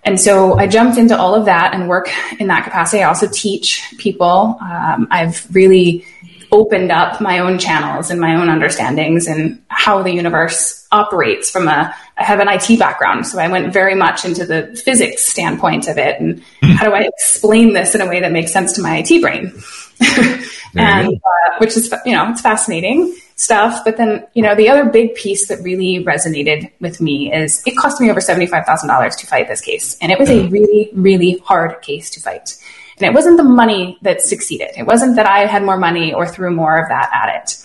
and 0.03 0.19
so 0.19 0.59
I 0.59 0.67
jumped 0.67 0.99
into 0.99 1.17
all 1.17 1.37
of 1.37 1.45
that 1.45 1.73
and 1.73 1.89
work 1.89 2.11
in 2.41 2.49
that 2.49 2.65
capacity. 2.65 3.03
I 3.05 3.09
also 3.09 3.29
teach 3.31 3.95
people. 3.99 4.59
Um, 4.61 5.07
I've 5.11 5.47
really 5.55 6.05
opened 6.51 6.91
up 6.91 7.21
my 7.21 7.39
own 7.39 7.59
channels 7.59 8.11
and 8.11 8.21
my 8.21 8.35
own 8.35 8.49
understandings 8.49 9.27
and 9.27 9.63
how 9.69 10.03
the 10.03 10.13
universe 10.13 10.87
operates 10.91 11.51
from 11.51 11.69
a 11.69 11.95
I 12.17 12.25
have 12.25 12.41
an 12.41 12.49
IT 12.49 12.79
background 12.79 13.27
so 13.27 13.39
I 13.39 13.49
went 13.49 13.73
very 13.73 13.95
much 13.95 14.25
into 14.25 14.45
the 14.47 14.75
physics 14.85 15.25
standpoint 15.25 15.89
of 15.89 15.99
it 15.99 16.21
and 16.21 16.43
mm. 16.63 16.75
how 16.75 16.87
do 16.87 16.95
I 16.95 17.03
explain 17.03 17.75
this 17.75 17.95
in 17.95 18.01
a 18.01 18.07
way 18.07 18.21
that 18.21 18.33
makes 18.33 18.53
sense 18.53 18.73
to 18.75 18.83
my 18.83 19.05
IT 19.05 19.21
brain 19.21 19.53
and 20.75 21.15
uh, 21.15 21.59
which 21.59 21.77
is 21.77 21.93
you 22.07 22.13
know 22.13 22.31
it's 22.31 22.41
fascinating 22.41 23.15
stuff. 23.39 23.85
But 23.85 23.97
then, 23.97 24.27
you 24.35 24.43
know, 24.43 24.55
the 24.55 24.69
other 24.69 24.85
big 24.85 25.15
piece 25.15 25.49
that 25.49 25.63
really 25.63 26.05
resonated 26.05 26.71
with 26.81 27.01
me 27.01 27.33
is 27.33 27.63
it 27.67 27.77
cost 27.77 28.01
me 28.01 28.11
over 28.11 28.21
$75,000 28.21 29.17
to 29.17 29.27
fight 29.27 29.49
this 29.49 29.61
case. 29.61 29.97
And 30.03 30.13
it 30.13 30.19
was 30.19 30.29
a 30.29 30.47
really, 30.49 30.91
really 30.93 31.39
hard 31.45 31.81
case 31.81 32.11
to 32.11 32.21
fight. 32.21 32.57
And 33.01 33.09
it 33.09 33.15
wasn't 33.15 33.37
the 33.37 33.45
money 33.45 33.99
that 34.03 34.23
succeeded. 34.23 34.71
It 34.77 34.87
wasn't 34.87 35.17
that 35.17 35.27
I 35.27 35.47
had 35.47 35.63
more 35.63 35.79
money 35.79 36.13
or 36.13 36.27
threw 36.27 36.51
more 36.51 36.79
of 36.79 36.89
that 36.89 37.11
at 37.13 37.43
it. 37.43 37.63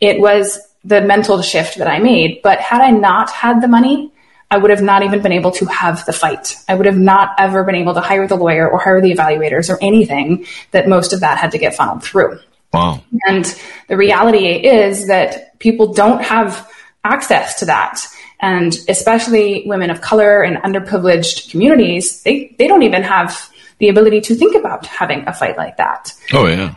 It 0.00 0.20
was 0.20 0.58
the 0.84 1.00
mental 1.00 1.42
shift 1.42 1.78
that 1.78 1.88
I 1.88 1.98
made. 1.98 2.40
But 2.42 2.60
had 2.60 2.80
I 2.80 2.90
not 2.90 3.30
had 3.30 3.60
the 3.60 3.68
money, 3.68 4.12
I 4.50 4.58
would 4.58 4.70
have 4.70 4.82
not 4.82 5.02
even 5.02 5.22
been 5.22 5.32
able 5.32 5.50
to 5.52 5.66
have 5.66 6.04
the 6.06 6.12
fight. 6.12 6.56
I 6.68 6.74
would 6.74 6.86
have 6.86 6.98
not 6.98 7.34
ever 7.38 7.64
been 7.64 7.74
able 7.74 7.94
to 7.94 8.00
hire 8.00 8.28
the 8.28 8.36
lawyer 8.36 8.70
or 8.70 8.78
hire 8.78 9.00
the 9.00 9.12
evaluators 9.12 9.68
or 9.68 9.78
anything 9.82 10.46
that 10.70 10.88
most 10.88 11.12
of 11.12 11.20
that 11.20 11.38
had 11.38 11.50
to 11.52 11.58
get 11.58 11.74
funneled 11.74 12.04
through. 12.04 12.38
Wow. 12.72 13.02
And 13.26 13.44
the 13.88 13.96
reality 13.96 14.46
is 14.46 15.08
that 15.08 15.58
people 15.58 15.92
don't 15.92 16.22
have 16.22 16.70
access 17.04 17.58
to 17.60 17.66
that. 17.66 18.06
And 18.40 18.76
especially 18.88 19.64
women 19.66 19.90
of 19.90 20.00
color 20.00 20.42
and 20.42 20.58
underprivileged 20.58 21.50
communities, 21.50 22.22
they, 22.22 22.54
they 22.58 22.68
don't 22.68 22.82
even 22.82 23.02
have 23.02 23.50
the 23.78 23.88
ability 23.88 24.20
to 24.22 24.34
think 24.34 24.56
about 24.56 24.86
having 24.86 25.26
a 25.26 25.32
fight 25.32 25.56
like 25.56 25.76
that. 25.76 26.12
Oh, 26.32 26.46
yeah. 26.46 26.74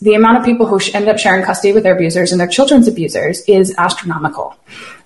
The 0.00 0.14
amount 0.14 0.38
of 0.38 0.44
people 0.44 0.66
who 0.66 0.78
end 0.94 1.08
up 1.08 1.18
sharing 1.18 1.44
custody 1.44 1.72
with 1.72 1.82
their 1.82 1.96
abusers 1.96 2.30
and 2.30 2.40
their 2.40 2.48
children's 2.48 2.88
abusers 2.88 3.42
is 3.48 3.74
astronomical. 3.78 4.54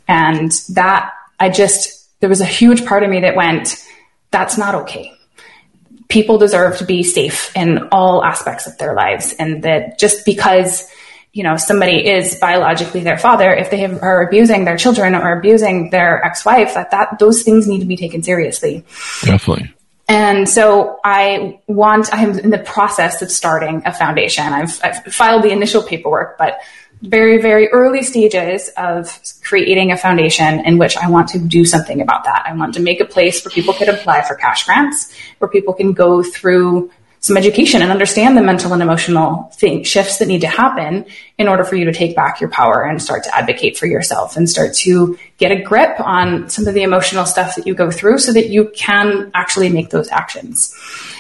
And 0.08 0.52
that 0.70 1.12
I 1.40 1.48
just, 1.48 2.20
there 2.20 2.28
was 2.28 2.40
a 2.40 2.46
huge 2.46 2.84
part 2.84 3.02
of 3.02 3.10
me 3.10 3.20
that 3.20 3.36
went, 3.36 3.76
that's 4.30 4.58
not 4.58 4.74
okay 4.74 5.16
people 6.08 6.38
deserve 6.38 6.78
to 6.78 6.84
be 6.84 7.02
safe 7.02 7.54
in 7.56 7.88
all 7.90 8.24
aspects 8.24 8.66
of 8.66 8.76
their 8.78 8.94
lives 8.94 9.34
and 9.38 9.62
that 9.64 9.98
just 9.98 10.24
because 10.24 10.88
you 11.32 11.42
know 11.42 11.56
somebody 11.56 12.06
is 12.06 12.38
biologically 12.40 13.00
their 13.00 13.18
father 13.18 13.52
if 13.52 13.70
they 13.70 13.78
have, 13.78 14.02
are 14.02 14.22
abusing 14.22 14.64
their 14.64 14.76
children 14.76 15.14
or 15.14 15.38
abusing 15.38 15.90
their 15.90 16.24
ex-wife 16.24 16.74
that 16.74 16.90
that 16.90 17.18
those 17.18 17.42
things 17.42 17.66
need 17.66 17.80
to 17.80 17.86
be 17.86 17.96
taken 17.96 18.22
seriously 18.22 18.84
definitely 19.22 19.72
and 20.08 20.48
so 20.48 21.00
I 21.04 21.60
want, 21.66 22.08
I'm 22.12 22.38
in 22.38 22.50
the 22.50 22.58
process 22.58 23.22
of 23.22 23.30
starting 23.30 23.82
a 23.84 23.92
foundation. 23.92 24.44
I've, 24.44 24.80
I've 24.82 25.04
filed 25.06 25.42
the 25.42 25.50
initial 25.50 25.82
paperwork, 25.82 26.38
but 26.38 26.60
very, 27.02 27.42
very 27.42 27.68
early 27.68 28.02
stages 28.02 28.70
of 28.76 29.20
creating 29.42 29.92
a 29.92 29.96
foundation 29.96 30.64
in 30.64 30.78
which 30.78 30.96
I 30.96 31.10
want 31.10 31.28
to 31.30 31.38
do 31.38 31.64
something 31.64 32.00
about 32.00 32.24
that. 32.24 32.44
I 32.46 32.54
want 32.54 32.74
to 32.74 32.80
make 32.80 33.00
a 33.00 33.04
place 33.04 33.44
where 33.44 33.50
people 33.50 33.74
can 33.74 33.88
apply 33.88 34.22
for 34.22 34.34
cash 34.34 34.64
grants, 34.64 35.12
where 35.38 35.48
people 35.48 35.74
can 35.74 35.92
go 35.92 36.22
through 36.22 36.90
some 37.20 37.36
education 37.36 37.82
and 37.82 37.90
understand 37.90 38.36
the 38.36 38.42
mental 38.42 38.72
and 38.72 38.82
emotional 38.82 39.50
thing, 39.54 39.82
shifts 39.82 40.18
that 40.18 40.28
need 40.28 40.42
to 40.42 40.46
happen 40.46 41.04
in 41.38 41.48
order 41.48 41.64
for 41.64 41.74
you 41.74 41.84
to 41.86 41.92
take 41.92 42.14
back 42.14 42.40
your 42.40 42.50
power 42.50 42.82
and 42.82 43.02
start 43.02 43.24
to 43.24 43.36
advocate 43.36 43.76
for 43.76 43.86
yourself 43.86 44.36
and 44.36 44.48
start 44.48 44.74
to 44.74 45.18
get 45.38 45.50
a 45.50 45.60
grip 45.60 45.98
on 46.00 46.48
some 46.48 46.66
of 46.66 46.74
the 46.74 46.82
emotional 46.82 47.24
stuff 47.24 47.56
that 47.56 47.66
you 47.66 47.74
go 47.74 47.90
through 47.90 48.18
so 48.18 48.32
that 48.32 48.48
you 48.48 48.70
can 48.76 49.30
actually 49.34 49.68
make 49.68 49.90
those 49.90 50.08
actions. 50.10 50.74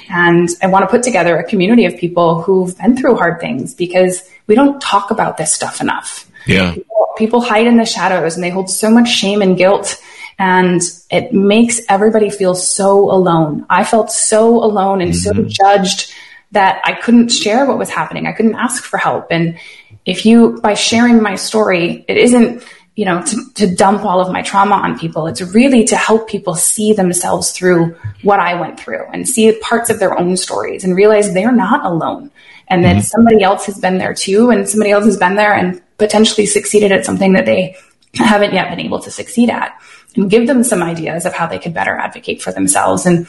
And 0.08 0.48
I 0.62 0.68
want 0.68 0.84
to 0.84 0.88
put 0.88 1.02
together 1.02 1.36
a 1.36 1.44
community 1.44 1.84
of 1.86 1.96
people 1.96 2.42
who've 2.42 2.76
been 2.78 2.96
through 2.96 3.16
hard 3.16 3.40
things 3.40 3.74
because 3.74 4.28
we 4.46 4.54
don't 4.54 4.80
talk 4.80 5.10
about 5.10 5.36
this 5.36 5.52
stuff 5.52 5.80
enough. 5.80 6.30
Yeah. 6.46 6.74
People, 6.74 7.06
people 7.16 7.40
hide 7.40 7.66
in 7.66 7.76
the 7.76 7.84
shadows 7.84 8.36
and 8.36 8.44
they 8.44 8.50
hold 8.50 8.70
so 8.70 8.90
much 8.90 9.08
shame 9.08 9.42
and 9.42 9.56
guilt 9.56 10.00
and 10.38 10.82
it 11.10 11.32
makes 11.32 11.80
everybody 11.88 12.30
feel 12.30 12.54
so 12.54 13.10
alone. 13.10 13.66
I 13.70 13.84
felt 13.84 14.12
so 14.12 14.62
alone 14.62 15.00
and 15.00 15.12
mm-hmm. 15.12 15.42
so 15.42 15.48
judged 15.48 16.12
that 16.52 16.80
I 16.84 16.92
couldn't 16.92 17.28
share 17.28 17.66
what 17.66 17.78
was 17.78 17.90
happening. 17.90 18.26
I 18.26 18.32
couldn't 18.32 18.54
ask 18.54 18.84
for 18.84 18.98
help. 18.98 19.28
And 19.30 19.58
if 20.04 20.24
you, 20.24 20.60
by 20.62 20.74
sharing 20.74 21.22
my 21.22 21.34
story, 21.34 22.04
it 22.06 22.16
isn't, 22.16 22.64
you 22.94 23.04
know, 23.04 23.22
to, 23.22 23.52
to 23.54 23.74
dump 23.74 24.04
all 24.04 24.20
of 24.20 24.32
my 24.32 24.42
trauma 24.42 24.76
on 24.76 24.98
people. 24.98 25.26
It's 25.26 25.42
really 25.42 25.84
to 25.84 25.96
help 25.96 26.28
people 26.28 26.54
see 26.54 26.92
themselves 26.92 27.50
through 27.50 27.96
what 28.22 28.40
I 28.40 28.58
went 28.60 28.78
through 28.78 29.04
and 29.12 29.28
see 29.28 29.52
parts 29.60 29.90
of 29.90 29.98
their 29.98 30.18
own 30.18 30.36
stories 30.36 30.84
and 30.84 30.94
realize 30.94 31.32
they're 31.32 31.52
not 31.52 31.84
alone 31.84 32.30
and 32.68 32.84
that 32.84 32.96
mm-hmm. 32.96 33.00
somebody 33.00 33.42
else 33.42 33.66
has 33.66 33.78
been 33.78 33.98
there 33.98 34.14
too. 34.14 34.50
And 34.50 34.68
somebody 34.68 34.92
else 34.92 35.04
has 35.04 35.16
been 35.16 35.36
there 35.36 35.54
and 35.54 35.82
potentially 35.98 36.46
succeeded 36.46 36.92
at 36.92 37.04
something 37.04 37.32
that 37.34 37.46
they 37.46 37.76
haven't 38.14 38.54
yet 38.54 38.70
been 38.70 38.80
able 38.80 39.00
to 39.00 39.10
succeed 39.10 39.50
at 39.50 39.78
and 40.16 40.30
give 40.30 40.46
them 40.46 40.62
some 40.64 40.82
ideas 40.82 41.26
of 41.26 41.32
how 41.32 41.46
they 41.46 41.58
could 41.58 41.74
better 41.74 41.94
advocate 41.96 42.42
for 42.42 42.52
themselves 42.52 43.06
and 43.06 43.26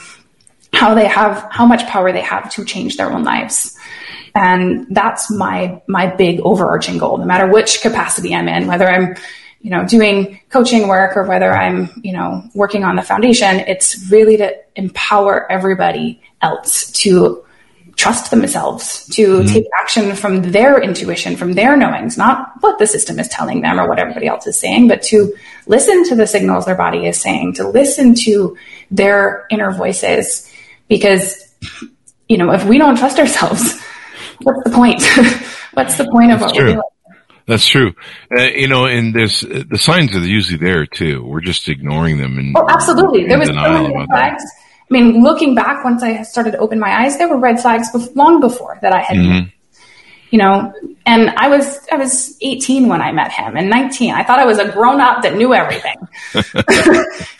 how 0.74 0.94
they 0.94 1.08
have 1.08 1.48
how 1.52 1.66
much 1.66 1.86
power 1.88 2.12
they 2.12 2.22
have 2.22 2.52
to 2.52 2.66
change 2.66 2.98
their 2.98 3.12
own 3.12 3.24
lives 3.24 3.78
and 4.36 4.88
that's 4.92 5.32
my 5.32 5.82
my 5.88 6.08
big 6.08 6.40
overarching 6.42 6.98
goal 6.98 7.18
no 7.18 7.26
matter 7.26 7.52
which 7.52 7.82
capacity 7.82 8.34
i'm 8.34 8.48
in 8.48 8.68
whether 8.68 8.90
i'm 8.90 9.16
you 9.62 9.70
know 9.70 9.86
doing 9.86 10.40
coaching 10.50 10.88
work 10.88 11.16
or 11.16 11.24
whether 11.24 11.52
i'm 11.54 11.90
you 12.04 12.14
know 12.14 12.44
working 12.54 12.84
on 12.84 12.96
the 12.96 13.02
foundation 13.02 13.58
it's 13.62 14.10
really 14.12 14.38
to 14.38 14.54
empower 14.76 15.50
everybody 15.52 16.22
else 16.42 16.92
to 16.92 17.44
trust 17.98 18.30
themselves, 18.30 19.08
to 19.08 19.40
mm-hmm. 19.40 19.48
take 19.48 19.66
action 19.80 20.16
from 20.16 20.52
their 20.52 20.80
intuition, 20.80 21.36
from 21.36 21.54
their 21.54 21.76
knowings, 21.76 22.16
not 22.16 22.52
what 22.62 22.78
the 22.78 22.86
system 22.86 23.20
is 23.20 23.28
telling 23.28 23.62
them 23.62 23.80
or 23.80 23.90
what 23.90 23.98
everybody 23.98 24.28
else 24.28 24.46
is 24.46 24.58
saying, 24.58 24.88
but 24.88 25.02
to 25.02 25.34
listen 25.68 26.04
to 26.06 26.16
the 26.16 26.28
signals 26.28 26.66
their 26.66 26.76
body 26.76 27.06
is 27.06 27.20
saying, 27.20 27.54
to 27.54 27.68
listen 27.68 28.16
to 28.26 28.58
their 28.92 29.46
inner 29.50 29.72
voices. 29.72 30.52
Because, 30.88 31.54
you 32.28 32.38
know, 32.38 32.52
if 32.52 32.66
we 32.66 32.78
don't 32.78 32.98
trust 32.98 33.20
ourselves, 33.20 33.80
what's 34.42 34.64
the 34.64 34.72
point? 34.72 35.02
what's 35.74 35.98
the 35.98 36.10
point 36.10 36.32
of 36.32 36.40
That's 36.40 36.54
what 36.54 36.56
true. 36.56 36.66
we're 36.66 36.74
doing? 36.74 36.82
That's 37.48 37.66
true. 37.66 37.94
Uh, 38.38 38.42
you 38.44 38.68
know, 38.68 38.86
and 38.86 39.16
there's 39.16 39.40
the 39.40 39.78
signs 39.78 40.14
are 40.16 40.20
usually 40.20 40.58
there 40.58 40.86
too. 40.86 41.24
We're 41.24 41.40
just 41.40 41.70
ignoring 41.70 42.18
them. 42.18 42.38
And 42.38 42.56
oh, 42.58 42.66
absolutely. 42.68 43.26
There 43.26 43.40
was 43.40 43.48
so 43.48 43.54
many 43.54 43.94
flags. 44.08 44.44
That 44.44 44.52
I 44.90 44.94
mean, 44.94 45.24
looking 45.24 45.56
back, 45.56 45.84
once 45.84 46.04
I 46.04 46.24
started 46.24 46.52
to 46.52 46.58
open 46.60 46.80
my 46.80 47.04
eyes, 47.04 47.18
there 47.18 47.28
were 47.28 47.38
red 47.38 47.60
flags 47.60 47.88
long 48.16 48.40
before 48.40 48.78
that 48.82 48.94
I 48.94 49.02
had, 49.02 49.18
mm-hmm. 49.18 49.50
You 50.30 50.38
know, 50.40 50.74
and 51.06 51.30
I 51.32 51.48
was, 51.48 51.80
I 51.92 51.96
was 51.96 52.38
18 52.42 52.88
when 52.90 53.02
I 53.02 53.12
met 53.12 53.32
him 53.32 53.56
and 53.56 53.70
19. 53.70 54.14
I 54.14 54.24
thought 54.24 54.40
I 54.40 54.46
was 54.46 54.60
a 54.60 54.70
grown 54.70 55.00
up 55.00 55.24
that 55.24 55.36
knew 55.36 55.54
everything, 55.54 55.96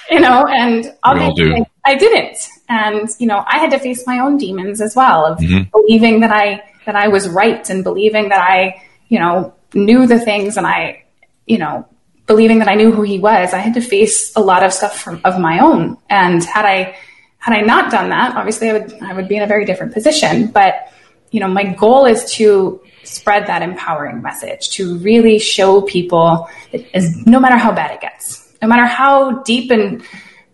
you 0.10 0.20
know, 0.20 0.46
and 0.48 0.94
obviously 1.04 1.54
I, 1.54 1.92
I, 1.92 1.96
didn't. 1.96 2.38
And, 2.70 3.10
you 3.20 3.28
know, 3.28 3.44
I 3.46 3.58
had 3.58 3.72
to 3.72 3.80
face 3.80 4.08
my 4.08 4.20
own 4.20 4.38
demons 4.38 4.80
as 4.80 4.96
well 4.96 5.26
of 5.26 5.40
mm-hmm. 5.40 5.70
believing 5.72 6.22
that 6.22 6.32
I, 6.32 6.64
that 6.86 6.96
I 6.96 7.10
was 7.10 7.28
right 7.28 7.70
and 7.70 7.84
believing 7.84 8.30
that 8.30 8.40
I, 8.40 8.82
you 9.10 9.20
know, 9.20 9.54
knew 9.74 10.08
the 10.08 10.20
things 10.20 10.56
and 10.56 10.66
I, 10.66 11.04
you 11.46 11.58
know, 11.58 11.86
believing 12.26 12.60
that 12.60 12.68
I 12.68 12.76
knew 12.76 12.92
who 12.92 13.02
he 13.02 13.20
was. 13.20 13.54
I 13.54 13.58
had 13.58 13.74
to 13.74 13.82
face 13.82 14.36
a 14.36 14.42
lot 14.42 14.64
of 14.64 14.72
stuff 14.74 15.00
from, 15.00 15.22
of 15.26 15.40
my 15.40 15.60
own. 15.60 15.98
And 16.10 16.44
had 16.44 16.66
I, 16.66 16.96
had 17.38 17.54
I 17.54 17.62
not 17.62 17.92
done 17.92 18.10
that, 18.10 18.36
obviously 18.36 18.70
I 18.70 18.74
would 18.74 18.94
I 19.02 19.14
would 19.14 19.28
be 19.28 19.38
in 19.38 19.44
a 19.44 19.48
very 19.48 19.66
different 19.66 19.94
position. 19.94 20.48
But 20.48 20.92
you 21.32 21.40
know, 21.40 21.48
my 21.48 21.64
goal 21.64 22.06
is 22.06 22.32
to 22.34 22.82
spread 23.04 23.48
that 23.48 23.62
empowering 23.62 24.22
message, 24.22 24.70
to 24.72 24.98
really 25.00 25.40
show 25.40 25.82
people 25.82 26.50
that 26.72 26.86
as, 26.94 27.26
no 27.26 27.40
matter 27.40 27.58
how 27.58 27.72
bad 27.72 27.92
it 27.92 28.02
gets, 28.02 28.54
no 28.62 28.68
matter 28.68 28.86
how 28.86 29.44
deep 29.44 29.72
and 29.72 30.04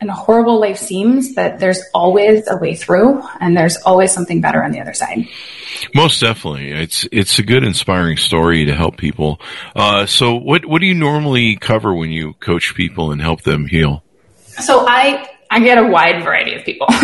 and 0.01 0.11
horrible 0.11 0.59
life 0.59 0.77
seems, 0.77 1.35
that 1.35 1.59
there's 1.61 1.81
always 1.93 2.45
a 2.49 2.57
way 2.57 2.75
through, 2.75 3.23
and 3.39 3.55
there's 3.55 3.77
always 3.83 4.11
something 4.11 4.41
better 4.41 4.61
on 4.61 4.71
the 4.71 4.81
other 4.81 4.93
side. 4.93 5.25
Most 5.95 6.19
definitely, 6.19 6.71
it's 6.71 7.07
it's 7.11 7.39
a 7.39 7.43
good, 7.43 7.63
inspiring 7.63 8.17
story 8.17 8.65
to 8.65 8.75
help 8.75 8.97
people. 8.97 9.39
Uh, 9.73 10.05
so, 10.05 10.35
what 10.35 10.65
what 10.65 10.81
do 10.81 10.87
you 10.87 10.93
normally 10.93 11.55
cover 11.55 11.95
when 11.95 12.11
you 12.11 12.33
coach 12.33 12.75
people 12.75 13.13
and 13.13 13.21
help 13.21 13.43
them 13.43 13.65
heal? 13.65 14.03
So 14.59 14.85
I 14.85 15.29
I 15.53 15.59
get 15.59 15.77
a 15.77 15.85
wide 15.85 16.23
variety 16.23 16.55
of 16.55 16.65
people. 16.65 16.87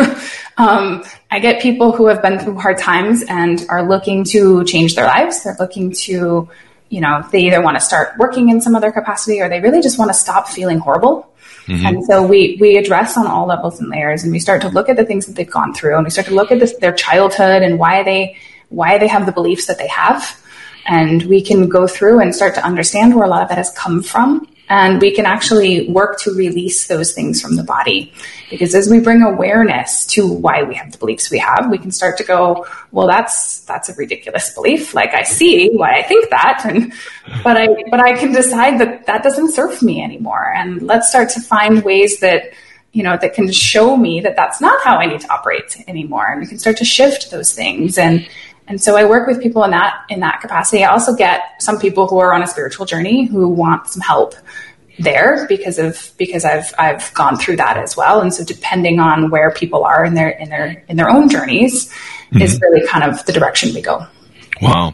Um, 0.59 1.05
I 1.31 1.39
get 1.39 1.61
people 1.61 1.93
who 1.93 2.07
have 2.07 2.21
been 2.21 2.37
through 2.37 2.59
hard 2.59 2.77
times 2.77 3.23
and 3.29 3.65
are 3.69 3.87
looking 3.87 4.25
to 4.25 4.65
change 4.65 4.93
their 4.93 5.05
lives. 5.05 5.41
They're 5.41 5.55
looking 5.57 5.93
to, 6.03 6.49
you 6.89 6.99
know, 6.99 7.25
they 7.31 7.43
either 7.43 7.61
want 7.61 7.77
to 7.77 7.81
start 7.81 8.17
working 8.17 8.49
in 8.49 8.59
some 8.59 8.75
other 8.75 8.91
capacity 8.91 9.39
or 9.39 9.47
they 9.47 9.61
really 9.61 9.81
just 9.81 9.97
want 9.97 10.09
to 10.09 10.13
stop 10.13 10.49
feeling 10.49 10.79
horrible. 10.79 11.31
Mm-hmm. 11.67 11.85
And 11.85 12.03
so 12.03 12.27
we 12.27 12.57
we 12.59 12.75
address 12.75 13.15
on 13.15 13.25
all 13.25 13.47
levels 13.47 13.79
and 13.79 13.89
layers, 13.89 14.23
and 14.23 14.33
we 14.33 14.39
start 14.39 14.61
to 14.63 14.67
look 14.67 14.89
at 14.89 14.97
the 14.97 15.05
things 15.05 15.27
that 15.27 15.37
they've 15.37 15.49
gone 15.49 15.73
through, 15.73 15.95
and 15.95 16.03
we 16.03 16.09
start 16.09 16.27
to 16.27 16.33
look 16.33 16.51
at 16.51 16.59
this, 16.59 16.75
their 16.77 16.93
childhood 16.93 17.61
and 17.61 17.79
why 17.79 18.03
they 18.03 18.35
why 18.67 18.97
they 18.97 19.07
have 19.07 19.25
the 19.25 19.31
beliefs 19.31 19.67
that 19.67 19.77
they 19.77 19.87
have, 19.87 20.41
and 20.85 21.23
we 21.23 21.41
can 21.41 21.69
go 21.69 21.87
through 21.87 22.19
and 22.19 22.35
start 22.35 22.55
to 22.55 22.65
understand 22.65 23.15
where 23.15 23.23
a 23.23 23.29
lot 23.29 23.43
of 23.43 23.49
that 23.49 23.57
has 23.57 23.71
come 23.71 24.01
from, 24.03 24.45
and 24.69 25.01
we 25.01 25.11
can 25.11 25.25
actually 25.25 25.89
work 25.89 26.19
to 26.21 26.31
release 26.31 26.87
those 26.87 27.11
things 27.11 27.41
from 27.41 27.55
the 27.55 27.63
body. 27.63 28.13
Because 28.51 28.75
as 28.75 28.87
we 28.87 28.99
bring 28.99 29.23
awareness 29.23 30.05
to 30.07 30.31
why 30.31 30.61
we 30.61 30.75
have 30.75 30.91
the 30.91 30.97
beliefs 30.99 31.31
we 31.31 31.39
have, 31.39 31.69
we 31.71 31.79
can 31.79 31.91
start 31.91 32.17
to 32.19 32.23
go, 32.23 32.67
well, 32.91 33.07
that's, 33.07 33.61
that's 33.61 33.89
a 33.89 33.95
ridiculous 33.95 34.53
belief. 34.53 34.93
Like 34.93 35.13
I 35.15 35.23
see 35.23 35.69
why 35.71 35.97
I 35.97 36.03
think 36.03 36.29
that. 36.29 36.61
And, 36.65 36.93
but 37.43 37.57
I, 37.57 37.67
but 37.89 37.99
I 37.99 38.13
can 38.13 38.31
decide 38.31 38.79
that 38.79 39.07
that 39.07 39.23
doesn't 39.23 39.53
serve 39.53 39.81
me 39.81 40.03
anymore. 40.03 40.53
And 40.55 40.83
let's 40.83 41.09
start 41.09 41.29
to 41.29 41.41
find 41.41 41.83
ways 41.83 42.19
that, 42.19 42.53
you 42.91 43.01
know, 43.01 43.17
that 43.17 43.33
can 43.33 43.51
show 43.51 43.97
me 43.97 44.19
that 44.21 44.35
that's 44.35 44.61
not 44.61 44.83
how 44.83 44.97
I 44.97 45.07
need 45.07 45.21
to 45.21 45.33
operate 45.33 45.83
anymore. 45.87 46.27
And 46.27 46.41
we 46.41 46.47
can 46.47 46.59
start 46.59 46.77
to 46.77 46.85
shift 46.85 47.31
those 47.31 47.53
things 47.53 47.97
and, 47.97 48.27
and 48.69 48.81
so 48.81 48.95
I 48.95 49.03
work 49.03 49.27
with 49.27 49.41
people 49.41 49.63
in 49.63 49.71
that 49.71 50.05
in 50.09 50.19
that 50.19 50.41
capacity. 50.41 50.83
I 50.83 50.91
also 50.91 51.15
get 51.15 51.61
some 51.61 51.79
people 51.79 52.07
who 52.07 52.19
are 52.19 52.33
on 52.33 52.43
a 52.43 52.47
spiritual 52.47 52.85
journey 52.85 53.25
who 53.25 53.49
want 53.49 53.87
some 53.87 54.01
help 54.01 54.35
there 54.99 55.47
because 55.47 55.79
of 55.79 56.11
because 56.17 56.45
I've 56.45 56.73
I've 56.77 57.11
gone 57.15 57.37
through 57.37 57.55
that 57.57 57.77
as 57.77 57.97
well. 57.97 58.21
And 58.21 58.33
so 58.33 58.43
depending 58.43 58.99
on 58.99 59.31
where 59.31 59.51
people 59.51 59.83
are 59.83 60.05
in 60.05 60.13
their 60.13 60.29
in 60.29 60.49
their 60.49 60.83
in 60.87 60.97
their 60.97 61.09
own 61.09 61.29
journeys 61.29 61.89
mm-hmm. 61.89 62.41
is 62.41 62.59
really 62.61 62.85
kind 62.87 63.03
of 63.03 63.25
the 63.25 63.33
direction 63.33 63.73
we 63.73 63.81
go. 63.81 64.05
Wow. 64.61 64.93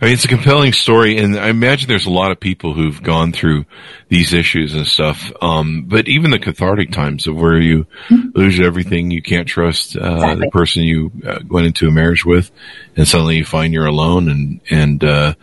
I 0.00 0.04
mean, 0.04 0.14
it's 0.14 0.26
a 0.26 0.28
compelling 0.28 0.72
story, 0.72 1.16
and 1.16 1.38
I 1.38 1.48
imagine 1.48 1.88
there's 1.88 2.06
a 2.06 2.10
lot 2.10 2.32
of 2.32 2.40
people 2.40 2.74
who've 2.74 3.02
gone 3.02 3.32
through 3.32 3.64
these 4.08 4.34
issues 4.34 4.74
and 4.74 4.86
stuff. 4.86 5.32
Um, 5.40 5.84
but 5.88 6.06
even 6.06 6.30
the 6.30 6.38
cathartic 6.38 6.92
times 6.92 7.26
of 7.26 7.36
where 7.36 7.58
you 7.58 7.86
mm-hmm. 8.08 8.30
lose 8.34 8.60
everything, 8.60 9.10
you 9.10 9.22
can't 9.22 9.48
trust 9.48 9.96
uh, 9.96 10.14
exactly. 10.14 10.46
the 10.46 10.50
person 10.50 10.82
you 10.82 11.12
uh, 11.26 11.38
went 11.48 11.66
into 11.66 11.88
a 11.88 11.90
marriage 11.90 12.26
with, 12.26 12.50
and 12.94 13.08
suddenly 13.08 13.36
you 13.36 13.44
find 13.44 13.72
you're 13.72 13.86
alone, 13.86 14.28
and 14.28 14.60
and 14.70 15.02
uh, 15.02 15.34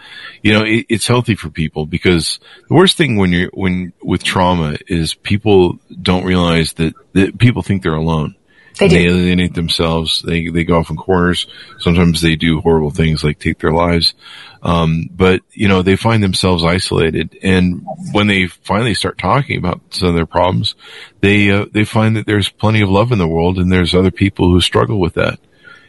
you 0.43 0.53
know 0.53 0.63
it, 0.63 0.85
it's 0.89 1.07
healthy 1.07 1.35
for 1.35 1.49
people 1.49 1.87
because 1.87 2.39
the 2.69 2.75
worst 2.75 2.95
thing 2.95 3.17
when 3.17 3.31
you're 3.31 3.49
when 3.53 3.91
with 4.03 4.23
trauma 4.23 4.77
is 4.87 5.15
people 5.15 5.79
don't 6.01 6.25
realize 6.25 6.73
that, 6.73 6.93
that 7.13 7.39
people 7.39 7.63
think 7.63 7.81
they're 7.81 7.95
alone 7.95 8.35
they, 8.79 8.87
they 8.87 9.05
alienate 9.05 9.53
themselves. 9.53 10.21
They 10.21 10.49
they 10.49 10.63
go 10.63 10.79
off 10.79 10.89
in 10.89 10.97
corners. 10.97 11.47
Sometimes 11.79 12.21
they 12.21 12.35
do 12.35 12.59
horrible 12.59 12.89
things 12.89 13.23
like 13.23 13.39
take 13.39 13.59
their 13.59 13.71
lives. 13.71 14.13
Um, 14.61 15.09
but 15.11 15.41
you 15.51 15.67
know 15.67 15.81
they 15.81 15.95
find 15.95 16.23
themselves 16.23 16.63
isolated, 16.63 17.37
and 17.43 17.85
when 18.11 18.27
they 18.27 18.47
finally 18.47 18.93
start 18.93 19.17
talking 19.17 19.57
about 19.57 19.81
some 19.91 20.09
of 20.09 20.15
their 20.15 20.25
problems, 20.25 20.75
they 21.21 21.51
uh, 21.51 21.65
they 21.71 21.83
find 21.83 22.15
that 22.15 22.25
there's 22.25 22.49
plenty 22.49 22.81
of 22.81 22.89
love 22.89 23.11
in 23.11 23.19
the 23.19 23.27
world, 23.27 23.59
and 23.59 23.71
there's 23.71 23.93
other 23.93 24.11
people 24.11 24.49
who 24.49 24.61
struggle 24.61 24.99
with 24.99 25.15
that. 25.15 25.39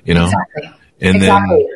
You 0.05 0.14
know, 0.14 0.24
exactly. 0.24 0.70
and 1.01 1.16
exactly. 1.16 1.57
then 1.57 1.66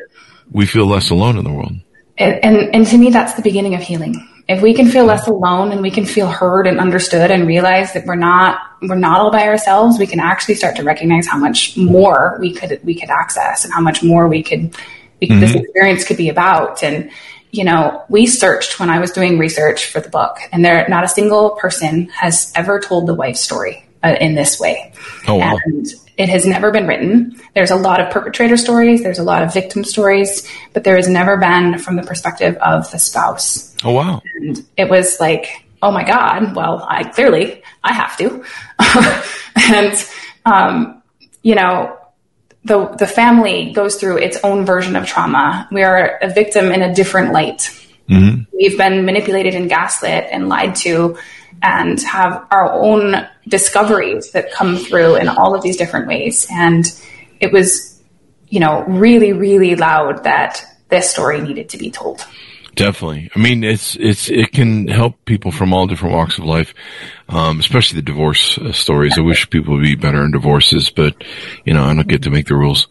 we 0.51 0.65
feel 0.65 0.85
less 0.85 1.09
alone 1.09 1.37
in 1.37 1.43
the 1.43 1.53
world. 1.53 1.73
And, 2.17 2.45
and 2.45 2.75
and 2.75 2.87
to 2.87 2.97
me, 2.97 3.09
that's 3.09 3.33
the 3.33 3.41
beginning 3.41 3.75
of 3.75 3.81
healing 3.81 4.28
if 4.49 4.63
we 4.63 4.73
can 4.73 4.89
feel 4.89 5.05
less 5.05 5.27
alone 5.27 5.71
and 5.71 5.81
we 5.81 5.91
can 5.91 6.05
feel 6.05 6.27
heard 6.27 6.65
and 6.65 6.79
understood 6.79 7.29
and 7.29 7.45
realize 7.47 7.93
that 7.93 8.07
we're 8.07 8.15
not 8.15 8.59
we're 8.81 8.95
not 8.95 9.21
all 9.21 9.31
by 9.31 9.47
ourselves, 9.47 9.99
we 9.99 10.07
can 10.07 10.19
actually 10.19 10.55
start 10.55 10.75
to 10.77 10.83
recognize 10.83 11.27
how 11.27 11.37
much 11.37 11.77
more 11.77 12.35
we 12.41 12.51
could 12.51 12.79
we 12.83 12.95
could 12.95 13.11
access 13.11 13.63
and 13.63 13.71
how 13.71 13.79
much 13.79 14.01
more 14.01 14.27
we 14.27 14.41
could 14.41 14.75
we, 15.21 15.27
mm-hmm. 15.27 15.39
this 15.39 15.53
experience 15.53 16.03
could 16.03 16.17
be 16.17 16.29
about. 16.29 16.83
And 16.83 17.11
you 17.51 17.63
know, 17.63 18.03
we 18.09 18.25
searched 18.25 18.79
when 18.79 18.89
I 18.89 18.99
was 18.99 19.11
doing 19.11 19.37
research 19.37 19.85
for 19.85 20.01
the 20.01 20.09
book, 20.09 20.39
and 20.51 20.65
there 20.65 20.83
not 20.89 21.03
a 21.03 21.07
single 21.07 21.51
person 21.51 22.09
has 22.09 22.51
ever 22.55 22.79
told 22.79 23.05
the 23.05 23.13
wife's 23.13 23.41
story 23.41 23.85
uh, 24.03 24.15
in 24.19 24.33
this 24.33 24.59
way. 24.59 24.93
Oh 25.27 25.35
wow! 25.35 25.59
And 25.63 25.85
it 26.17 26.27
has 26.27 26.47
never 26.47 26.71
been 26.71 26.87
written. 26.87 27.39
There's 27.53 27.71
a 27.71 27.75
lot 27.75 28.01
of 28.01 28.11
perpetrator 28.11 28.57
stories, 28.57 29.03
there's 29.03 29.19
a 29.19 29.23
lot 29.23 29.43
of 29.43 29.53
victim 29.53 29.83
stories, 29.83 30.47
but 30.73 30.83
there 30.83 30.95
has 30.95 31.07
never 31.07 31.37
been 31.37 31.77
from 31.77 31.97
the 31.97 32.03
perspective 32.03 32.55
of 32.57 32.89
the 32.91 32.97
spouse. 32.97 33.68
Oh, 33.83 33.91
wow. 33.91 34.21
And 34.35 34.65
it 34.77 34.89
was 34.89 35.19
like, 35.19 35.65
oh 35.81 35.91
my 35.91 36.03
God, 36.03 36.55
well, 36.55 36.85
I 36.87 37.03
clearly, 37.03 37.63
I 37.83 37.93
have 37.93 38.17
to. 38.17 38.43
and, 39.73 40.09
um, 40.45 41.01
you 41.41 41.55
know, 41.55 41.97
the, 42.65 42.87
the 42.89 43.07
family 43.07 43.71
goes 43.71 43.95
through 43.95 44.17
its 44.17 44.37
own 44.43 44.65
version 44.65 44.95
of 44.95 45.05
trauma. 45.05 45.67
We 45.71 45.83
are 45.83 46.19
a 46.21 46.29
victim 46.29 46.71
in 46.71 46.81
a 46.81 46.93
different 46.93 47.31
light. 47.31 47.71
Mm-hmm. 48.09 48.43
We've 48.53 48.77
been 48.77 49.05
manipulated 49.05 49.55
and 49.55 49.69
gaslit 49.69 50.27
and 50.31 50.49
lied 50.49 50.75
to 50.77 51.17
and 51.61 52.01
have 52.01 52.47
our 52.51 52.71
own 52.71 53.27
discoveries 53.47 54.31
that 54.31 54.51
come 54.51 54.77
through 54.77 55.15
in 55.15 55.27
all 55.27 55.55
of 55.55 55.61
these 55.61 55.77
different 55.77 56.07
ways. 56.07 56.47
And 56.51 56.85
it 57.39 57.51
was, 57.51 58.01
you 58.47 58.59
know, 58.59 58.83
really, 58.83 59.33
really 59.33 59.75
loud 59.75 60.23
that 60.23 60.65
this 60.89 61.09
story 61.09 61.41
needed 61.41 61.69
to 61.69 61.77
be 61.77 61.91
told. 61.91 62.25
Definitely. 62.75 63.29
I 63.35 63.39
mean, 63.39 63.63
it's, 63.63 63.95
it's, 63.95 64.29
it 64.29 64.51
can 64.51 64.87
help 64.87 65.25
people 65.25 65.51
from 65.51 65.73
all 65.73 65.87
different 65.87 66.15
walks 66.15 66.37
of 66.37 66.45
life, 66.45 66.73
um, 67.27 67.59
especially 67.59 67.97
the 67.97 68.05
divorce 68.05 68.57
uh, 68.57 68.71
stories. 68.71 69.17
I 69.17 69.21
wish 69.21 69.49
people 69.49 69.73
would 69.73 69.83
be 69.83 69.95
better 69.95 70.23
in 70.23 70.31
divorces, 70.31 70.89
but, 70.89 71.15
you 71.65 71.73
know, 71.73 71.83
I 71.83 71.93
don't 71.93 72.07
get 72.07 72.23
to 72.23 72.29
make 72.29 72.47
the 72.47 72.55
rules. 72.55 72.87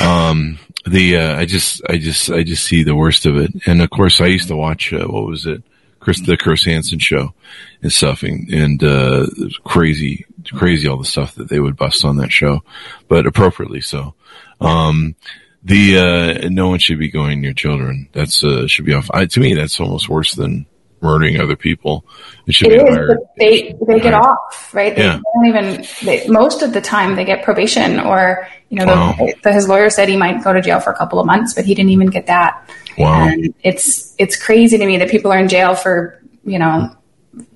Um, 0.00 0.58
the, 0.84 1.16
uh, 1.16 1.36
I 1.36 1.46
just, 1.46 1.82
I 1.88 1.98
just, 1.98 2.30
I 2.30 2.42
just 2.42 2.64
see 2.64 2.82
the 2.82 2.94
worst 2.94 3.24
of 3.24 3.36
it. 3.36 3.50
And 3.66 3.80
of 3.80 3.90
course, 3.90 4.20
I 4.20 4.26
used 4.26 4.48
to 4.48 4.56
watch, 4.56 4.92
uh, 4.92 5.06
what 5.06 5.26
was 5.26 5.46
it? 5.46 5.62
Chris, 6.00 6.20
the 6.20 6.36
Chris 6.36 6.64
Hansen 6.64 6.98
show 6.98 7.34
and 7.82 7.92
stuff 7.92 8.22
and, 8.22 8.48
and 8.48 8.82
uh, 8.82 9.26
crazy, 9.64 10.24
crazy 10.52 10.88
all 10.88 10.96
the 10.96 11.04
stuff 11.04 11.34
that 11.34 11.48
they 11.48 11.60
would 11.60 11.76
bust 11.76 12.04
on 12.04 12.16
that 12.16 12.32
show, 12.32 12.62
but 13.06 13.26
appropriately 13.26 13.82
so. 13.82 14.14
Um, 14.60 15.14
the, 15.62 15.98
uh, 15.98 16.48
no 16.50 16.68
one 16.68 16.78
should 16.78 16.98
be 16.98 17.10
going 17.10 17.40
near 17.40 17.52
children. 17.52 18.08
That's, 18.12 18.42
uh, 18.44 18.66
should 18.66 18.84
be 18.84 18.94
off. 18.94 19.10
I, 19.12 19.26
to 19.26 19.40
me, 19.40 19.54
that's 19.54 19.78
almost 19.80 20.08
worse 20.08 20.34
than 20.34 20.66
murdering 21.02 21.40
other 21.40 21.56
people. 21.56 22.04
It 22.46 22.54
should 22.54 22.72
it 22.72 22.78
be 22.78 22.90
is, 22.90 22.94
higher, 22.94 23.18
they, 23.38 23.74
they 23.86 24.00
get 24.00 24.12
higher. 24.12 24.22
off, 24.22 24.74
right? 24.74 24.94
They 24.94 25.02
yeah. 25.02 25.20
don't 25.34 25.46
even, 25.46 25.86
they, 26.02 26.28
most 26.28 26.62
of 26.62 26.72
the 26.72 26.80
time 26.80 27.16
they 27.16 27.24
get 27.24 27.42
probation 27.42 27.98
or, 28.00 28.46
you 28.68 28.78
know, 28.78 28.86
wow. 28.86 29.14
the, 29.18 29.34
the, 29.42 29.52
his 29.52 29.66
lawyer 29.66 29.88
said 29.88 30.08
he 30.08 30.16
might 30.16 30.44
go 30.44 30.52
to 30.52 30.60
jail 30.60 30.78
for 30.78 30.92
a 30.92 30.96
couple 30.96 31.18
of 31.18 31.26
months, 31.26 31.54
but 31.54 31.64
he 31.64 31.74
didn't 31.74 31.90
even 31.90 32.08
get 32.08 32.26
that. 32.26 32.68
Wow. 32.98 33.28
And 33.28 33.54
it's 33.62 34.14
it's 34.18 34.36
crazy 34.36 34.76
to 34.76 34.84
me 34.84 34.98
that 34.98 35.08
people 35.08 35.32
are 35.32 35.38
in 35.38 35.48
jail 35.48 35.74
for, 35.74 36.20
you 36.44 36.58
know, 36.58 36.94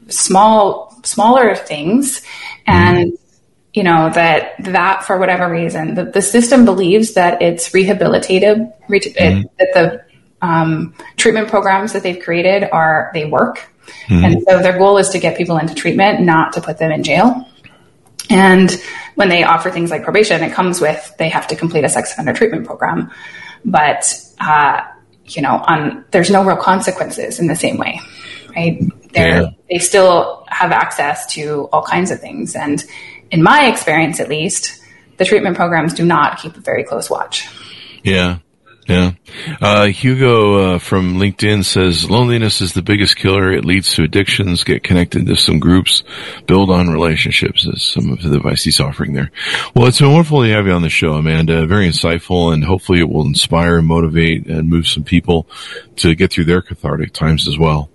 small 0.09 0.98
smaller 1.02 1.55
things 1.55 2.22
and 2.66 3.12
mm. 3.12 3.18
You 3.75 3.83
know 3.83 4.11
that 4.11 4.55
that 4.61 5.05
for 5.05 5.18
whatever 5.18 5.51
reason 5.51 5.95
the, 5.95 6.05
the 6.05 6.22
system 6.22 6.64
believes 6.64 7.14
that 7.14 7.43
it's 7.43 7.70
rehabilitative 7.70 8.72
re- 8.89 9.01
mm. 9.01 9.45
it, 9.45 9.51
that 9.59 9.68
the 9.75 10.05
um, 10.47 10.95
treatment 11.16 11.49
programs 11.49 11.93
that 11.93 12.03
they've 12.03 12.22
created 12.22 12.68
are 12.70 13.11
they 13.14 13.25
work 13.25 13.68
mm. 14.07 14.25
and 14.25 14.43
so 14.49 14.59
their 14.61 14.79
goal 14.79 14.97
is 14.99 15.11
to 15.11 15.18
get 15.18 15.37
people 15.37 15.59
into 15.59 15.75
treatment 15.75 16.20
not 16.20 16.53
to 16.53 16.61
put 16.61 16.79
them 16.79 16.91
in 16.91 17.03
jail 17.03 17.47
and 18.31 18.81
when 19.16 19.29
they 19.29 19.43
offer 19.43 19.70
things 19.70 19.91
like 19.91 20.03
probation 20.03 20.43
it 20.43 20.53
comes 20.53 20.81
with 20.81 21.14
they 21.18 21.29
have 21.29 21.47
to 21.47 21.57
complete 21.57 21.85
a 21.85 21.89
sex 21.89 22.12
offender 22.12 22.33
treatment 22.33 22.66
program 22.66 23.11
but 23.64 24.20
uh, 24.41 24.83
you 25.27 25.43
know, 25.43 25.62
on 25.66 26.05
there's 26.11 26.31
no 26.31 26.45
real 26.45 26.57
consequences 26.57 27.39
in 27.39 27.47
the 27.47 27.57
same 27.57 27.79
way, 27.79 28.01
right? 28.55 28.81
They 29.15 29.29
yeah. 29.29 29.51
they 29.71 29.79
still 29.79 30.45
have 30.49 30.73
access 30.73 31.27
to 31.35 31.69
all 31.73 31.83
kinds 31.83 32.11
of 32.11 32.21
things, 32.21 32.55
and 32.55 32.85
in 33.31 33.43
my 33.43 33.67
experience, 33.67 34.21
at 34.21 34.29
least, 34.29 34.81
the 35.17 35.25
treatment 35.25 35.57
programs 35.57 35.95
do 35.95 36.05
not 36.05 36.39
keep 36.39 36.57
a 36.57 36.61
very 36.61 36.85
close 36.85 37.09
watch. 37.09 37.49
Yeah, 38.03 38.39
yeah. 38.87 39.12
Uh, 39.61 39.87
Hugo 39.87 40.75
uh, 40.75 40.79
from 40.79 41.15
LinkedIn 41.15 41.65
says 41.65 42.11
loneliness 42.11 42.61
is 42.61 42.75
the 42.75 42.83
biggest 42.83 43.17
killer. 43.17 43.51
It 43.51 43.65
leads 43.65 43.95
to 43.95 44.03
addictions. 44.03 44.62
Get 44.62 44.85
connected 44.85 45.27
to 45.27 45.37
some 45.37 45.59
groups. 45.59 46.03
Build 46.47 46.71
on 46.71 46.91
relationships. 46.91 47.67
Is 47.67 47.83
some 47.83 48.12
of 48.12 48.23
the 48.23 48.37
advice 48.37 48.62
he's 48.62 48.81
offering 48.81 49.15
there. 49.15 49.31
Well, 49.75 49.87
it's 49.87 50.01
been 50.01 50.12
wonderful 50.12 50.43
to 50.43 50.51
have 50.51 50.67
you 50.67 50.73
on 50.73 50.83
the 50.83 50.91
show, 50.91 51.15
Amanda. 51.15 51.67
Very 51.67 51.89
insightful, 51.89 52.53
and 52.53 52.62
hopefully 52.62 53.01
it 53.01 53.09
will 53.09 53.27
inspire 53.27 53.79
and 53.79 53.87
motivate 53.87 54.47
and 54.47 54.69
move 54.69 54.87
some 54.87 55.05
people 55.05 55.49
to 55.97 56.15
get 56.15 56.33
through 56.33 56.45
their 56.45 56.62
cathartic 56.62 57.12
times 57.12 57.49
as 57.49 57.59
well. 57.59 57.91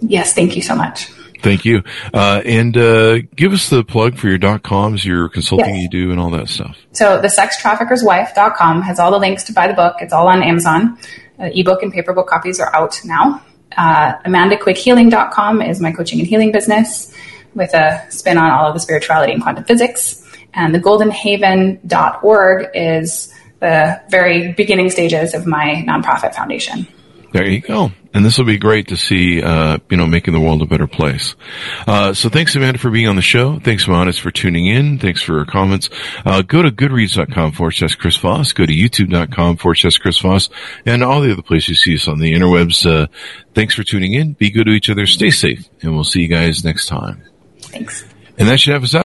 Yes, 0.00 0.34
thank 0.34 0.56
you 0.56 0.62
so 0.62 0.74
much. 0.74 1.10
Thank 1.42 1.64
you. 1.64 1.82
Uh, 2.12 2.42
and 2.44 2.76
uh, 2.76 3.18
give 3.36 3.52
us 3.52 3.68
the 3.68 3.84
plug 3.84 4.16
for 4.16 4.28
your 4.28 4.38
dot 4.38 4.62
coms, 4.62 5.04
your 5.04 5.28
consulting 5.28 5.74
yes. 5.74 5.82
you 5.82 5.88
do, 5.88 6.10
and 6.10 6.20
all 6.20 6.30
that 6.30 6.48
stuff. 6.48 6.76
So 6.92 7.20
the 7.20 7.28
sex 7.28 7.60
traffickers 7.60 8.02
sextraffickerswife.com 8.02 8.82
has 8.82 8.98
all 8.98 9.10
the 9.10 9.18
links 9.18 9.44
to 9.44 9.52
buy 9.52 9.68
the 9.68 9.74
book. 9.74 9.96
It's 10.00 10.12
all 10.12 10.28
on 10.28 10.42
Amazon. 10.42 10.98
Uh, 11.38 11.50
ebook 11.54 11.82
and 11.82 11.92
paper 11.92 12.12
book 12.12 12.26
copies 12.26 12.58
are 12.58 12.74
out 12.74 13.00
now. 13.04 13.42
Uh, 13.76 14.16
AmandaQuickHealing.com 14.24 15.62
is 15.62 15.80
my 15.80 15.92
coaching 15.92 16.18
and 16.18 16.26
healing 16.26 16.50
business 16.50 17.14
with 17.54 17.74
a 17.74 18.04
spin 18.10 18.38
on 18.38 18.50
all 18.50 18.68
of 18.68 18.74
the 18.74 18.80
spirituality 18.80 19.32
and 19.32 19.42
quantum 19.42 19.64
physics. 19.64 20.22
And 20.54 20.74
the 20.74 20.80
goldenhaven.org 20.80 22.70
is 22.74 23.32
the 23.60 24.00
very 24.10 24.52
beginning 24.52 24.90
stages 24.90 25.34
of 25.34 25.46
my 25.46 25.84
nonprofit 25.86 26.34
foundation. 26.34 26.86
There 27.36 27.50
you 27.50 27.60
go. 27.60 27.92
And 28.14 28.24
this 28.24 28.38
will 28.38 28.46
be 28.46 28.56
great 28.56 28.88
to 28.88 28.96
see, 28.96 29.42
uh, 29.42 29.76
you 29.90 29.98
know, 29.98 30.06
making 30.06 30.32
the 30.32 30.40
world 30.40 30.62
a 30.62 30.66
better 30.66 30.86
place. 30.86 31.36
Uh, 31.86 32.14
so 32.14 32.30
thanks, 32.30 32.56
Amanda, 32.56 32.78
for 32.78 32.90
being 32.90 33.08
on 33.08 33.16
the 33.16 33.20
show. 33.20 33.58
Thanks, 33.58 33.84
Monis, 33.84 34.18
for 34.18 34.30
tuning 34.30 34.66
in. 34.66 34.98
Thanks 34.98 35.20
for 35.20 35.34
your 35.34 35.44
comments. 35.44 35.90
Uh, 36.24 36.40
go 36.40 36.62
to 36.62 36.70
goodreads.com 36.70 37.52
forward 37.52 37.72
slash 37.72 37.94
Chris 37.96 38.16
Voss. 38.16 38.54
Go 38.54 38.64
to 38.64 38.72
youtube.com 38.72 39.58
forward 39.58 39.74
slash 39.74 39.98
Chris 39.98 40.18
Voss 40.18 40.48
and 40.86 41.04
all 41.04 41.20
the 41.20 41.30
other 41.30 41.42
places 41.42 41.68
you 41.68 41.74
see 41.74 41.94
us 41.94 42.08
on 42.08 42.18
the 42.18 42.32
interwebs. 42.32 42.90
Uh, 42.90 43.06
thanks 43.54 43.74
for 43.74 43.84
tuning 43.84 44.14
in. 44.14 44.32
Be 44.32 44.48
good 44.48 44.64
to 44.64 44.72
each 44.72 44.88
other. 44.88 45.06
Stay 45.06 45.30
safe. 45.30 45.68
And 45.82 45.94
we'll 45.94 46.04
see 46.04 46.22
you 46.22 46.28
guys 46.28 46.64
next 46.64 46.86
time. 46.86 47.22
Thanks. 47.58 48.06
And 48.38 48.48
that 48.48 48.60
should 48.60 48.72
have 48.72 48.82
us 48.82 48.94
out. 48.94 49.04